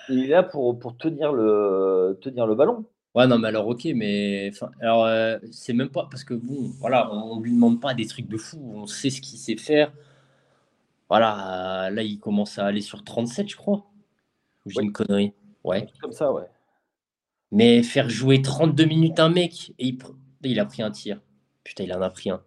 Il 0.08 0.24
est 0.24 0.28
là 0.28 0.42
pour 0.42 0.78
pour 0.78 0.96
tenir 0.96 1.32
le 1.32 2.18
tenir 2.20 2.46
le 2.46 2.54
ballon. 2.54 2.84
Ouais, 3.14 3.26
non, 3.26 3.38
mais 3.38 3.48
alors, 3.48 3.66
ok, 3.66 3.84
mais 3.94 4.50
alors, 4.80 5.06
euh, 5.06 5.38
c'est 5.50 5.72
même 5.72 5.88
pas 5.88 6.06
parce 6.10 6.24
que 6.24 6.34
bon, 6.34 6.70
voilà, 6.78 7.12
on 7.12 7.40
lui 7.40 7.52
demande 7.52 7.80
pas 7.80 7.94
des 7.94 8.06
trucs 8.06 8.28
de 8.28 8.36
fou, 8.36 8.58
on 8.74 8.86
sait 8.86 9.10
ce 9.10 9.20
qu'il 9.20 9.38
sait 9.38 9.56
faire. 9.56 9.92
Voilà, 11.08 11.86
euh, 11.86 11.90
là, 11.90 12.02
il 12.02 12.18
commence 12.20 12.58
à 12.58 12.66
aller 12.66 12.82
sur 12.82 13.02
37, 13.02 13.48
je 13.48 13.56
crois. 13.56 13.86
Ou 14.66 14.70
j'ai 14.70 14.78
Ouais. 14.78 14.84
une 14.84 14.92
connerie. 14.92 15.32
Ouais. 15.64 15.86
Comme 16.00 16.12
ça, 16.12 16.30
ouais. 16.32 16.44
Mais 17.50 17.82
faire 17.82 18.10
jouer 18.10 18.42
32 18.42 18.84
minutes 18.84 19.18
un 19.20 19.30
mec 19.30 19.72
et 19.78 19.86
il, 19.88 19.98
il 20.44 20.60
a 20.60 20.66
pris 20.66 20.82
un 20.82 20.90
tir. 20.90 21.20
Putain, 21.64 21.84
il 21.84 21.92
en 21.94 22.02
a 22.02 22.10
pris 22.10 22.30
un. 22.30 22.42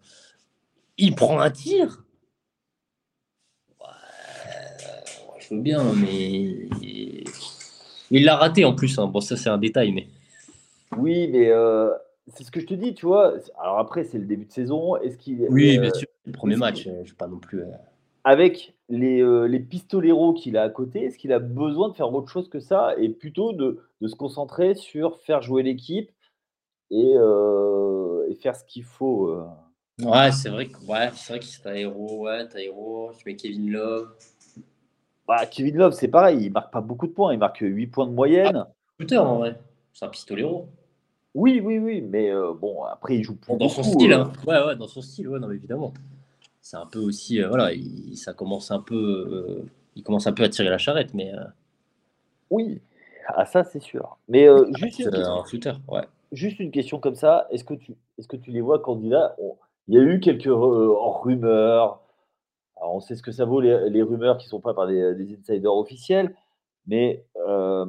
Il 0.97 1.15
prend 1.15 1.39
un 1.39 1.50
tir? 1.50 2.04
Ouais, 3.80 3.88
je 5.39 5.56
veux 5.56 5.62
bien, 5.62 5.84
mais. 5.95 6.69
Il 8.12 8.26
l'a 8.26 8.36
raté 8.36 8.65
en 8.65 8.76
plus. 8.76 9.00
hein. 9.00 9.08
Bon, 9.08 9.21
ça, 9.21 9.36
c'est 9.38 9.50
un 9.50 9.58
détail, 9.58 9.91
mais. 9.91 10.08
Oui, 10.97 11.30
mais 11.30 11.50
euh, 11.50 11.89
c'est 12.28 12.43
ce 12.43 12.52
que 12.52 12.60
je 12.60 12.67
te 12.67 12.74
dis, 12.74 12.93
tu 12.93 13.06
vois. 13.06 13.34
Alors 13.60 13.80
après, 13.80 14.04
c'est 14.04 14.17
le 14.17 14.26
début 14.26 14.45
de 14.45 14.52
saison. 14.52 14.97
Est-ce 14.97 15.17
qu'il 15.17 15.41
Oui, 15.50 15.78
euh, 15.78 15.82
bien 15.82 15.93
sûr. 15.93 16.08
Le 16.26 16.34
premier 16.34 16.58
match, 16.58 16.86
euh, 16.88 17.02
je 17.04 17.12
vais 17.12 17.17
pas 17.17 17.28
non 17.28 17.39
plus. 17.39 17.62
euh, 17.62 17.71
avec 18.24 18.76
les, 18.89 19.21
euh, 19.21 19.45
les 19.47 19.60
pistoleros 19.60 20.34
qu'il 20.34 20.56
a 20.58 20.63
à 20.63 20.69
côté, 20.69 21.06
est-ce 21.06 21.17
qu'il 21.17 21.34
a 21.34 21.39
besoin 21.39 21.89
de 21.89 21.93
faire 21.95 22.13
autre 22.13 22.30
chose 22.30 22.50
que 22.50 22.60
ça 22.60 22.93
et 23.00 23.10
plutôt 23.10 23.54
de, 23.54 23.80
de 24.02 24.08
se 24.08 24.15
concentrer 24.15 24.76
sur 24.76 25.17
faire 25.21 25.41
jouer 25.41 25.63
l'équipe 25.63 26.12
et, 26.91 27.13
euh, 27.15 28.28
et 28.30 28.36
faire 28.36 28.56
ce 28.56 28.63
qu'il 28.65 28.84
faut 28.84 29.30
euh? 29.30 29.43
Ouais, 30.04 30.32
c'est 30.32 30.50
vrai 30.50 30.67
que 30.67 30.78
ouais, 30.86 31.10
c'est 31.15 31.34
vrai 31.34 31.39
que 31.39 31.45
c'est 31.45 31.65
un 31.67 31.74
héros, 31.74 32.26
ouais, 32.26 32.47
héros, 32.58 33.12
tu 33.17 33.24
mets 33.26 33.36
Kevin 33.36 33.71
Love. 33.71 34.10
Bah, 35.32 35.46
Kevin 35.46 35.78
Love, 35.78 35.94
c'est 35.94 36.10
pareil, 36.10 36.44
il 36.44 36.52
marque 36.52 36.74
pas 36.74 36.82
beaucoup 36.82 37.08
de 37.08 37.13
points, 37.13 37.32
il 37.32 37.39
marque 37.39 37.60
8 37.62 37.88
points 37.88 38.06
de 38.06 38.12
moyenne. 38.12 38.65
Shooter 39.00 39.17
en 39.17 39.38
vrai. 39.38 39.58
C'est 39.94 40.04
un 40.04 40.10
pistolero. 40.10 40.67
Oui, 41.34 41.62
oui, 41.63 41.80
oui, 41.80 42.02
mais 42.02 42.30
euh, 42.30 42.52
bon, 42.54 42.84
après, 42.84 43.15
il 43.15 43.24
joue 43.24 43.38
Bon, 43.48 43.56
dans 43.56 43.70
son 43.70 43.82
style, 43.82 44.12
euh. 44.12 44.24
hein. 44.26 44.34
Ouais, 44.46 44.62
ouais, 44.62 44.76
dans 44.76 44.89
son 44.89 45.02
style, 45.02 45.30
ouais, 45.30 45.39
non, 45.39 45.48
mais 45.48 45.56
évidemment. 45.56 45.94
C'est 46.60 46.76
un 46.76 46.86
peu 46.86 47.00
aussi, 47.00 47.41
euh, 47.41 47.48
voilà, 47.48 47.72
il, 47.72 48.17
ça 48.17 48.34
commence 48.34 48.72
un 48.72 48.82
peu, 48.82 48.94
euh, 48.94 49.65
il 49.96 50.04
commence 50.04 50.28
un 50.28 50.34
peu 50.34 50.44
à 50.44 50.50
tirer 50.50 50.67
la 50.70 50.78
charrette, 50.78 51.13
mais 51.13 51.32
Oui, 52.50 52.82
ah, 53.28 53.46
ça, 53.46 53.63
c'est 53.63 53.82
sûr. 53.82 54.17
Mais 54.28 54.50
euh, 54.50 54.65
juste, 54.76 55.00
une 55.00 55.12
question, 55.12 55.32
un 55.32 55.46
shooter, 55.46 55.74
ouais. 55.88 56.08
juste 56.34 56.60
une 56.60 56.72
question 56.72 57.00
comme 57.00 57.15
ça, 57.15 57.48
est-ce 57.52 57.63
que 57.63 57.76
tu, 57.76 57.94
est-ce 58.17 58.28
que 58.28 58.36
tu 58.36 58.52
les 58.52 58.60
vois 58.60 58.80
candidats 58.80 59.38
Il 59.88 59.96
y 59.96 59.98
a 59.98 60.02
eu 60.02 60.20
quelques 60.20 60.44
rumeurs. 60.52 62.02
Alors, 62.82 62.96
on 62.96 63.00
sait 63.00 63.15
ce 63.15 63.22
que 63.22 63.32
ça 63.32 63.46
vaut, 63.46 63.62
les, 63.62 64.02
rumeurs 64.02 64.39
qui 64.39 64.48
sont 64.48 64.60
pas 64.60 64.74
par 64.74 64.88
des, 64.88 65.38
insiders 65.39 65.76
officiels, 65.76 66.36
mais 66.88 67.24
euh, 67.48 67.86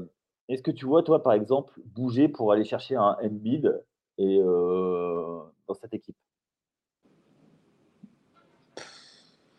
est-ce 0.48 0.62
que 0.62 0.70
tu 0.70 0.84
vois, 0.84 1.02
toi, 1.02 1.22
par 1.22 1.32
exemple, 1.32 1.72
bouger 1.86 2.28
pour 2.28 2.52
aller 2.52 2.64
chercher 2.64 2.96
un 2.96 3.16
Embiid 3.22 3.82
et, 4.18 4.38
euh, 4.38 5.40
dans 5.66 5.72
cette 5.72 5.94
équipe? 5.94 6.14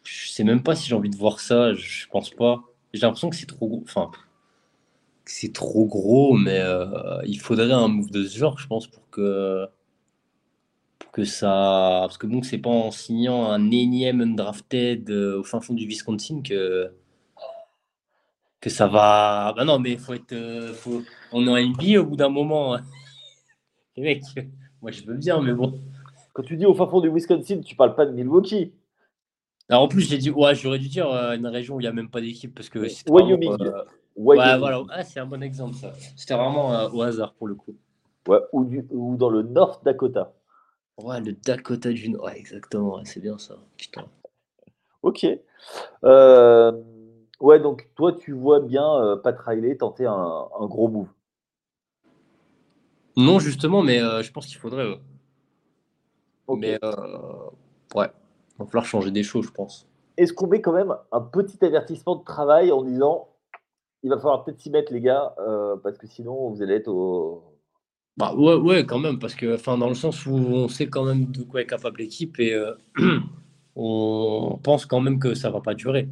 Je 0.03 0.29
sais 0.29 0.43
même 0.43 0.61
pas 0.61 0.75
si 0.75 0.87
j'ai 0.87 0.95
envie 0.95 1.09
de 1.09 1.17
voir 1.17 1.39
ça, 1.39 1.73
je 1.73 2.07
pense 2.09 2.29
pas. 2.29 2.63
J'ai 2.93 3.01
l'impression 3.01 3.31
que 3.31 3.35
c'est 3.35 3.47
trop 3.47 3.67
gros, 3.67 3.83
c'est 5.25 5.53
trop 5.53 5.85
gros, 5.85 6.33
mais 6.33 6.59
euh, 6.59 7.19
il 7.25 7.39
faudrait 7.39 7.71
un 7.71 7.87
move 7.87 8.11
de 8.11 8.23
ce 8.23 8.37
genre, 8.37 8.59
je 8.59 8.67
pense, 8.67 8.85
pour 8.85 9.09
que, 9.09 9.65
que 11.13 11.23
ça. 11.23 11.99
Parce 12.01 12.17
que 12.17 12.27
bon, 12.27 12.41
c'est 12.43 12.57
pas 12.57 12.69
en 12.69 12.91
signant 12.91 13.45
un 13.49 13.71
énième 13.71 14.19
undrafted 14.21 15.09
euh, 15.09 15.39
au 15.39 15.43
fin 15.43 15.61
fond 15.61 15.73
du 15.73 15.85
Wisconsin 15.85 16.41
que, 16.41 16.91
que 18.59 18.69
ça 18.69 18.87
va. 18.87 19.53
Bah 19.55 19.63
non, 19.65 19.79
mais 19.79 19.95
faut 19.97 20.13
être. 20.13 20.33
euh, 20.33 20.73
faut... 20.73 21.01
On 21.31 21.45
est 21.47 21.49
en 21.49 21.55
NBA 21.57 22.01
au 22.01 22.05
bout 22.05 22.15
d'un 22.15 22.29
moment. 22.29 22.75
hein. 22.75 22.83
Les 23.95 24.03
mecs, 24.03 24.23
moi 24.81 24.91
je 24.91 25.03
veux 25.03 25.15
bien, 25.15 25.39
mais 25.41 25.53
bon. 25.53 25.79
Quand 26.33 26.43
tu 26.43 26.57
dis 26.57 26.65
au 26.65 26.73
fin 26.73 26.87
fond 26.87 26.99
du 26.99 27.09
Wisconsin, 27.09 27.61
tu 27.61 27.75
parles 27.75 27.95
pas 27.95 28.05
de 28.07 28.11
Milwaukee. 28.11 28.73
Alors 29.69 29.83
en 29.83 29.87
plus, 29.87 30.01
j'ai 30.09 30.17
dit, 30.17 30.31
ouais, 30.31 30.55
j'aurais 30.55 30.79
dû 30.79 30.87
dire 30.89 31.07
euh, 31.09 31.35
une 31.35 31.47
région 31.47 31.75
où 31.75 31.79
il 31.79 31.83
n'y 31.83 31.87
a 31.87 31.93
même 31.93 32.09
pas 32.09 32.19
d'équipe 32.21 32.53
parce 32.55 32.69
que 32.69 32.79
vraiment, 32.79 33.27
Wyoming. 33.29 33.71
Ouais, 34.15 34.57
voilà. 34.57 34.81
Ah, 34.89 35.03
c'est 35.03 35.19
un 35.19 35.25
bon 35.25 35.41
exemple, 35.43 35.75
ça. 35.75 35.93
C'était 36.15 36.33
vraiment 36.33 36.85
au 36.91 37.01
hasard 37.01 37.33
pour 37.33 37.47
le 37.47 37.55
coup. 37.55 37.75
Ouais, 38.27 38.39
ou, 38.51 38.63
du- 38.65 38.85
ou 38.91 39.15
dans 39.15 39.29
le 39.29 39.43
North 39.43 39.83
Dakota. 39.85 40.33
Ouais, 41.01 41.19
le 41.21 41.33
Dakota 41.33 41.91
du 41.91 42.09
Nord. 42.09 42.25
Ouais, 42.25 42.37
exactement. 42.37 42.95
ouais, 42.95 43.05
c'est 43.05 43.19
bien 43.19 43.37
ça. 43.37 43.55
Putain. 43.77 44.05
Ok. 45.01 45.25
Euh, 46.03 46.71
ouais, 47.39 47.59
donc 47.59 47.89
toi, 47.95 48.13
tu 48.13 48.31
vois 48.31 48.59
bien 48.59 48.85
euh, 49.01 49.15
Pat 49.17 49.37
Riley 49.39 49.77
tenter 49.77 50.05
un, 50.05 50.47
un 50.59 50.65
gros 50.67 50.87
move. 50.87 51.09
Non, 53.15 53.39
justement, 53.39 53.81
mais 53.81 54.01
euh, 54.01 54.21
je 54.21 54.31
pense 54.31 54.47
qu'il 54.47 54.57
faudrait. 54.57 54.87
ouais. 54.87 54.99
Ok. 56.47 56.59
Mais 56.59 56.77
euh, 56.83 57.49
ouais, 57.95 58.09
il 58.51 58.59
va 58.59 58.65
falloir 58.65 58.85
changer 58.85 59.11
des 59.11 59.23
choses, 59.23 59.45
je 59.45 59.51
pense. 59.51 59.87
Est-ce 60.17 60.33
qu'on 60.33 60.47
met 60.47 60.61
quand 60.61 60.73
même 60.73 60.95
un 61.11 61.21
petit 61.21 61.63
avertissement 61.65 62.15
de 62.15 62.23
travail 62.23 62.71
en 62.71 62.83
disant 62.83 63.29
il 64.03 64.09
va 64.09 64.17
falloir 64.17 64.43
peut-être 64.43 64.59
s'y 64.59 64.69
mettre, 64.69 64.91
les 64.91 64.99
gars, 64.99 65.33
parce 65.81 65.97
que 65.97 66.07
sinon, 66.07 66.49
vous 66.49 66.61
allez 66.61 66.75
être 66.75 66.89
au. 66.89 67.52
Bah 68.15 68.35
ouais, 68.35 68.55
ouais, 68.55 68.85
quand 68.85 68.99
même, 68.99 69.17
parce 69.17 69.33
que, 69.33 69.55
enfin, 69.55 69.77
dans 69.77 69.89
le 69.89 69.95
sens 69.95 70.25
où 70.25 70.35
on 70.35 70.67
sait 70.67 70.87
quand 70.87 71.03
même 71.03 71.25
de 71.31 71.43
quoi 71.43 71.61
est 71.61 71.65
capable 71.65 71.99
l'équipe 71.99 72.39
et 72.39 72.53
euh, 72.53 72.73
on 73.75 74.59
pense 74.61 74.85
quand 74.85 75.01
même 75.01 75.19
que 75.19 75.33
ça 75.33 75.49
va 75.49 75.61
pas 75.61 75.73
durer. 75.73 76.07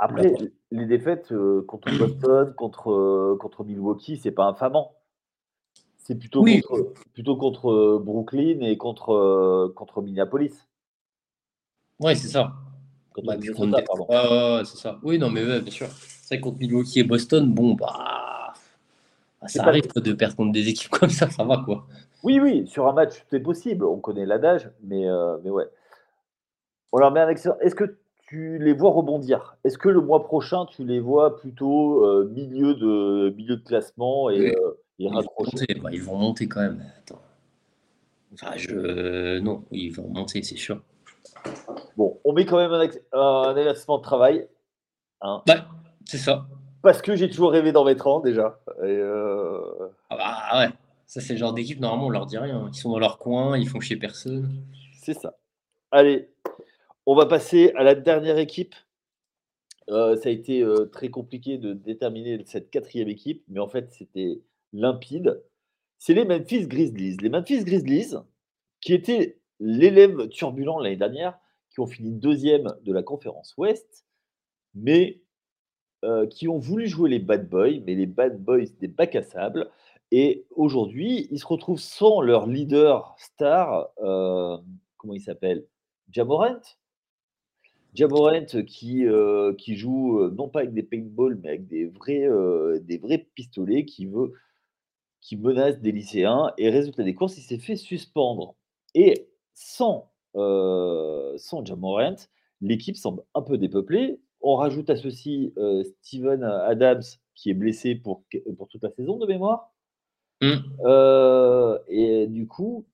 Après, 0.00 0.34
les 0.72 0.86
défaites 0.86 1.30
euh, 1.30 1.64
contre 1.68 1.96
Boston, 1.96 2.52
contre, 2.56 2.90
euh, 2.90 3.36
contre 3.38 3.62
Milwaukee, 3.62 4.16
c'est 4.16 4.32
pas 4.32 4.46
infamant. 4.46 4.94
C'est 5.98 6.18
plutôt, 6.18 6.42
Oui. 6.42 6.60
contre, 6.62 6.94
plutôt 7.12 7.36
contre 7.36 7.70
euh, 7.70 8.02
Brooklyn 8.04 8.62
et 8.62 8.76
contre, 8.76 9.72
contre 9.76 10.02
Minneapolis. 10.02 10.66
Ouais, 12.00 12.16
c'est 12.16 12.26
ça. 12.26 12.54
Contre 13.14 13.36
Minnesota, 13.36 13.82
pardon. 13.82 14.64
c'est 14.64 14.78
ça. 14.78 14.98
Oui, 15.04 15.20
non, 15.20 15.30
mais 15.30 15.60
bien 15.60 15.70
sûr. 15.70 15.86
C'est 16.24 16.40
contre 16.40 16.58
Milwaukee 16.58 16.98
et 16.98 17.04
Boston, 17.04 17.52
bon, 17.54 17.74
bah. 17.74 18.21
Bah 19.42 19.48
ça 19.48 19.64
arrive 19.64 19.88
de 19.94 20.12
perdre 20.12 20.36
contre 20.36 20.52
des 20.52 20.68
équipes 20.68 20.90
comme 21.00 21.10
ça, 21.10 21.28
ça 21.28 21.44
va 21.44 21.62
quoi. 21.64 21.86
Oui, 22.22 22.38
oui, 22.40 22.66
sur 22.68 22.86
un 22.86 22.92
match, 22.92 23.24
c'est 23.30 23.40
possible. 23.40 23.84
On 23.84 23.98
connaît 23.98 24.24
l'adage, 24.24 24.70
mais, 24.84 25.08
euh, 25.08 25.36
mais 25.42 25.50
ouais. 25.50 25.68
On 26.92 26.98
leur 26.98 27.10
met 27.10 27.20
un 27.20 27.28
excellent. 27.28 27.56
Est-ce 27.60 27.74
que 27.74 27.98
tu 28.28 28.58
les 28.58 28.72
vois 28.72 28.90
rebondir? 28.90 29.56
Est-ce 29.64 29.78
que 29.78 29.88
le 29.88 30.00
mois 30.00 30.22
prochain, 30.22 30.66
tu 30.66 30.84
les 30.84 31.00
vois 31.00 31.36
plutôt 31.36 32.04
euh, 32.04 32.30
milieu, 32.32 32.74
de, 32.74 33.30
milieu 33.36 33.56
de 33.56 33.62
classement 33.62 34.30
et, 34.30 34.54
euh, 34.54 34.78
ils, 34.98 35.08
vont 35.08 35.22
monter, 35.38 35.74
bah, 35.82 35.90
ils 35.92 36.02
vont 36.02 36.16
monter 36.16 36.46
quand 36.46 36.60
même. 36.60 36.84
Attends. 36.98 37.20
Enfin, 38.34 38.52
je... 38.56 39.40
Non, 39.40 39.64
ils 39.72 39.90
vont 39.90 40.08
monter, 40.08 40.42
c'est 40.42 40.56
sûr. 40.56 40.80
Bon, 41.96 42.20
on 42.24 42.32
met 42.32 42.46
quand 42.46 42.58
même 42.58 42.72
un, 42.72 42.78
un 43.12 43.54
de 43.54 44.02
travail. 44.02 44.46
Hein. 45.20 45.42
Ouais, 45.48 45.60
c'est 46.04 46.18
ça. 46.18 46.46
Parce 46.82 47.00
que 47.00 47.16
j'ai 47.16 47.30
toujours 47.30 47.52
rêvé 47.52 47.72
d'en 47.72 47.84
mettre 47.84 48.06
un 48.08 48.20
déjà. 48.20 48.60
Ah 50.10 50.16
bah 50.16 50.58
ouais. 50.58 50.72
Ça, 51.06 51.20
c'est 51.20 51.34
le 51.34 51.38
genre 51.38 51.52
d'équipe, 51.52 51.78
normalement, 51.78 52.06
on 52.06 52.10
leur 52.10 52.26
dit 52.26 52.38
rien. 52.38 52.70
Ils 52.72 52.74
sont 52.74 52.90
dans 52.90 52.98
leur 52.98 53.18
coin, 53.18 53.58
ils 53.58 53.68
font 53.68 53.80
chier 53.80 53.96
personne. 53.96 54.64
C'est 54.94 55.14
ça. 55.14 55.36
Allez, 55.90 56.30
on 57.04 57.14
va 57.14 57.26
passer 57.26 57.72
à 57.76 57.82
la 57.82 57.94
dernière 57.94 58.38
équipe. 58.38 58.74
Euh, 59.90 60.16
ça 60.16 60.28
a 60.28 60.32
été 60.32 60.62
euh, 60.62 60.86
très 60.86 61.10
compliqué 61.10 61.58
de 61.58 61.74
déterminer 61.74 62.42
cette 62.46 62.70
quatrième 62.70 63.08
équipe, 63.08 63.44
mais 63.48 63.60
en 63.60 63.68
fait, 63.68 63.90
c'était 63.92 64.40
limpide. 64.72 65.42
C'est 65.98 66.14
les 66.14 66.24
Memphis 66.24 66.66
Grizzlies. 66.66 67.18
Les 67.20 67.28
Memphis 67.28 67.64
Grizzlies, 67.64 68.14
qui 68.80 68.94
étaient 68.94 69.38
l'élève 69.60 70.28
turbulent 70.28 70.80
l'année 70.80 70.96
dernière, 70.96 71.38
qui 71.70 71.80
ont 71.80 71.86
fini 71.86 72.12
deuxième 72.12 72.74
de 72.84 72.92
la 72.92 73.02
conférence 73.02 73.54
Ouest, 73.56 74.06
mais 74.74 75.20
euh, 76.04 76.26
qui 76.26 76.48
ont 76.48 76.58
voulu 76.58 76.88
jouer 76.88 77.08
les 77.08 77.20
bad 77.20 77.48
boys, 77.48 77.78
mais 77.86 77.94
les 77.94 78.06
bad 78.06 78.42
boys 78.42 78.64
des 78.80 78.88
bacs 78.88 79.14
à 79.14 79.22
sable, 79.22 79.70
et 80.10 80.44
aujourd'hui, 80.50 81.28
ils 81.30 81.38
se 81.38 81.46
retrouvent 81.46 81.78
sans 81.78 82.20
leur 82.20 82.48
leader 82.48 83.14
star, 83.18 83.88
euh, 84.02 84.58
comment 84.96 85.14
il 85.14 85.20
s'appelle? 85.20 85.64
Jamorant? 86.10 86.60
Jamorant 87.94 88.46
qui, 88.66 89.06
euh, 89.06 89.54
qui 89.54 89.76
joue 89.76 90.28
non 90.30 90.48
pas 90.48 90.60
avec 90.60 90.74
des 90.74 90.82
paintballs, 90.82 91.38
mais 91.40 91.50
avec 91.50 91.68
des 91.68 91.86
vrais, 91.86 92.28
des 92.80 92.98
vrais 92.98 93.26
pistolets 93.34 93.84
qui, 93.84 94.06
veut, 94.06 94.32
qui 95.20 95.36
menace 95.36 95.80
des 95.80 95.92
lycéens. 95.92 96.52
Et 96.58 96.68
résultat 96.68 97.04
des 97.04 97.14
courses, 97.14 97.38
il 97.38 97.42
s'est 97.42 97.58
fait 97.58 97.76
suspendre. 97.76 98.56
Et 98.94 99.28
sans, 99.54 100.10
sans 100.34 101.64
Jamorant, 101.64 102.16
l'équipe 102.60 102.96
semble 102.96 103.22
un 103.34 103.42
peu 103.42 103.56
dépeuplée. 103.56 104.18
On 104.42 104.56
rajoute 104.56 104.90
à 104.90 104.96
ceci 104.96 105.54
Steven 106.02 106.42
Adams 106.42 107.02
qui 107.34 107.50
est 107.50 107.54
blessé 107.54 107.94
pour, 107.94 108.24
pour 108.56 108.68
toute 108.68 108.82
la 108.82 108.90
saison 108.90 109.16
de 109.18 109.26
mémoire. 109.26 109.72
Mmh. 110.42 110.54
Euh, 110.84 111.78
et 111.88 112.26
du 112.26 112.46
coup, 112.46 112.84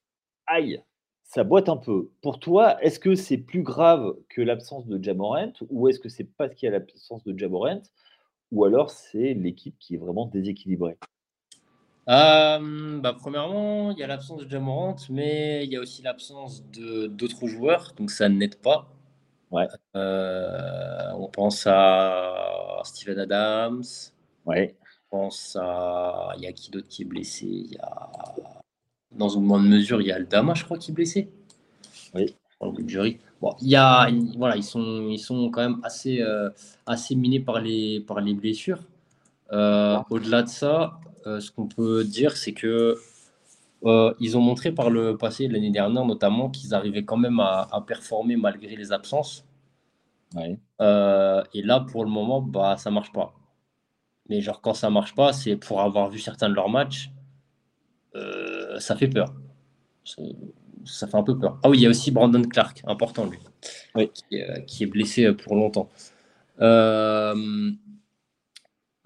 aïe, 0.47 0.83
ça 1.25 1.45
boite 1.45 1.69
un 1.69 1.77
peu. 1.77 2.11
Pour 2.23 2.39
toi, 2.39 2.83
est-ce 2.83 3.01
que 3.01 3.15
c'est 3.15 3.39
plus 3.39 3.63
grave 3.63 4.17
que 4.29 4.43
l'absence 4.43 4.87
de 4.87 5.03
Jamorant 5.03 5.53
ou 5.71 5.89
est-ce 5.89 5.99
que 5.99 6.09
c'est 6.09 6.25
parce 6.37 6.55
qu'il 6.55 6.67
y 6.67 6.69
a 6.69 6.73
l'absence 6.73 7.25
de 7.25 7.37
Jamorant 7.37 7.83
ou 8.53 8.65
alors 8.65 8.91
c'est 8.91 9.35
l'équipe 9.35 9.77
qui 9.79 9.95
est 9.95 9.99
vraiment 9.99 10.27
déséquilibrée? 10.27 10.99
Euh, 12.09 13.01
bah, 13.01 13.15
Premièrement, 13.19 13.91
il 13.93 13.99
y 13.99 14.03
a 14.03 14.07
l'absence 14.07 14.43
de 14.43 14.49
Jamorant, 14.49 14.97
mais 15.11 15.65
il 15.65 15.73
y 15.73 15.77
a 15.77 15.81
aussi 15.81 16.03
l'absence 16.03 16.65
d'autres 16.71 17.47
joueurs, 17.47 17.93
donc 17.97 18.11
ça 18.11 18.29
n'aide 18.29 18.57
pas. 18.57 18.91
Ouais. 19.51 19.67
Euh, 19.97 21.11
on 21.15 21.29
pense 21.29 21.67
à 21.67 22.81
Steven 22.85 23.19
Adams. 23.19 23.85
Ouais 24.45 24.77
pense 25.11 25.57
à. 25.61 26.33
Il 26.37 26.43
y 26.43 26.47
a 26.47 26.53
qui 26.53 26.71
d'autre 26.71 26.89
qui 26.89 27.03
est 27.03 27.05
blessé? 27.05 27.47
Il 27.47 27.73
y 27.73 27.79
a. 27.79 28.11
Dans 29.13 29.29
une 29.29 29.45
moindre 29.45 29.69
mesure, 29.69 30.01
il 30.01 30.09
y 30.09 30.13
a 30.13 30.17
Aldama, 30.17 30.55
je 30.55 30.65
crois, 30.65 30.77
qui 30.79 30.91
est 30.91 30.95
blessé. 30.95 31.31
Oui. 32.15 32.35
jury. 32.87 33.19
Bon, 33.41 33.55
il 33.63 33.69
y 33.69 33.77
a, 33.77 34.11
voilà, 34.37 34.57
ils 34.57 34.63
sont, 34.65 35.09
ils 35.09 35.19
sont 35.19 35.51
quand 35.51 35.63
même 35.63 35.81
assez, 35.83 36.21
euh, 36.21 36.51
assez 36.87 37.15
minés 37.15 37.41
par 37.41 37.61
les, 37.61 38.01
par 38.01 38.21
les 38.21 38.35
blessures. 38.35 38.83
Euh, 39.53 39.99
au-delà 40.11 40.43
de 40.43 40.49
ça, 40.49 41.01
ce 41.25 41.51
qu'on 41.51 41.67
peut 41.67 42.05
dire, 42.05 42.37
c'est 42.37 42.53
que 42.53 42.99
ils 43.85 44.37
ont 44.37 44.41
montré 44.41 44.73
par 44.73 44.91
le 44.91 45.17
passé, 45.17 45.49
l'année 45.49 45.71
dernière 45.71 46.05
notamment, 46.05 46.51
qu'ils 46.51 46.75
arrivaient 46.75 47.05
quand 47.05 47.17
même 47.17 47.41
à, 47.41 47.69
à, 47.71 47.81
performer 47.81 48.37
malgré 48.37 48.77
les 48.77 48.93
absences. 48.93 49.45
et 50.37 51.63
là, 51.63 51.81
pour 51.81 52.05
le 52.05 52.11
moment, 52.11 52.41
bah, 52.43 52.77
ça 52.77 52.91
marche 52.91 53.13
pas. 53.13 53.35
Mais 54.29 54.41
genre, 54.41 54.61
quand 54.61 54.75
ça 54.75 54.91
marche 54.91 55.15
pas, 55.15 55.33
c'est 55.33 55.57
pour 55.57 55.81
avoir 55.81 56.11
vu 56.11 56.19
certains 56.19 56.49
de 56.51 56.55
leurs 56.55 56.69
matchs, 56.69 57.11
euh, 58.15 58.79
ça 58.79 58.97
fait 58.97 59.09
peur. 59.09 59.35
Ça, 60.85 61.07
fait 61.07 61.17
un 61.17 61.23
peu 61.23 61.39
peur. 61.39 61.59
Ah 61.63 61.69
oui, 61.69 61.79
il 61.79 61.81
y 61.83 61.87
a 61.87 61.91
aussi 61.91 62.11
Brandon 62.11 62.43
Clark, 62.43 62.83
important 62.87 63.27
lui, 63.27 63.39
oui. 63.95 64.11
qui, 64.67 64.85
est 64.85 64.87
blessé 64.87 65.33
pour 65.33 65.55
longtemps. 65.55 65.89
Euh, 66.61 67.35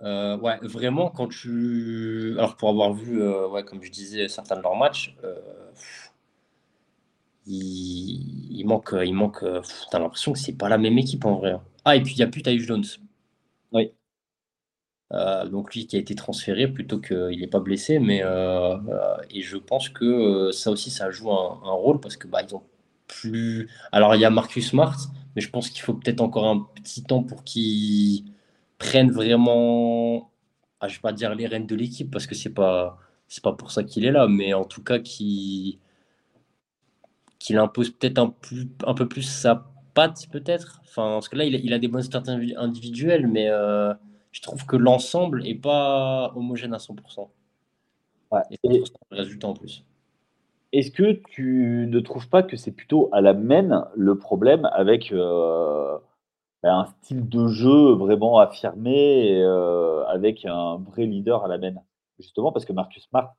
euh, 0.03 0.37
ouais, 0.39 0.59
vraiment, 0.63 1.11
quand 1.11 1.29
tu. 1.29 2.35
Alors, 2.39 2.57
pour 2.57 2.69
avoir 2.69 2.93
vu, 2.93 3.23
ouais, 3.23 3.65
comme 3.65 3.83
je 3.83 3.91
disais, 3.91 4.29
certains 4.29 4.57
de 4.57 4.63
leurs 4.63 4.77
matchs, 4.77 5.17
il... 7.47 8.65
manque. 8.67 8.95
Il 9.05 9.15
manque 9.15 9.45
T'as 9.91 9.99
l'impression 9.99 10.33
que 10.33 10.39
c'est 10.39 10.57
pas 10.57 10.69
la 10.69 10.79
même 10.79 10.99
équipe 10.99 11.25
en 11.25 11.37
vrai. 11.37 11.53
Hein. 11.53 11.63
Ah, 11.85 11.97
et 11.97 12.03
puis 12.03 12.15
il 12.15 12.17
n'y 12.17 12.23
a 12.23 12.29
plus 12.29 12.43
Tyus 12.43 12.65
Jones. 12.67 12.85
Oui. 13.73 13.93
Euh, 15.13 15.47
donc 15.47 15.75
lui 15.75 15.87
qui 15.87 15.97
a 15.97 15.99
été 15.99 16.15
transféré 16.15 16.67
plutôt 16.69 16.99
qu'il 16.99 17.39
n'est 17.41 17.47
pas 17.47 17.61
blessé, 17.61 17.99
mais 17.99 18.23
euh, 18.23 18.77
euh, 18.77 19.17
et 19.31 19.43
je 19.43 19.59
pense 19.59 19.91
que 19.91 20.51
ça 20.53 20.71
aussi 20.71 20.91
ça 20.91 21.11
joue 21.11 21.31
un, 21.31 21.73
rôle 21.73 22.01
parce 22.01 22.17
que 22.17 22.27
bah 22.27 22.41
ils 22.47 22.55
ont 22.55 22.63
plus. 23.09 23.69
Alors 23.93 24.15
il 24.15 24.21
y 24.23 24.25
a 24.25 24.31
Marcus 24.31 24.71
Smart, 24.71 24.97
mais 25.37 25.43
je 25.43 25.51
pense 25.51 25.69
qu'il 25.71 25.83
faut 25.83 25.95
peut-être 25.95 26.23
encore 26.23 26.47
un 26.49 26.67
petit 26.77 27.03
temps 27.05 27.23
pour 27.23 27.45
qu'il 27.45 28.32
prenne 28.83 29.11
vraiment, 29.13 30.33
ah, 30.81 30.89
je 30.89 30.97
vais 30.97 31.01
pas 31.01 31.13
dire 31.13 31.35
les 31.35 31.47
rênes 31.47 31.67
de 31.67 31.77
l'équipe 31.77 32.11
parce 32.11 32.27
que 32.27 32.35
c'est 32.35 32.53
pas 32.53 32.99
c'est 33.29 33.43
pas 33.43 33.53
pour 33.53 33.71
ça 33.71 33.85
qu'il 33.85 34.05
est 34.05 34.11
là, 34.11 34.27
mais 34.29 34.55
en 34.55 34.65
tout 34.65 34.83
cas 34.83 34.99
qu'il 34.99 35.79
qu'il 37.39 37.59
impose 37.59 37.91
peut-être 37.91 38.19
un, 38.19 38.29
plus, 38.31 38.69
un 38.87 38.95
peu 38.95 39.09
plus 39.09 39.23
sa 39.23 39.67
patte 39.95 40.27
peut-être. 40.31 40.81
Enfin 40.85 41.15
parce 41.15 41.29
que 41.29 41.37
là 41.37 41.45
il 41.45 41.55
a, 41.55 41.59
il 41.59 41.73
a 41.73 41.79
des 41.79 41.89
bonnes 41.89 42.03
stats 42.03 42.25
individuelles, 42.57 43.27
mais 43.29 43.49
je 44.33 44.43
trouve 44.43 44.67
que 44.67 44.77
l'ensemble 44.77 45.43
n'est 45.43 45.55
pas 45.55 46.33
homogène 46.35 46.75
à 46.75 46.79
100%. 46.79 47.29
Ouais. 48.33 48.41
Et, 48.51 48.69
le 48.69 49.17
résultat 49.17 49.49
en 49.49 49.55
plus. 49.55 49.85
Est-ce 50.73 50.91
que 50.91 51.21
tu 51.31 51.87
ne 51.89 52.01
trouves 52.01 52.29
pas 52.29 52.43
que 52.43 52.57
c'est 52.57 52.73
plutôt 52.73 53.11
à 53.13 53.21
la 53.21 53.35
main 53.35 53.89
le 53.95 54.17
problème 54.17 54.69
avec 54.73 55.13
euh, 55.13 55.99
un 56.71 56.87
style 56.87 57.29
de 57.29 57.49
jeu 57.49 57.93
vraiment 57.95 58.39
affirmé 58.39 59.43
euh, 59.43 60.05
avec 60.07 60.45
un 60.45 60.77
vrai 60.77 61.07
leader 61.07 61.45
à 61.45 61.49
la 61.49 61.59
main 61.59 61.73
Justement 62.19 62.53
parce 62.53 62.65
que 62.65 62.73
Marcus 62.73 63.05
Smart 63.05 63.35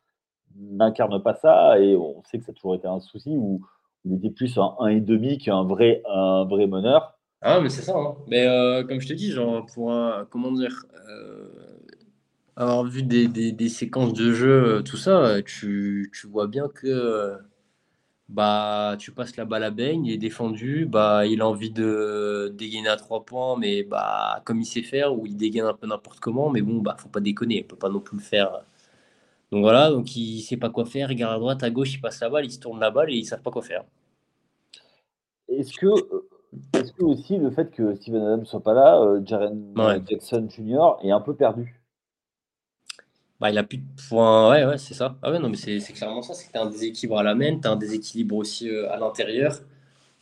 n'incarne 0.55 1.21
pas 1.21 1.35
ça 1.35 1.79
et 1.79 1.95
on 1.95 2.21
sait 2.23 2.39
que 2.39 2.45
ça 2.45 2.51
a 2.51 2.55
toujours 2.55 2.75
été 2.75 2.87
un 2.87 2.99
souci 2.99 3.35
où 3.35 3.61
il 4.05 4.15
était 4.15 4.29
plus 4.29 4.57
un 4.57 4.75
1,5 4.79 5.43
qu'un 5.43 5.63
vrai, 5.63 6.01
un 6.09 6.43
vrai 6.45 6.67
meneur. 6.67 7.17
Ah, 7.41 7.59
mais 7.59 7.69
c'est 7.69 7.81
ça. 7.81 7.93
Hein. 7.95 8.15
Mais 8.27 8.45
euh, 8.47 8.83
comme 8.83 8.99
je 8.99 9.07
te 9.07 9.13
dis, 9.13 9.31
genre, 9.31 9.65
pour 9.73 9.91
un, 9.91 10.25
comment 10.29 10.51
dire, 10.51 10.85
euh, 11.09 11.47
avoir 12.55 12.83
vu 12.83 13.03
des, 13.03 13.27
des, 13.27 13.51
des, 13.51 13.69
séquences 13.69 14.13
de 14.13 14.31
jeu, 14.31 14.77
euh, 14.77 14.81
tout 14.81 14.97
ça, 14.97 15.41
tu, 15.41 16.11
tu 16.13 16.27
vois 16.27 16.47
bien 16.47 16.67
que 16.67 17.37
bah, 18.29 18.95
tu 18.99 19.11
passes 19.11 19.35
la 19.37 19.45
balle 19.45 19.63
à 19.63 19.71
baigne, 19.71 20.05
il 20.05 20.13
est 20.13 20.17
défendu, 20.17 20.85
bah, 20.85 21.25
il 21.25 21.41
a 21.41 21.47
envie 21.47 21.71
de 21.71 22.53
dégainer 22.57 22.89
à 22.89 22.97
trois 22.97 23.25
points, 23.25 23.57
mais 23.57 23.83
bah, 23.83 24.41
comme 24.45 24.59
il 24.61 24.65
sait 24.65 24.81
faire, 24.81 25.17
ou 25.17 25.25
il 25.27 25.37
dégaine 25.37 25.65
un 25.65 25.73
peu 25.73 25.87
n'importe 25.87 26.19
comment, 26.19 26.49
mais 26.49 26.61
bon, 26.61 26.79
bah, 26.81 26.95
faut 26.99 27.09
pas 27.09 27.19
déconner, 27.19 27.57
il 27.57 27.67
peut 27.67 27.75
pas 27.75 27.89
non 27.89 27.99
plus 27.99 28.17
le 28.17 28.23
faire. 28.23 28.63
Donc 29.51 29.61
voilà, 29.61 29.91
donc 29.91 30.15
il 30.15 30.41
sait 30.41 30.57
pas 30.57 30.69
quoi 30.69 30.85
faire, 30.85 31.11
il 31.11 31.15
regarde 31.15 31.35
à 31.35 31.39
droite, 31.39 31.63
à 31.63 31.69
gauche, 31.69 31.93
il 31.93 32.01
passe 32.01 32.19
la 32.21 32.29
balle, 32.29 32.45
il 32.45 32.51
se 32.51 32.59
tourne 32.59 32.79
la 32.79 32.91
balle 32.91 33.11
et 33.11 33.17
ils 33.17 33.25
savent 33.25 33.41
pas 33.41 33.51
quoi 33.51 33.61
faire. 33.61 33.83
Est-ce 35.47 35.73
que 35.77 35.87
est-ce 36.73 36.91
que 36.93 37.03
aussi 37.03 37.37
le 37.37 37.51
fait 37.51 37.71
que 37.71 37.95
Steven 37.95 38.21
Adams 38.21 38.39
ne 38.41 38.45
soit 38.45 38.63
pas 38.63 38.73
là, 38.73 38.99
euh, 39.01 39.21
Jaren 39.25 39.73
Jackson 40.07 40.47
Jr. 40.49 40.97
est 41.03 41.11
un 41.11 41.21
peu 41.21 41.35
perdu? 41.35 41.82
Bah, 43.43 43.51
il 43.51 43.57
a 43.57 43.63
plus 43.63 43.77
de 43.77 43.83
points. 44.07 44.49
Ouais, 44.51 44.65
ouais, 44.65 44.77
c'est 44.77 44.93
ça. 44.93 45.17
Ah 45.21 45.29
ouais, 45.29 45.37
non, 45.37 45.49
mais 45.49 45.57
c'est 45.57 45.79
clairement 45.93 46.21
ça. 46.21 46.33
C'est 46.33 46.47
que 46.47 46.53
tu 46.53 46.57
as 46.57 46.61
un 46.61 46.69
déséquilibre 46.69 47.19
à 47.19 47.23
la 47.23 47.35
main, 47.35 47.59
tu 47.59 47.67
as 47.67 47.71
un 47.71 47.75
déséquilibre 47.75 48.37
aussi 48.37 48.69
euh, 48.69 48.89
à 48.89 48.97
l'intérieur, 48.97 49.59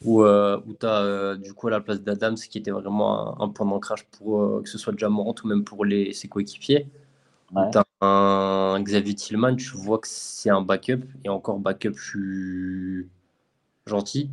où, 0.04 0.24
euh, 0.24 0.60
où 0.66 0.74
tu 0.74 0.88
as 0.88 1.36
du 1.36 1.54
coup 1.54 1.68
à 1.68 1.72
la 1.72 1.82
place 1.82 2.02
d'Adams, 2.02 2.36
qui 2.36 2.58
était 2.58 2.72
vraiment 2.72 3.40
un, 3.40 3.50
point 3.50 3.68
d'ancrage 3.68 4.06
pour 4.06 4.64
que 4.64 4.68
ce 4.68 4.80
soit 4.80 4.98
Jamorant 4.98 5.36
ou 5.44 5.48
même 5.48 5.64
pour 5.64 5.86
les, 5.86 6.14
ses 6.14 6.28
coéquipiers. 6.28 6.88
Tu 7.72 7.78
as 7.78 7.86
un 8.02 8.82
Xavier 8.82 9.14
Tillman, 9.14 9.56
tu 9.56 9.70
vois 9.78 10.00
que 10.00 10.08
c'est 10.08 10.50
un 10.50 10.62
backup, 10.62 11.04
et 11.24 11.30
encore 11.30 11.60
backup, 11.60 11.94
je 11.96 12.10
suis 12.10 13.10
gentil. 13.86 14.32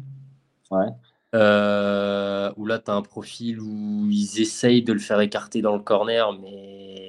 Ouais. 0.71 0.87
Euh, 1.35 2.51
où 2.57 2.65
là, 2.65 2.79
tu 2.79 2.91
as 2.91 2.95
un 2.95 3.03
profil 3.03 3.61
où 3.61 4.09
ils 4.11 4.41
essayent 4.41 4.83
de 4.83 4.95
le 4.95 4.99
faire 4.99 5.21
écarter 5.21 5.61
dans 5.61 5.77
le 5.77 5.83
corner, 5.83 6.33
mais 6.33 7.08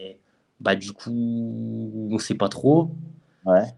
bah, 0.60 0.76
du 0.76 0.92
coup, 0.94 1.12
on 2.12 2.18
sait 2.20 2.36
pas 2.36 2.50
trop. 2.50 2.92
Ouais. 3.46 3.74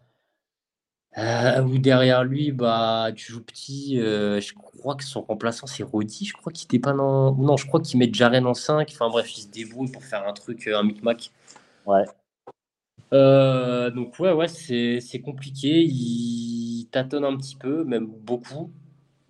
Euh, 1.18 1.62
ou 1.64 1.78
derrière 1.78 2.24
lui, 2.24 2.52
bah, 2.52 3.10
tu 3.16 3.32
joues 3.34 3.44
petit. 3.44 4.00
euh, 4.00 4.40
je 4.40 4.54
crois 4.54 4.96
que 4.96 5.04
son 5.04 5.22
remplaçant, 5.22 5.68
c'est 5.68 5.84
Rodi. 5.84 6.26
Je 6.26 6.34
crois 6.34 6.52
qu'il 6.54 6.66
était 6.66 6.80
pas 6.80 6.94
dans. 6.94 7.36
Non, 7.36 7.58
je 7.58 7.68
crois 7.68 7.82
qu'il 7.82 8.00
met 8.00 8.10
Jaren 8.14 8.46
en 8.48 8.54
5. 8.54 8.90
Enfin 8.94 9.10
bref, 9.10 9.38
il 9.38 9.42
se 9.42 9.48
débrouille 9.50 9.92
pour 9.92 10.04
faire 10.06 10.26
un 10.28 10.34
truc, 10.34 10.68
euh, 10.68 10.78
un 10.78 10.84
micmac. 10.84 11.32
Ouais. 11.86 12.04
Euh, 13.14 13.90
donc, 13.92 14.18
ouais, 14.20 14.32
ouais, 14.32 14.48
c'est 14.48 15.00
c'est 15.02 15.20
compliqué. 15.22 15.84
Il 15.84 16.88
tâtonne 16.92 17.26
un 17.26 17.36
petit 17.38 17.56
peu, 17.56 17.84
même 17.84 18.08
beaucoup. 18.08 18.72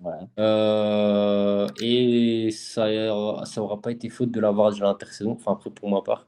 Ouais. 0.01 0.13
Euh, 0.39 1.67
et 1.81 2.51
ça 2.51 2.87
ça 3.45 3.61
aura 3.63 3.81
pas 3.81 3.91
été 3.91 4.09
faute 4.09 4.31
de 4.31 4.39
l'avoir 4.39 4.71
déjà 4.71 4.85
l'intersaison. 4.85 5.31
Enfin, 5.33 5.53
après, 5.53 5.71
pour 5.71 5.89
ma 5.89 6.01
part. 6.01 6.27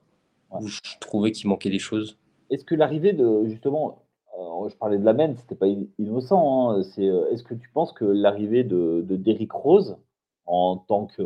Où 0.62 0.68
je 0.68 0.80
trouvais 1.00 1.32
qu'il 1.32 1.50
manquait 1.50 1.70
des 1.70 1.80
choses. 1.80 2.18
Est-ce 2.50 2.66
que 2.66 2.76
l'arrivée 2.76 3.14
de 3.14 3.46
justement, 3.46 4.04
heu, 4.40 4.70
je 4.70 4.76
parlais 4.76 4.98
de 4.98 5.04
la 5.06 5.14
Lamine, 5.14 5.38
c'était 5.38 5.56
pas 5.56 5.66
in 5.68 5.84
innocent, 6.00 6.72
hein, 6.72 6.84
c'est, 6.84 7.06
heu, 7.08 7.28
est-ce 7.32 7.44
que 7.44 7.54
tu 7.54 7.70
penses 7.70 7.92
que 7.94 8.06
l'arrivée 8.06 8.64
de 8.64 9.04
de 9.08 9.16
Derrick 9.16 9.52
Rose 9.52 9.98
en 10.46 10.78
tant 10.78 11.06
que, 11.08 11.22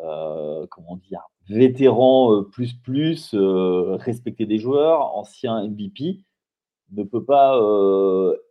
heu, 0.00 0.66
comment 0.70 0.96
dire? 0.96 1.22
Vétéran, 1.48 2.44
plus 2.52 2.74
plus, 2.74 3.34
respecté 3.34 4.46
des 4.46 4.58
joueurs, 4.58 5.16
ancien 5.16 5.62
MVP, 5.64 6.20
ne 6.92 7.04
peut 7.04 7.24
pas, 7.24 7.58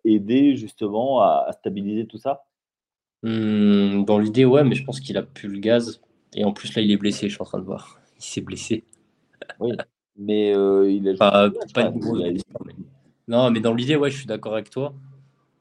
aider 0.06 0.56
justement 0.56 1.22
à 1.22 1.46
à 1.48 1.52
stabiliser 1.54 2.08
tout 2.08 2.18
ça? 2.18 2.46
Hum, 3.24 4.06
dans 4.06 4.18
l'idée, 4.18 4.46
ouais, 4.46 4.64
mais 4.64 4.76
je 4.76 4.84
pense 4.86 5.00
qu'il 5.00 5.18
a 5.18 5.24
plus 5.24 5.50
le 5.50 5.60
gaz. 5.60 6.02
Et 6.36 6.46
en 6.46 6.54
plus, 6.54 6.74
là, 6.76 6.82
il 6.82 6.92
est 6.92 6.98
blessé, 6.98 7.28
je 7.28 7.34
suis 7.34 7.42
en 7.42 7.46
train 7.46 7.60
de 7.60 7.66
voir. 7.66 8.00
Il 8.18 8.24
s'est 8.24 8.42
blessé. 8.42 8.84
Oui, 9.60 9.74
mais, 10.18 10.54
heu, 10.54 10.92
il 10.92 11.08
a 11.10 11.14
pas 11.16 11.50
quand 11.74 11.92
une 11.92 12.00
grosse 12.00 12.22
Non, 13.28 13.52
mais 13.52 13.60
dans 13.60 13.74
l'idée, 13.74 13.96
ouais, 13.96 14.12
je 14.12 14.18
suis 14.18 14.26
d'accord 14.26 14.54
avec 14.54 14.70
toi. 14.70 14.94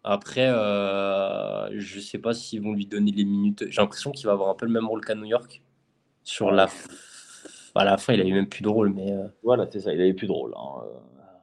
Après, 0.05 0.47
euh, 0.49 1.69
je 1.79 2.01
sais 2.01 2.19
pas 2.19 2.33
s'ils 2.33 2.63
vont 2.63 2.73
lui 2.73 2.87
donner 2.87 3.11
les 3.13 3.25
minutes. 3.25 3.65
J'ai 3.69 3.81
l'impression 3.81 4.11
qu'il 4.11 4.27
va 4.27 4.33
avoir 4.33 4.49
un 4.49 4.55
peu 4.55 4.67
le 4.67 4.73
même 4.73 4.87
rôle 4.87 5.05
qu'à 5.05 5.15
New 5.15 5.25
York. 5.27 5.63
Sur 6.25 6.51
la, 6.51 6.69
à 7.75 7.85
la 7.85 7.97
fin, 7.97 8.13
il 8.15 8.21
avait 8.21 8.33
même 8.33 8.49
plus 8.49 8.63
de 8.63 8.69
rôle, 8.69 8.91
mais 8.93 9.13
euh, 9.13 9.29
voilà, 9.43 9.67
c'est 9.71 9.81
ça, 9.81 9.93
il 9.93 10.01
avait 10.01 10.15
plus 10.15 10.27
de 10.27 10.33
rôle, 10.33 10.53
hein, 10.57 10.83
heu, 10.85 10.89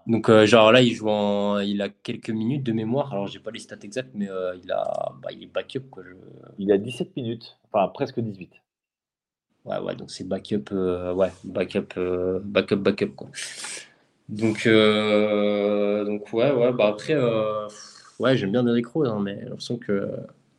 donc 0.07 0.29
euh, 0.29 0.45
genre 0.45 0.71
là, 0.71 0.81
il 0.81 0.93
joue 0.93 1.09
en, 1.09 1.57
il 1.59 1.81
a 1.81 1.89
quelques 1.89 2.29
minutes 2.29 2.61
de 2.63 2.71
mémoire. 2.73 3.11
Alors 3.11 3.25
j'ai 3.25 3.39
pas 3.39 3.49
les 3.49 3.57
stats 3.59 3.77
exactes, 3.81 4.11
mais 4.13 4.29
euh, 4.29 4.55
il 4.63 4.71
a, 4.71 5.11
bah, 5.23 5.29
il 5.31 5.41
est 5.43 5.47
backup 5.47 5.89
quoi. 5.89 6.03
Je- 6.03 6.13
il 6.59 6.71
a 6.71 6.77
17 6.77 7.15
minutes, 7.15 7.57
enfin 7.71 7.87
presque 7.87 8.19
18. 8.19 8.51
Ouais, 9.65 9.79
ouais, 9.79 9.95
donc 9.95 10.11
c'est 10.11 10.27
backup, 10.27 10.65
euh, 10.71 11.11
ouais, 11.13 11.31
backup, 11.43 11.87
euh, 11.97 12.39
backup, 12.43 12.75
backup 12.75 13.09
quoi. 13.15 13.27
Donc, 14.29 14.65
euh, 14.67 16.03
donc 16.05 16.31
ouais, 16.33 16.51
ouais, 16.51 16.71
bah 16.71 16.87
après, 16.87 17.15
ouais, 18.19 18.37
j'aime 18.37 18.51
bien 18.51 18.63
Derrick 18.63 18.87
Rose, 18.87 19.07
hein, 19.09 19.19
mais 19.21 19.37
j'ai 19.39 19.45
l'impression 19.45 19.77
que 19.77 20.09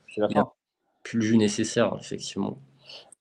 C'est 0.08 0.20
la 0.20 0.28
Il 0.30 0.38
a- 0.38 0.42
fin. 0.42 0.52
plus 1.04 1.18
le 1.18 1.24
jus 1.24 1.36
nécessaire, 1.36 1.94
effectivement. 2.00 2.58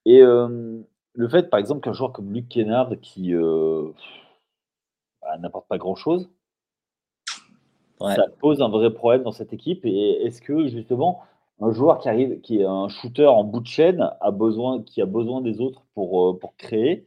Et 0.05 0.21
le 0.21 1.27
fait, 1.29 1.49
par 1.49 1.59
exemple, 1.59 1.81
qu'un 1.81 1.93
joueur 1.93 2.11
comme 2.13 2.33
Luke 2.33 2.47
Kennard 2.49 2.91
qui, 3.01 3.33
bah, 5.21 5.37
n'apporte 5.39 5.67
pas 5.67 5.77
grand-chose, 5.77 6.29
Ouais. 8.01 8.15
ça 8.15 8.25
pose 8.39 8.61
un 8.61 8.67
vrai 8.69 8.91
problème 8.93 9.23
dans 9.23 9.31
cette 9.31 9.53
équipe 9.53 9.85
et 9.85 10.23
est-ce 10.25 10.41
que 10.41 10.67
justement, 10.67 11.23
un 11.61 11.71
joueur 11.71 11.99
qui 11.99 12.09
arrive 12.09 12.41
qui 12.41 12.59
est 12.59 12.65
un 12.65 12.89
shooter 12.89 13.27
en 13.27 13.43
bout 13.43 13.61
de 13.61 13.67
chaîne 13.67 14.09
a 14.21 14.31
besoin 14.31 14.81
qui 14.83 15.01
a 15.01 15.05
besoin 15.05 15.41
des 15.41 15.61
autres 15.61 15.83
pour, 15.93 16.29
heu, 16.29 16.37
pour 16.37 16.55
créer, 16.57 17.05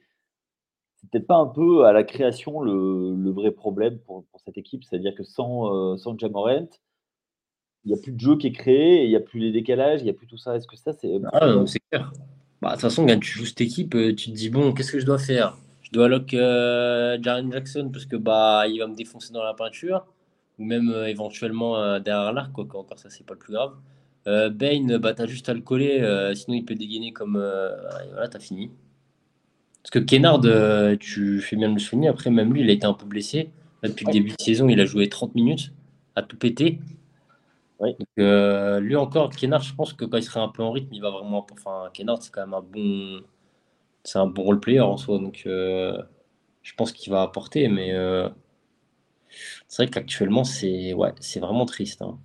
c'est 0.97 1.11
peut-être 1.11 1.27
pas 1.27 1.37
un 1.37 1.47
peu 1.47 1.85
à 1.85 1.93
la 1.93 2.05
création 2.05 2.61
le 2.61 3.31
vrai 3.31 3.51
problème 3.51 3.99
pour 3.99 4.25
cette 4.45 4.59
équipe? 4.59 4.85
C'est-à-dire 4.85 5.15
que 5.15 5.23
sans, 5.23 5.95
heu, 5.95 5.97
sans 5.99 6.19
Ja 6.19 6.29
Morant, 6.29 6.69
il 7.85 7.93
y 7.93 7.95
a 7.95 7.97
plus 7.97 8.13
de 8.13 8.21
jeu 8.21 8.37
qui 8.37 8.49
est 8.49 8.53
créé 8.53 9.05
il 9.05 9.11
y 9.11 9.17
a 9.17 9.21
plus 9.21 9.41
les 9.41 9.53
décalages, 9.53 10.01
il 10.03 10.07
y 10.07 10.11
a 10.11 10.13
plus 10.13 10.27
tout 10.27 10.37
ça. 10.37 10.57
Est-ce 10.57 10.67
que 10.67 10.77
ça, 10.77 10.93
c'est 10.93 11.21
Ah, 11.33 11.65
c'est 11.67 11.81
clair. 11.91 12.13
Bah, 12.61 12.71
de 12.71 12.73
toute 12.75 12.83
façon, 12.83 13.07
quand 13.07 13.21
tu 13.21 13.39
joues 13.39 13.47
cette 13.47 13.61
équipe, 13.61 13.95
euh, 13.95 14.15
tu 14.15 14.31
te 14.31 14.37
dis, 14.37 14.51
bon, 14.51 14.73
qu'est-ce 14.73 14.93
que 14.93 14.99
je 14.99 15.07
dois 15.07 15.19
faire? 15.19 15.57
Je 15.83 15.93
dois 15.93 16.09
lock 16.09 16.35
euh, 16.35 17.17
Jaren 17.23 17.51
Jackson 17.53 17.89
parce 17.93 18.05
que 18.05 18.17
bah, 18.17 18.65
il 18.69 18.79
va 18.81 18.89
me 18.89 18.97
défoncer 18.97 19.33
dans 19.33 19.45
la 19.45 19.55
peinture, 19.55 20.05
ou 20.59 20.65
même 20.65 20.91
euh, 20.91 21.07
éventuellement 21.07 21.79
euh, 21.79 22.01
derrière 22.01 22.33
l'arc, 22.33 22.53
quoi, 22.53 22.65
encore 22.65 22.99
ça, 22.99 23.11
c'est 23.11 23.25
pas 23.25 23.35
le 23.35 23.39
plus 23.39 23.53
grave. 23.53 23.75
Euh, 24.27 24.51
Bane, 24.51 24.99
bah, 24.99 25.15
t'as 25.15 25.27
juste 25.27 25.49
à 25.49 25.55
le 25.55 25.61
coller, 25.61 26.01
euh, 26.01 26.35
sinon 26.35 26.57
il 26.57 26.65
peut 26.65 26.75
dégainer 26.75 27.13
comme. 27.13 27.37
euh, 27.37 27.71
et 28.05 28.11
voilà, 28.13 28.29
t'as 28.29 28.41
fini. 28.41 28.71
Parce 29.83 29.91
que 29.91 29.99
Kennard, 30.01 30.41
euh, 30.45 30.97
tu 30.97 31.41
fais 31.41 31.57
bien 31.57 31.69
de 31.69 31.75
le 31.75 31.81
souligner, 31.81 32.09
après, 32.09 32.31
même 32.31 32.53
lui, 32.53 32.61
il 32.63 32.69
a 32.69 32.73
été 32.73 32.87
un 32.87 32.93
peu 32.95 33.07
blessé. 33.07 33.51
Là, 33.83 33.89
depuis 33.89 34.05
le 34.07 34.13
début 34.13 34.31
de 34.31 34.43
saison, 34.43 34.69
il 34.69 34.81
a 34.81 34.85
joué 34.85 35.09
30 35.09 35.35
minutes, 35.35 35.73
à 36.17 36.23
tout 36.23 36.37
péter. 36.37 36.79
Oui. 37.81 37.93
Donc, 37.99 38.09
euh, 38.19 38.81
lui 38.81 38.97
encore, 38.97 39.31
Kennard, 39.31 39.63
je 39.63 39.75
pense 39.75 39.93
que 39.93 40.05
quand 40.05 40.17
il 40.19 40.23
sera 40.23 40.41
un 40.43 40.49
peu 40.49 40.63
en 40.63 40.73
rythme, 40.73 40.93
il 40.93 41.01
va 41.01 41.11
vraiment. 41.11 41.47
Enfin, 41.53 41.91
Kennard, 41.95 42.23
c'est 42.23 42.33
quand 42.33 42.41
même 42.43 42.55
un 42.55 42.63
bon. 42.63 43.21
C'est 44.05 44.19
un 44.19 44.27
bon 44.27 44.43
role 44.43 44.61
player 44.61 44.81
en 44.81 44.97
soi, 44.97 45.19
donc 45.19 45.43
euh, 45.47 46.03
je 46.63 46.75
pense 46.75 46.93
qu'il 46.93 47.13
va 47.13 47.23
apporter, 47.23 47.69
mais 47.69 47.93
euh, 47.93 48.29
c'est 49.69 49.83
vrai 49.85 49.91
qu'actuellement, 49.91 50.45
c'est 50.45 50.93
ouais, 50.95 51.13
c'est 51.21 51.41
vraiment 51.41 51.67
triste. 51.67 52.03
hein. 52.03 52.19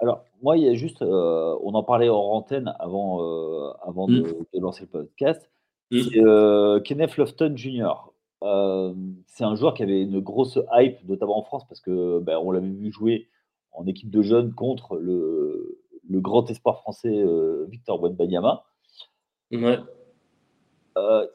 Alors, 0.00 0.24
moi, 0.42 0.56
il 0.56 0.64
y 0.64 0.68
a 0.68 0.74
juste, 0.74 1.02
heu, 1.02 1.56
on 1.62 1.74
en 1.74 1.82
parlait 1.82 2.08
hors 2.08 2.32
antenne 2.34 2.74
avant, 2.78 3.22
heu, 3.22 3.70
avant 3.82 4.06
de 4.06 4.20
Mm. 4.20 4.46
de 4.54 4.60
lancer 4.60 4.82
le 4.82 4.88
podcast. 4.88 5.50
Mm. 5.90 6.00
C'est, 6.02 6.20
heu, 6.20 6.80
Kenneth 6.84 7.16
Lofton 7.16 7.52
Jr. 7.56 7.92
C'est 9.26 9.44
un 9.44 9.54
joueur 9.54 9.74
qui 9.74 9.82
avait 9.82 10.02
une 10.02 10.20
grosse 10.20 10.58
hype, 10.72 10.98
notamment 11.08 11.38
en 11.38 11.42
France, 11.42 11.66
parce 11.68 11.80
que, 11.80 12.20
bah, 12.20 12.40
on 12.40 12.50
l'avait 12.52 12.68
vu 12.70 12.90
jouer 12.92 13.28
en 13.72 13.86
équipe 13.86 14.10
de 14.10 14.22
jeunes 14.22 14.52
contre 14.54 14.96
le 14.96 15.76
le 16.08 16.20
grand 16.20 16.50
espoir 16.50 16.78
français, 16.80 17.24
Victor 17.68 18.00
Wembanyama. 18.02 18.64
Ouais. 19.52 19.78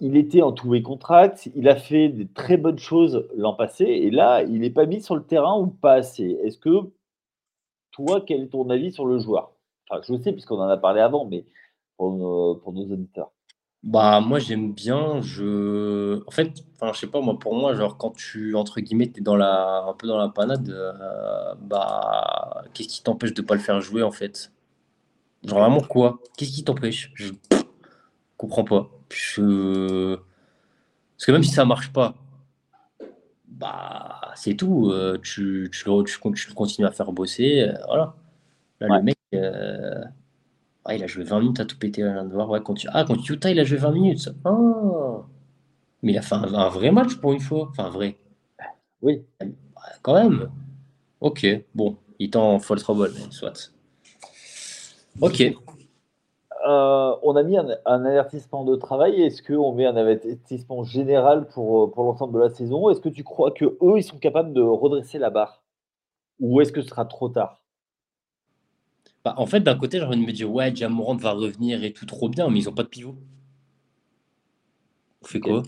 Il 0.01 0.17
était 0.17 0.41
en 0.41 0.51
two-way 0.51 0.81
contract, 0.81 1.49
il 1.55 1.69
a 1.69 1.75
fait 1.75 2.09
des 2.09 2.27
très 2.27 2.57
bonnes 2.57 2.77
choses 2.79 3.27
l'an 3.35 3.53
passé 3.53 3.85
et 3.85 4.11
là, 4.11 4.43
il 4.43 4.59
n'est 4.61 4.69
pas 4.69 4.85
mis 4.85 5.01
sur 5.01 5.15
le 5.15 5.23
terrain 5.23 5.57
ou 5.59 5.67
pas 5.67 5.93
assez? 5.93 6.37
Est-ce 6.43 6.57
que 6.57 6.69
toi, 7.95 8.21
quel 8.25 8.43
est 8.43 8.47
ton 8.47 8.69
avis 8.69 8.91
sur 8.91 9.05
le 9.05 9.19
joueur? 9.19 9.51
Enfin, 9.89 10.01
je 10.07 10.21
sais 10.21 10.33
puisqu'on 10.33 10.59
en 10.59 10.67
a 10.67 10.77
parlé 10.77 11.01
avant, 11.01 11.25
mais 11.25 11.45
pour 11.97 12.11
nos 12.13 12.55
pour 12.55 12.73
nos 12.73 12.83
auditeurs. 12.91 13.31
Bah 13.83 14.19
moi 14.19 14.39
j'aime 14.39 14.73
bien, 14.73 15.21
je 15.21 16.21
en 16.27 16.31
fait, 16.31 16.63
je 16.81 16.99
sais 16.99 17.07
pas 17.07 17.21
moi 17.21 17.37
pour 17.37 17.53
moi 17.55 17.75
genre 17.75 17.97
quand 17.97 18.11
tu 18.11 18.55
entre 18.55 18.81
guillemets 18.81 19.07
t'es 19.07 19.21
dans 19.21 19.35
la 19.35 19.85
un 19.87 19.93
peu 19.93 20.07
dans 20.07 20.17
la 20.17 20.29
panade 20.29 20.69
euh, 20.69 21.53
bah 21.61 22.63
qu'est-ce 22.73 22.87
qui 22.87 23.03
t'empêche 23.03 23.33
de 23.33 23.43
pas 23.43 23.53
le 23.53 23.61
faire 23.61 23.79
jouer 23.81 24.01
en 24.01 24.11
fait? 24.11 24.51
Genre 25.43 25.59
vraiment 25.59 25.81
quoi? 25.81 26.19
Qu'est-ce 26.35 26.51
qui 26.51 26.63
t'empêche? 26.63 27.11
Je 27.13 27.31
comprends 28.37 28.63
pas. 28.63 28.89
Je 29.11 30.15
parce 30.15 31.25
que 31.27 31.31
même 31.31 31.43
si 31.43 31.51
ça 31.51 31.63
marche 31.63 31.93
pas, 31.93 32.15
bah 33.55 34.19
c'est 34.35 34.55
tout, 34.55 34.89
euh, 34.91 35.17
tu, 35.23 35.69
tu, 35.71 35.89
le, 35.89 36.03
tu, 36.03 36.53
continues 36.53 36.87
à 36.87 36.91
faire 36.91 37.11
bosser, 37.11 37.61
euh, 37.61 37.73
voilà. 37.87 38.15
Là 38.81 38.87
Ouais. 38.89 38.97
le 38.97 39.03
mec 39.03 39.17
euh, 39.33 40.03
ah, 40.85 40.95
il 40.95 41.03
a 41.03 41.07
joué 41.07 41.23
20 41.23 41.39
minutes 41.39 41.59
à 41.59 41.65
tout 41.65 41.77
péter, 41.77 42.03
de 42.03 42.31
voir. 42.31 42.49
Ouais, 42.49 42.61
contre, 42.61 42.85
ah, 42.93 43.03
contre 43.05 43.29
Utah, 43.31 43.49
il 43.49 43.59
a 43.59 43.63
joué 43.63 43.77
20 43.77 43.91
minutes. 43.91 44.29
Ah. 44.45 45.23
Mais 46.03 46.11
il 46.11 46.17
a 46.17 46.21
fait 46.21 46.35
un, 46.35 46.53
un 46.53 46.69
vrai 46.69 46.91
match 46.91 47.15
pour 47.15 47.33
une 47.33 47.39
fois. 47.39 47.69
Enfin, 47.71 47.89
vrai. 47.89 48.17
Oui. 49.01 49.23
Ouais, 49.41 49.51
quand 50.03 50.13
même. 50.13 50.49
Ok, 51.21 51.47
bon. 51.73 51.97
Il 52.19 52.29
est 52.29 52.35
en 52.35 52.59
fall 52.59 52.79
trouble, 52.79 53.11
mais 53.15 53.31
soit. 53.31 53.71
Ok. 55.21 55.55
Heu, 56.65 57.15
on 57.23 57.35
a 57.37 57.43
mis 57.43 57.57
un 57.57 57.67
un 57.85 58.03
avertissement 58.05 58.65
de 58.65 58.75
travail. 58.75 59.21
Est-ce 59.21 59.41
qu'on 59.41 59.73
met 59.73 59.85
un 59.85 59.95
avertissement 59.95 60.83
général 60.83 61.47
pour, 61.47 61.85
heu, 61.85 61.91
pour 61.91 62.03
l'ensemble 62.03 62.33
de 62.33 62.39
la 62.39 62.49
saison? 62.49 62.89
Est-ce 62.89 62.99
que 63.01 63.09
tu 63.09 63.23
crois 63.23 63.51
qu'eux, 63.51 63.77
ils 63.97 64.03
sont 64.03 64.17
capables 64.19 64.53
de 64.53 64.61
redresser 64.61 65.17
la 65.19 65.29
barre? 65.29 65.63
Ou 66.41 66.61
est-ce 66.61 66.71
que 66.73 66.81
ce 66.81 66.89
sera 66.89 67.05
trop 67.05 67.29
tard? 67.29 67.61
Bah, 69.25 69.33
en 69.37 69.45
fait, 69.45 69.59
d'un 69.59 69.75
côté, 69.75 69.97
j'ai 69.99 70.05
envie 70.05 70.21
de 70.21 70.25
me 70.25 70.31
dire, 70.31 70.49
ouais, 70.49 70.73
Jamorant 70.73 71.17
va 71.17 71.31
revenir 71.31 71.83
et 71.83 71.91
tout 71.91 72.05
trop 72.05 72.29
bien, 72.29 72.49
mais 72.49 72.59
ils 72.59 72.69
ont 72.69 72.73
pas 72.73 72.83
de 72.83 72.87
pivot. 72.87 73.17
On 75.21 75.27
fait 75.27 75.39
quoi? 75.39 75.63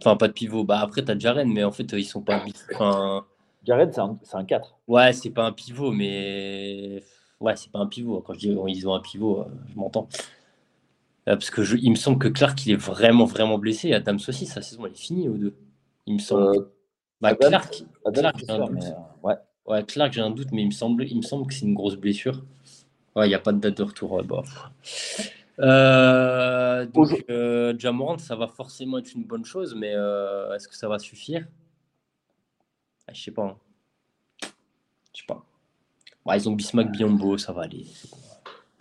Enfin, 0.00 0.16
pas 0.16 0.28
de 0.28 0.32
pivot. 0.32 0.64
Bah, 0.64 0.80
après, 0.80 1.04
t'as 1.04 1.18
Jaren, 1.18 1.52
mais 1.52 1.64
en 1.64 1.72
fait, 1.72 1.92
ils 1.92 2.04
sont 2.04 2.22
pas. 2.22 2.42
Enfin, 2.74 3.26
Jared, 3.64 3.92
c'est 3.92 4.00
un 4.00 4.18
c'est 4.22 4.36
un 4.36 4.44
4. 4.44 4.78
ouais, 4.86 5.12
c'est 5.12 5.30
pas 5.30 5.46
un 5.46 5.52
pivot, 5.52 5.92
mais. 5.92 7.02
Ouais, 7.40 7.54
c'est 7.56 7.70
pas 7.70 7.78
un 7.78 7.86
pivot. 7.86 8.20
Quand 8.20 8.34
je 8.34 8.38
dis 8.40 8.48
ils 8.68 8.88
ont 8.88 8.94
un 8.94 9.00
pivot, 9.00 9.40
euh, 9.40 9.44
je 9.72 9.76
m'entends. 9.78 10.08
Euh, 11.28 11.34
parce 11.36 11.50
que 11.50 11.62
je- 11.62 11.76
il 11.76 11.90
me 11.90 11.96
semble 11.96 12.18
que 12.18 12.28
Clark, 12.28 12.64
il 12.66 12.72
est 12.72 12.76
vraiment, 12.76 13.24
vraiment 13.26 13.58
blessé. 13.58 13.92
Adams 13.92 14.18
aussi, 14.26 14.46
sa 14.46 14.62
saison, 14.62 14.86
elle 14.86 14.92
est 14.92 14.96
finie 14.98 15.28
aux 15.28 15.36
deux. 15.36 15.54
Il 16.06 16.14
me 16.14 16.18
semble. 16.18 16.56
Heu, 16.56 16.72
bah, 17.20 17.34
Clark, 18.12 18.36
j'ai 18.38 18.50
un 18.52 18.58
doute. 18.58 18.70
mais, 18.72 18.80
ouais. 19.22 19.34
Ouais, 19.66 19.84
Clark, 19.84 20.12
j'ai 20.14 20.20
un 20.22 20.30
doute, 20.30 20.48
mais 20.52 20.62
il 20.62 20.66
me 20.66 20.70
semble, 20.72 21.04
il 21.06 21.16
me 21.18 21.22
semble 21.22 21.46
que 21.46 21.54
c'est 21.54 21.66
une 21.66 21.74
grosse 21.74 21.96
blessure. 21.96 22.42
Ouais, 23.14 23.26
il 23.26 23.28
n'y 23.28 23.34
a 23.34 23.38
pas 23.38 23.52
de 23.52 23.58
date 23.60 23.76
de 23.76 23.82
retour. 23.82 24.22
Euh, 25.60 26.86
donc, 26.86 27.24
euh, 27.30 27.74
Jamorant, 27.78 28.18
ça 28.18 28.36
va 28.36 28.46
forcément 28.48 28.98
être 28.98 29.12
une 29.14 29.24
bonne 29.24 29.44
chose, 29.44 29.74
mais 29.74 29.92
euh, 29.94 30.54
est-ce 30.54 30.68
que 30.68 30.76
ça 30.76 30.88
va 30.88 30.98
suffire? 30.98 31.46
Ah, 33.06 33.12
Je 33.12 33.22
sais 33.22 33.30
pas. 33.32 33.42
Hein. 33.44 33.56
Ouais, 36.28 36.36
ils 36.36 36.46
ont 36.46 36.52
Bismack 36.52 36.92
Biombo, 36.92 37.38
ça 37.38 37.54
va 37.54 37.62
aller. 37.62 37.86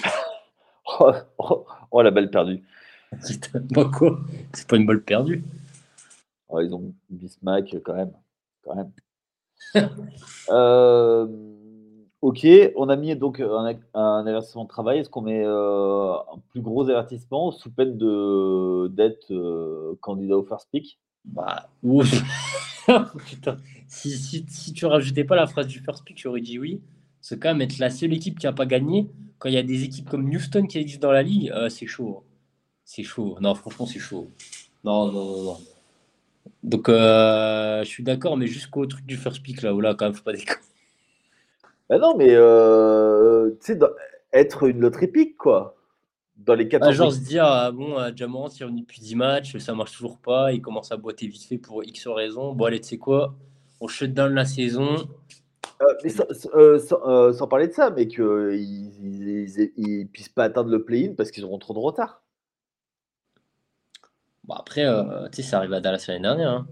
oh, 1.00 1.12
oh, 1.38 1.66
oh, 1.92 2.02
la 2.02 2.12
balle 2.12 2.30
perdue. 2.30 2.62
bah 3.72 3.90
quoi? 3.98 4.20
C'est 4.52 4.68
pas 4.68 4.76
une 4.76 4.86
balle 4.86 5.02
perdue. 5.02 5.46
Oh, 6.50 6.60
ils 6.60 6.76
ont 6.76 6.94
Bismack 7.10 7.74
quand 7.86 7.94
même. 7.94 8.12
Quand 8.66 8.76
même. 8.76 8.92
euh, 10.50 11.26
Ok, 12.20 12.46
on 12.76 12.90
a 12.90 12.98
mis 12.98 13.16
donc 13.16 13.40
un, 13.40 13.78
avertissement 13.94 14.64
de 14.64 14.70
travail. 14.70 15.00
Est-ce 15.00 15.10
qu'on 15.10 15.22
met 15.22 15.46
euh, 15.46 16.14
un 16.16 16.40
plus 16.50 16.62
gros 16.62 16.90
avertissement 16.90 17.52
sous 17.52 17.72
peine 17.72 17.98
de 17.98 18.88
d'être 18.88 19.32
euh, 19.32 19.98
candidat 20.02 20.36
au 20.36 20.44
first 20.44 20.68
pick? 20.70 21.00
Bah, 21.24 21.70
Putain. 23.26 23.58
Si, 23.88 24.10
si, 24.18 24.46
si, 24.50 24.74
tu 24.74 24.86
rajoutais 24.86 25.24
pas 25.24 25.38
la 25.38 25.48
phrase 25.48 25.68
du 25.68 25.80
first 25.80 26.04
pick, 26.04 26.20
j'aurais 26.20 26.42
dit 26.42 26.60
oui. 26.60 26.82
C'est 27.28 27.38
quand 27.38 27.50
même 27.50 27.62
être 27.62 27.78
la 27.78 27.90
seule 27.90 28.14
équipe 28.14 28.40
qui 28.40 28.46
n'a 28.46 28.54
pas 28.54 28.66
gagné. 28.66 29.10
Quand 29.38 29.50
il 29.50 29.56
y 29.56 29.58
a 29.58 29.64
des 29.64 29.84
équipes 29.84 30.10
comme 30.10 30.30
Houston 30.30 30.66
qui 30.66 30.78
existent 30.78 31.10
dans 31.10 31.12
la 31.12 31.24
ligue, 31.24 31.52
euh, 31.52 31.68
c'est 31.68 31.86
chaud. 31.86 32.24
C'est 32.86 33.04
chaud. 33.04 33.36
Non, 33.42 33.54
franchement, 33.54 33.86
c'est 33.86 34.00
chaud. 34.00 34.32
Non, 34.86 35.12
non, 35.12 35.26
non, 35.26 35.44
non. 35.44 35.58
Donc, 36.64 36.88
je 36.88 37.84
suis 37.84 38.04
d'accord, 38.04 38.38
mais 38.38 38.48
jusqu'au 38.48 38.86
truc 38.86 39.06
du 39.06 39.18
first 39.18 39.44
pick, 39.44 39.62
là, 39.62 39.74
où 39.74 39.82
là, 39.82 39.94
quand 39.94 40.06
même, 40.06 40.14
faut 40.14 40.24
pas 40.24 40.32
déconner. 40.32 40.62
Bah 41.90 41.98
non, 42.00 42.16
mais 42.16 42.30
euh, 42.30 43.52
tu 43.60 43.74
sais, 43.74 43.80
être 44.32 44.64
une 44.64 44.80
loterie 44.80 45.08
pique, 45.08 45.36
quoi. 45.36 45.76
Dans 46.38 46.56
les 46.56 46.70
14 46.70 46.90
bah, 46.90 46.96
genre 46.96 47.12
se 47.12 47.20
dire, 47.20 47.44
ah, 47.44 47.72
bon, 47.74 48.00
euh, 48.00 48.10
Jamorant, 48.16 48.48
il 48.48 48.62
est 48.62 48.64
revenu 48.64 48.82
depuis 48.82 49.02
10 49.02 49.16
matchs, 49.16 49.58
ça 49.58 49.74
marche 49.74 49.92
toujours 49.92 50.18
pas, 50.18 50.54
il 50.54 50.62
commence 50.62 50.94
à 50.94 50.98
boiter 50.98 51.28
vite 51.28 51.44
fait 51.44 51.58
pour 51.58 51.84
X 51.84 52.08
raisons. 52.08 52.54
Bon, 52.54 52.64
allez, 52.64 52.80
tu 52.80 52.88
sais 52.88 52.98
quoi, 52.98 53.36
on 53.82 53.90
shut 53.90 54.14
down 54.14 54.34
la 54.34 54.46
saison. 54.46 55.10
Euh, 55.82 56.80
sans, 57.34 57.48
parler 57.48 57.68
de 57.68 57.74
ça, 57.74 57.92
mais 57.92 58.08
qu'ils 58.08 58.92
ne 59.00 60.04
puissent 60.06 60.30
pas 60.30 60.46
atteindre 60.46 60.70
le 60.70 60.84
play-in 60.84 61.14
parce 61.14 61.30
qu'ils 61.30 61.46
auront 61.46 61.60
trop 61.60 61.74
de 61.74 61.80
retard. 61.80 62.24
Bon, 64.44 64.56
après, 64.56 64.86
tu 65.32 65.44
sais, 65.44 65.50
ça 65.50 65.58
arrive 65.58 65.74
à 65.74 65.82
Dallas 65.82 66.06
l'année 66.08 66.22
dernière. 66.22 66.50
Hein. 66.50 66.68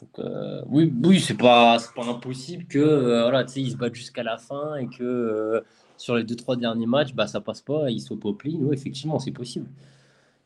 Donc, 0.00 0.18
euh, 0.18 0.62
oui, 0.66 0.92
oui 1.04 1.20
c'est 1.20 1.36
pas, 1.36 1.76
pas 1.94 2.04
impossible 2.04 2.64
que 2.64 2.78
euh, 2.78 3.22
voilà, 3.22 3.44
ils 3.54 3.72
se 3.72 3.76
battent 3.76 3.94
jusqu'à 3.94 4.22
la 4.22 4.38
fin 4.38 4.76
et 4.76 4.86
que 4.86 5.02
euh, 5.02 5.60
sur 5.98 6.16
les 6.16 6.24
deux 6.24 6.36
trois 6.36 6.56
derniers 6.56 6.86
matchs, 6.86 7.12
bah, 7.12 7.26
ça 7.26 7.40
passe 7.40 7.60
pas, 7.60 7.90
ils 7.90 8.00
sont 8.00 8.16
pas 8.16 8.30
Oui, 8.44 8.58
effectivement, 8.72 9.18
c'est 9.18 9.30
possible. 9.30 9.68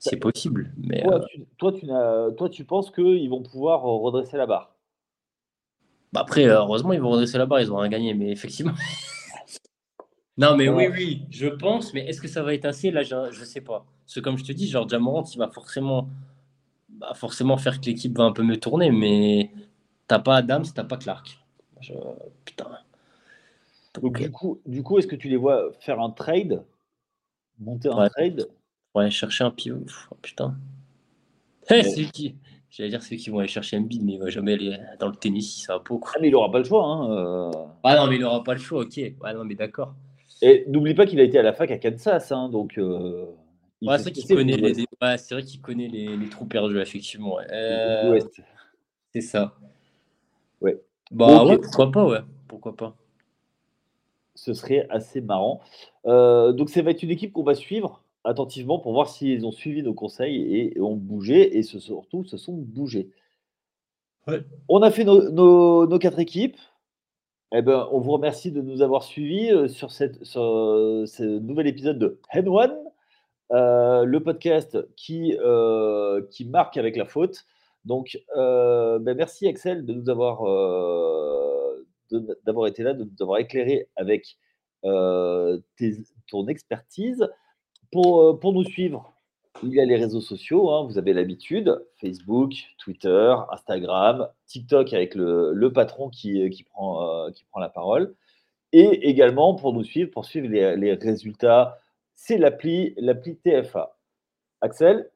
C'est 0.00 0.16
possible. 0.16 0.72
Mais, 0.76 1.02
toi, 1.02 1.20
tu, 1.30 1.46
toi, 1.56 1.72
tu, 1.72 1.86
toi, 2.36 2.48
tu 2.50 2.64
penses 2.64 2.90
qu'ils 2.90 3.30
vont 3.30 3.42
pouvoir 3.42 3.82
redresser 3.82 4.36
la 4.36 4.46
barre? 4.46 4.73
Bah 6.14 6.20
Après, 6.20 6.44
heureusement, 6.44 6.92
ils 6.92 7.00
vont 7.00 7.10
redresser 7.10 7.36
la 7.36 7.46
barre, 7.46 7.60
ils 7.60 7.72
ont 7.72 7.76
rien 7.76 7.90
gagné, 7.90 8.14
mais 8.14 8.30
effectivement. 8.30 8.72
non, 10.38 10.56
mais 10.56 10.68
oui, 10.68 10.86
oui, 10.86 11.22
je 11.28 11.48
pense, 11.48 11.92
mais 11.92 12.06
est-ce 12.06 12.20
que 12.20 12.28
ça 12.28 12.42
va 12.44 12.54
être 12.54 12.64
assez 12.64 12.92
Là, 12.92 13.02
je, 13.02 13.32
je 13.32 13.44
sais 13.44 13.60
pas. 13.60 13.84
Parce 14.06 14.14
que 14.14 14.20
comme 14.20 14.38
je 14.38 14.44
te 14.44 14.52
dis, 14.52 14.68
genre, 14.68 14.88
Jamorant, 14.88 15.24
il 15.24 15.38
va 15.38 15.48
forcément 15.48 16.08
bah, 16.88 17.12
forcément 17.14 17.56
faire 17.56 17.80
que 17.80 17.86
l'équipe 17.86 18.16
va 18.16 18.24
un 18.24 18.32
peu 18.32 18.44
mieux 18.44 18.58
tourner, 18.58 18.90
mais 18.92 19.50
t'as 20.06 20.20
pas 20.20 20.36
Adams, 20.36 20.64
t'as 20.72 20.84
pas 20.84 20.96
Clark. 20.96 21.38
Putain. 22.44 22.78
Donc, 24.00 24.18
du 24.20 24.30
coup, 24.30 24.60
du 24.64 24.82
coup 24.82 24.98
est-ce 24.98 25.06
que 25.06 25.16
tu 25.16 25.28
les 25.28 25.36
vois 25.36 25.72
faire 25.80 26.00
un 26.00 26.10
trade? 26.10 26.64
Monter 27.58 27.90
un 27.90 28.08
trade? 28.08 28.48
Ouais, 28.94 29.10
chercher 29.10 29.44
un 29.44 29.50
pivot. 29.50 29.84
Oh, 30.10 30.16
putain. 30.22 30.56
c'est 31.68 32.10
qui? 32.12 32.36
J'allais 32.76 32.90
dire 32.90 33.02
c'est 33.04 33.16
qui 33.16 33.30
vont 33.30 33.38
aller 33.38 33.46
chercher 33.46 33.76
un 33.76 33.82
bid, 33.82 34.02
mais 34.02 34.14
il 34.14 34.18
va 34.18 34.30
jamais 34.30 34.54
aller 34.54 34.76
dans 34.98 35.06
le 35.06 35.14
tennis, 35.14 35.64
ça 35.64 35.74
va 35.74 35.80
pas. 35.80 35.94
Ah, 35.94 36.18
mais 36.20 36.26
il 36.26 36.34
aura 36.34 36.50
pas 36.50 36.58
le 36.58 36.64
choix. 36.64 36.84
Hein, 36.84 37.10
euh. 37.12 37.50
Ah 37.84 37.94
non, 37.96 38.08
mais 38.08 38.16
il 38.16 38.24
aura 38.24 38.42
pas 38.42 38.54
le 38.54 38.58
choix, 38.58 38.82
ok. 38.82 38.96
Ouais, 38.96 39.34
non, 39.34 39.44
mais 39.44 39.54
d'accord. 39.54 39.94
Et 40.42 40.64
n'oublie 40.66 40.94
pas 40.94 41.06
qu'il 41.06 41.20
a 41.20 41.22
été 41.22 41.38
à 41.38 41.42
la 41.42 41.52
fac 41.52 41.70
à 41.70 41.78
Kansas, 41.78 42.32
hein, 42.32 42.48
donc. 42.48 42.76
Euh, 42.78 43.26
Ouais, 43.82 43.98
c'est 43.98 44.04
vrai 44.04 44.12
qu'il 44.12 44.36
connaît, 44.36 44.56
les, 44.56 44.86
ouais, 45.02 45.42
qu'il 45.42 45.60
connaît 45.60 45.88
les, 45.88 46.16
les, 46.16 46.28
trous 46.30 46.46
perdus, 46.46 46.78
effectivement. 46.80 47.38
Euh, 47.52 48.18
c'est 49.12 49.20
ça. 49.20 49.54
Ouais. 50.62 50.80
Bah 51.10 51.44
ouais, 51.44 51.58
pourquoi 51.58 51.92
pas, 51.92 52.06
ouais. 52.06 52.20
Pourquoi 52.48 52.74
pas. 52.74 52.96
Ce 54.34 54.54
serait 54.54 54.86
assez 54.88 55.20
marrant. 55.20 55.60
Euh, 56.06 56.52
donc, 56.52 56.70
ça 56.70 56.80
va 56.80 56.92
être 56.92 57.02
une 57.02 57.10
équipe 57.10 57.32
qu'on 57.32 57.42
va 57.42 57.54
suivre 57.54 58.02
attentivement 58.24 58.78
pour 58.78 58.92
voir 58.92 59.08
s'ils 59.08 59.46
ont 59.46 59.52
suivi 59.52 59.82
nos 59.82 59.94
conseils 59.94 60.72
et, 60.74 60.80
ont 60.80 60.96
bougé, 60.96 61.56
et 61.56 61.62
surtout 61.62 62.24
se 62.24 62.36
sont 62.36 62.54
bougés. 62.54 63.10
Ouais. 64.26 64.42
On 64.68 64.82
a 64.82 64.90
fait 64.90 65.04
nos, 65.04 65.30
nos, 65.30 65.86
nos 65.86 65.98
quatre 65.98 66.18
équipes. 66.18 66.58
Eh 67.52 67.62
ben, 67.62 67.88
on 67.92 68.00
vous 68.00 68.12
remercie 68.12 68.50
de 68.50 68.62
nous 68.62 68.82
avoir 68.82 69.04
suivis 69.04 69.52
euh, 69.52 69.68
sur, 69.68 69.92
cette, 69.92 70.24
sur 70.24 70.42
ce 71.06 71.22
nouvel 71.22 71.66
épisode 71.68 71.98
de 71.98 72.18
Head 72.32 72.48
One. 72.48 72.74
Euh, 73.52 74.04
le 74.04 74.22
podcast 74.22 74.78
qui, 74.96 75.36
euh, 75.38 76.22
qui 76.30 76.44
marque 76.44 76.76
avec 76.76 76.96
la 76.96 77.04
faute. 77.04 77.44
Donc, 77.84 78.18
euh, 78.36 78.98
ben 78.98 79.14
merci 79.16 79.46
Axel 79.46 79.84
de 79.84 79.92
nous 79.92 80.08
avoir, 80.08 80.42
d'avoir 82.44 82.66
été 82.66 82.82
là, 82.82 82.94
de 82.94 83.04
nous 83.04 83.22
avoir 83.22 83.38
éclairé 83.38 83.88
avec 83.96 84.38
ton 84.82 86.48
expertise. 86.48 87.28
Pour, 87.94 88.38
pour 88.38 88.52
nous 88.52 88.64
suivre, 88.64 89.14
il 89.62 89.72
y 89.72 89.80
a 89.80 89.84
les 89.86 89.96
réseaux 89.96 90.20
sociaux, 90.20 90.70
hein, 90.70 90.84
vous 90.84 90.98
avez 90.98 91.14
l'habitude, 91.14 91.80
Facebook, 92.00 92.52
Twitter, 92.76 93.34
Instagram, 93.50 94.28
TikTok 94.46 94.92
avec 94.92 95.14
le, 95.14 95.52
le 95.54 95.72
patron 95.72 96.10
qui, 96.10 96.50
qui, 96.50 96.64
prend, 96.64 97.30
qui 97.32 97.44
prend 97.44 97.60
la 97.60 97.70
parole. 97.70 98.14
Et 98.72 99.08
également 99.08 99.54
pour 99.54 99.72
nous 99.72 99.84
suivre, 99.84 100.10
pour 100.10 100.26
suivre 100.26 100.48
les, 100.48 100.76
les 100.76 100.94
résultats 100.94 101.78
c'est 102.14 102.38
l'appli, 102.38 102.94
l'appli 102.96 103.36
TFA. 103.36 103.96
Axel, 104.60 105.10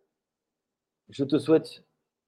je 1.09 1.25
te 1.25 1.39
souhaite, 1.39 1.85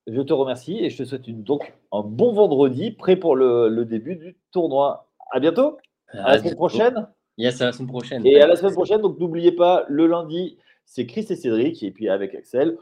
je 0.07 0.20
te 0.22 0.32
remercie 0.32 0.78
et 0.78 0.90
je 0.90 0.98
te 0.98 1.05
souhaite 1.05 1.28
donc 1.28 1.74
un 1.92 2.03
bon 2.03 2.32
vendredi, 2.32 2.92
prêt 2.92 3.16
pour 3.16 3.36
le, 3.36 3.84
début 3.84 4.16
du 4.16 4.38
tournoi. 4.53 5.11
À 5.32 5.40
bientôt. 5.40 5.78
À, 6.09 6.32
la 6.32 6.38
semaine 6.38 6.55
prochaine. 6.55 7.09
Yes, 7.41 7.59
à 7.62 7.66
la 7.66 7.72
semaine 7.72 7.88
prochaine. 7.88 8.26
Et 8.26 8.38
à 8.43 8.47
la 8.47 8.55
semaine 8.55 8.74
prochaine. 8.74 9.01
Donc 9.01 9.18
n'oubliez 9.18 9.53
pas, 9.53 9.86
le 9.88 10.07
lundi, 10.07 10.59
c'est 10.84 11.07
Chris 11.07 11.26
et 11.30 11.36
Cédric. 11.36 11.82
Et 11.82 11.91
puis 11.91 12.11
avec 12.11 12.34
Axel, 12.34 12.76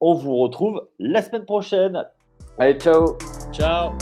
on 0.00 0.14
vous 0.14 0.36
retrouve 0.38 0.88
la 0.98 1.20
semaine 1.20 1.44
prochaine. 1.44 2.02
Allez, 2.58 2.78
ciao. 2.78 3.18
Ciao. 3.52 3.92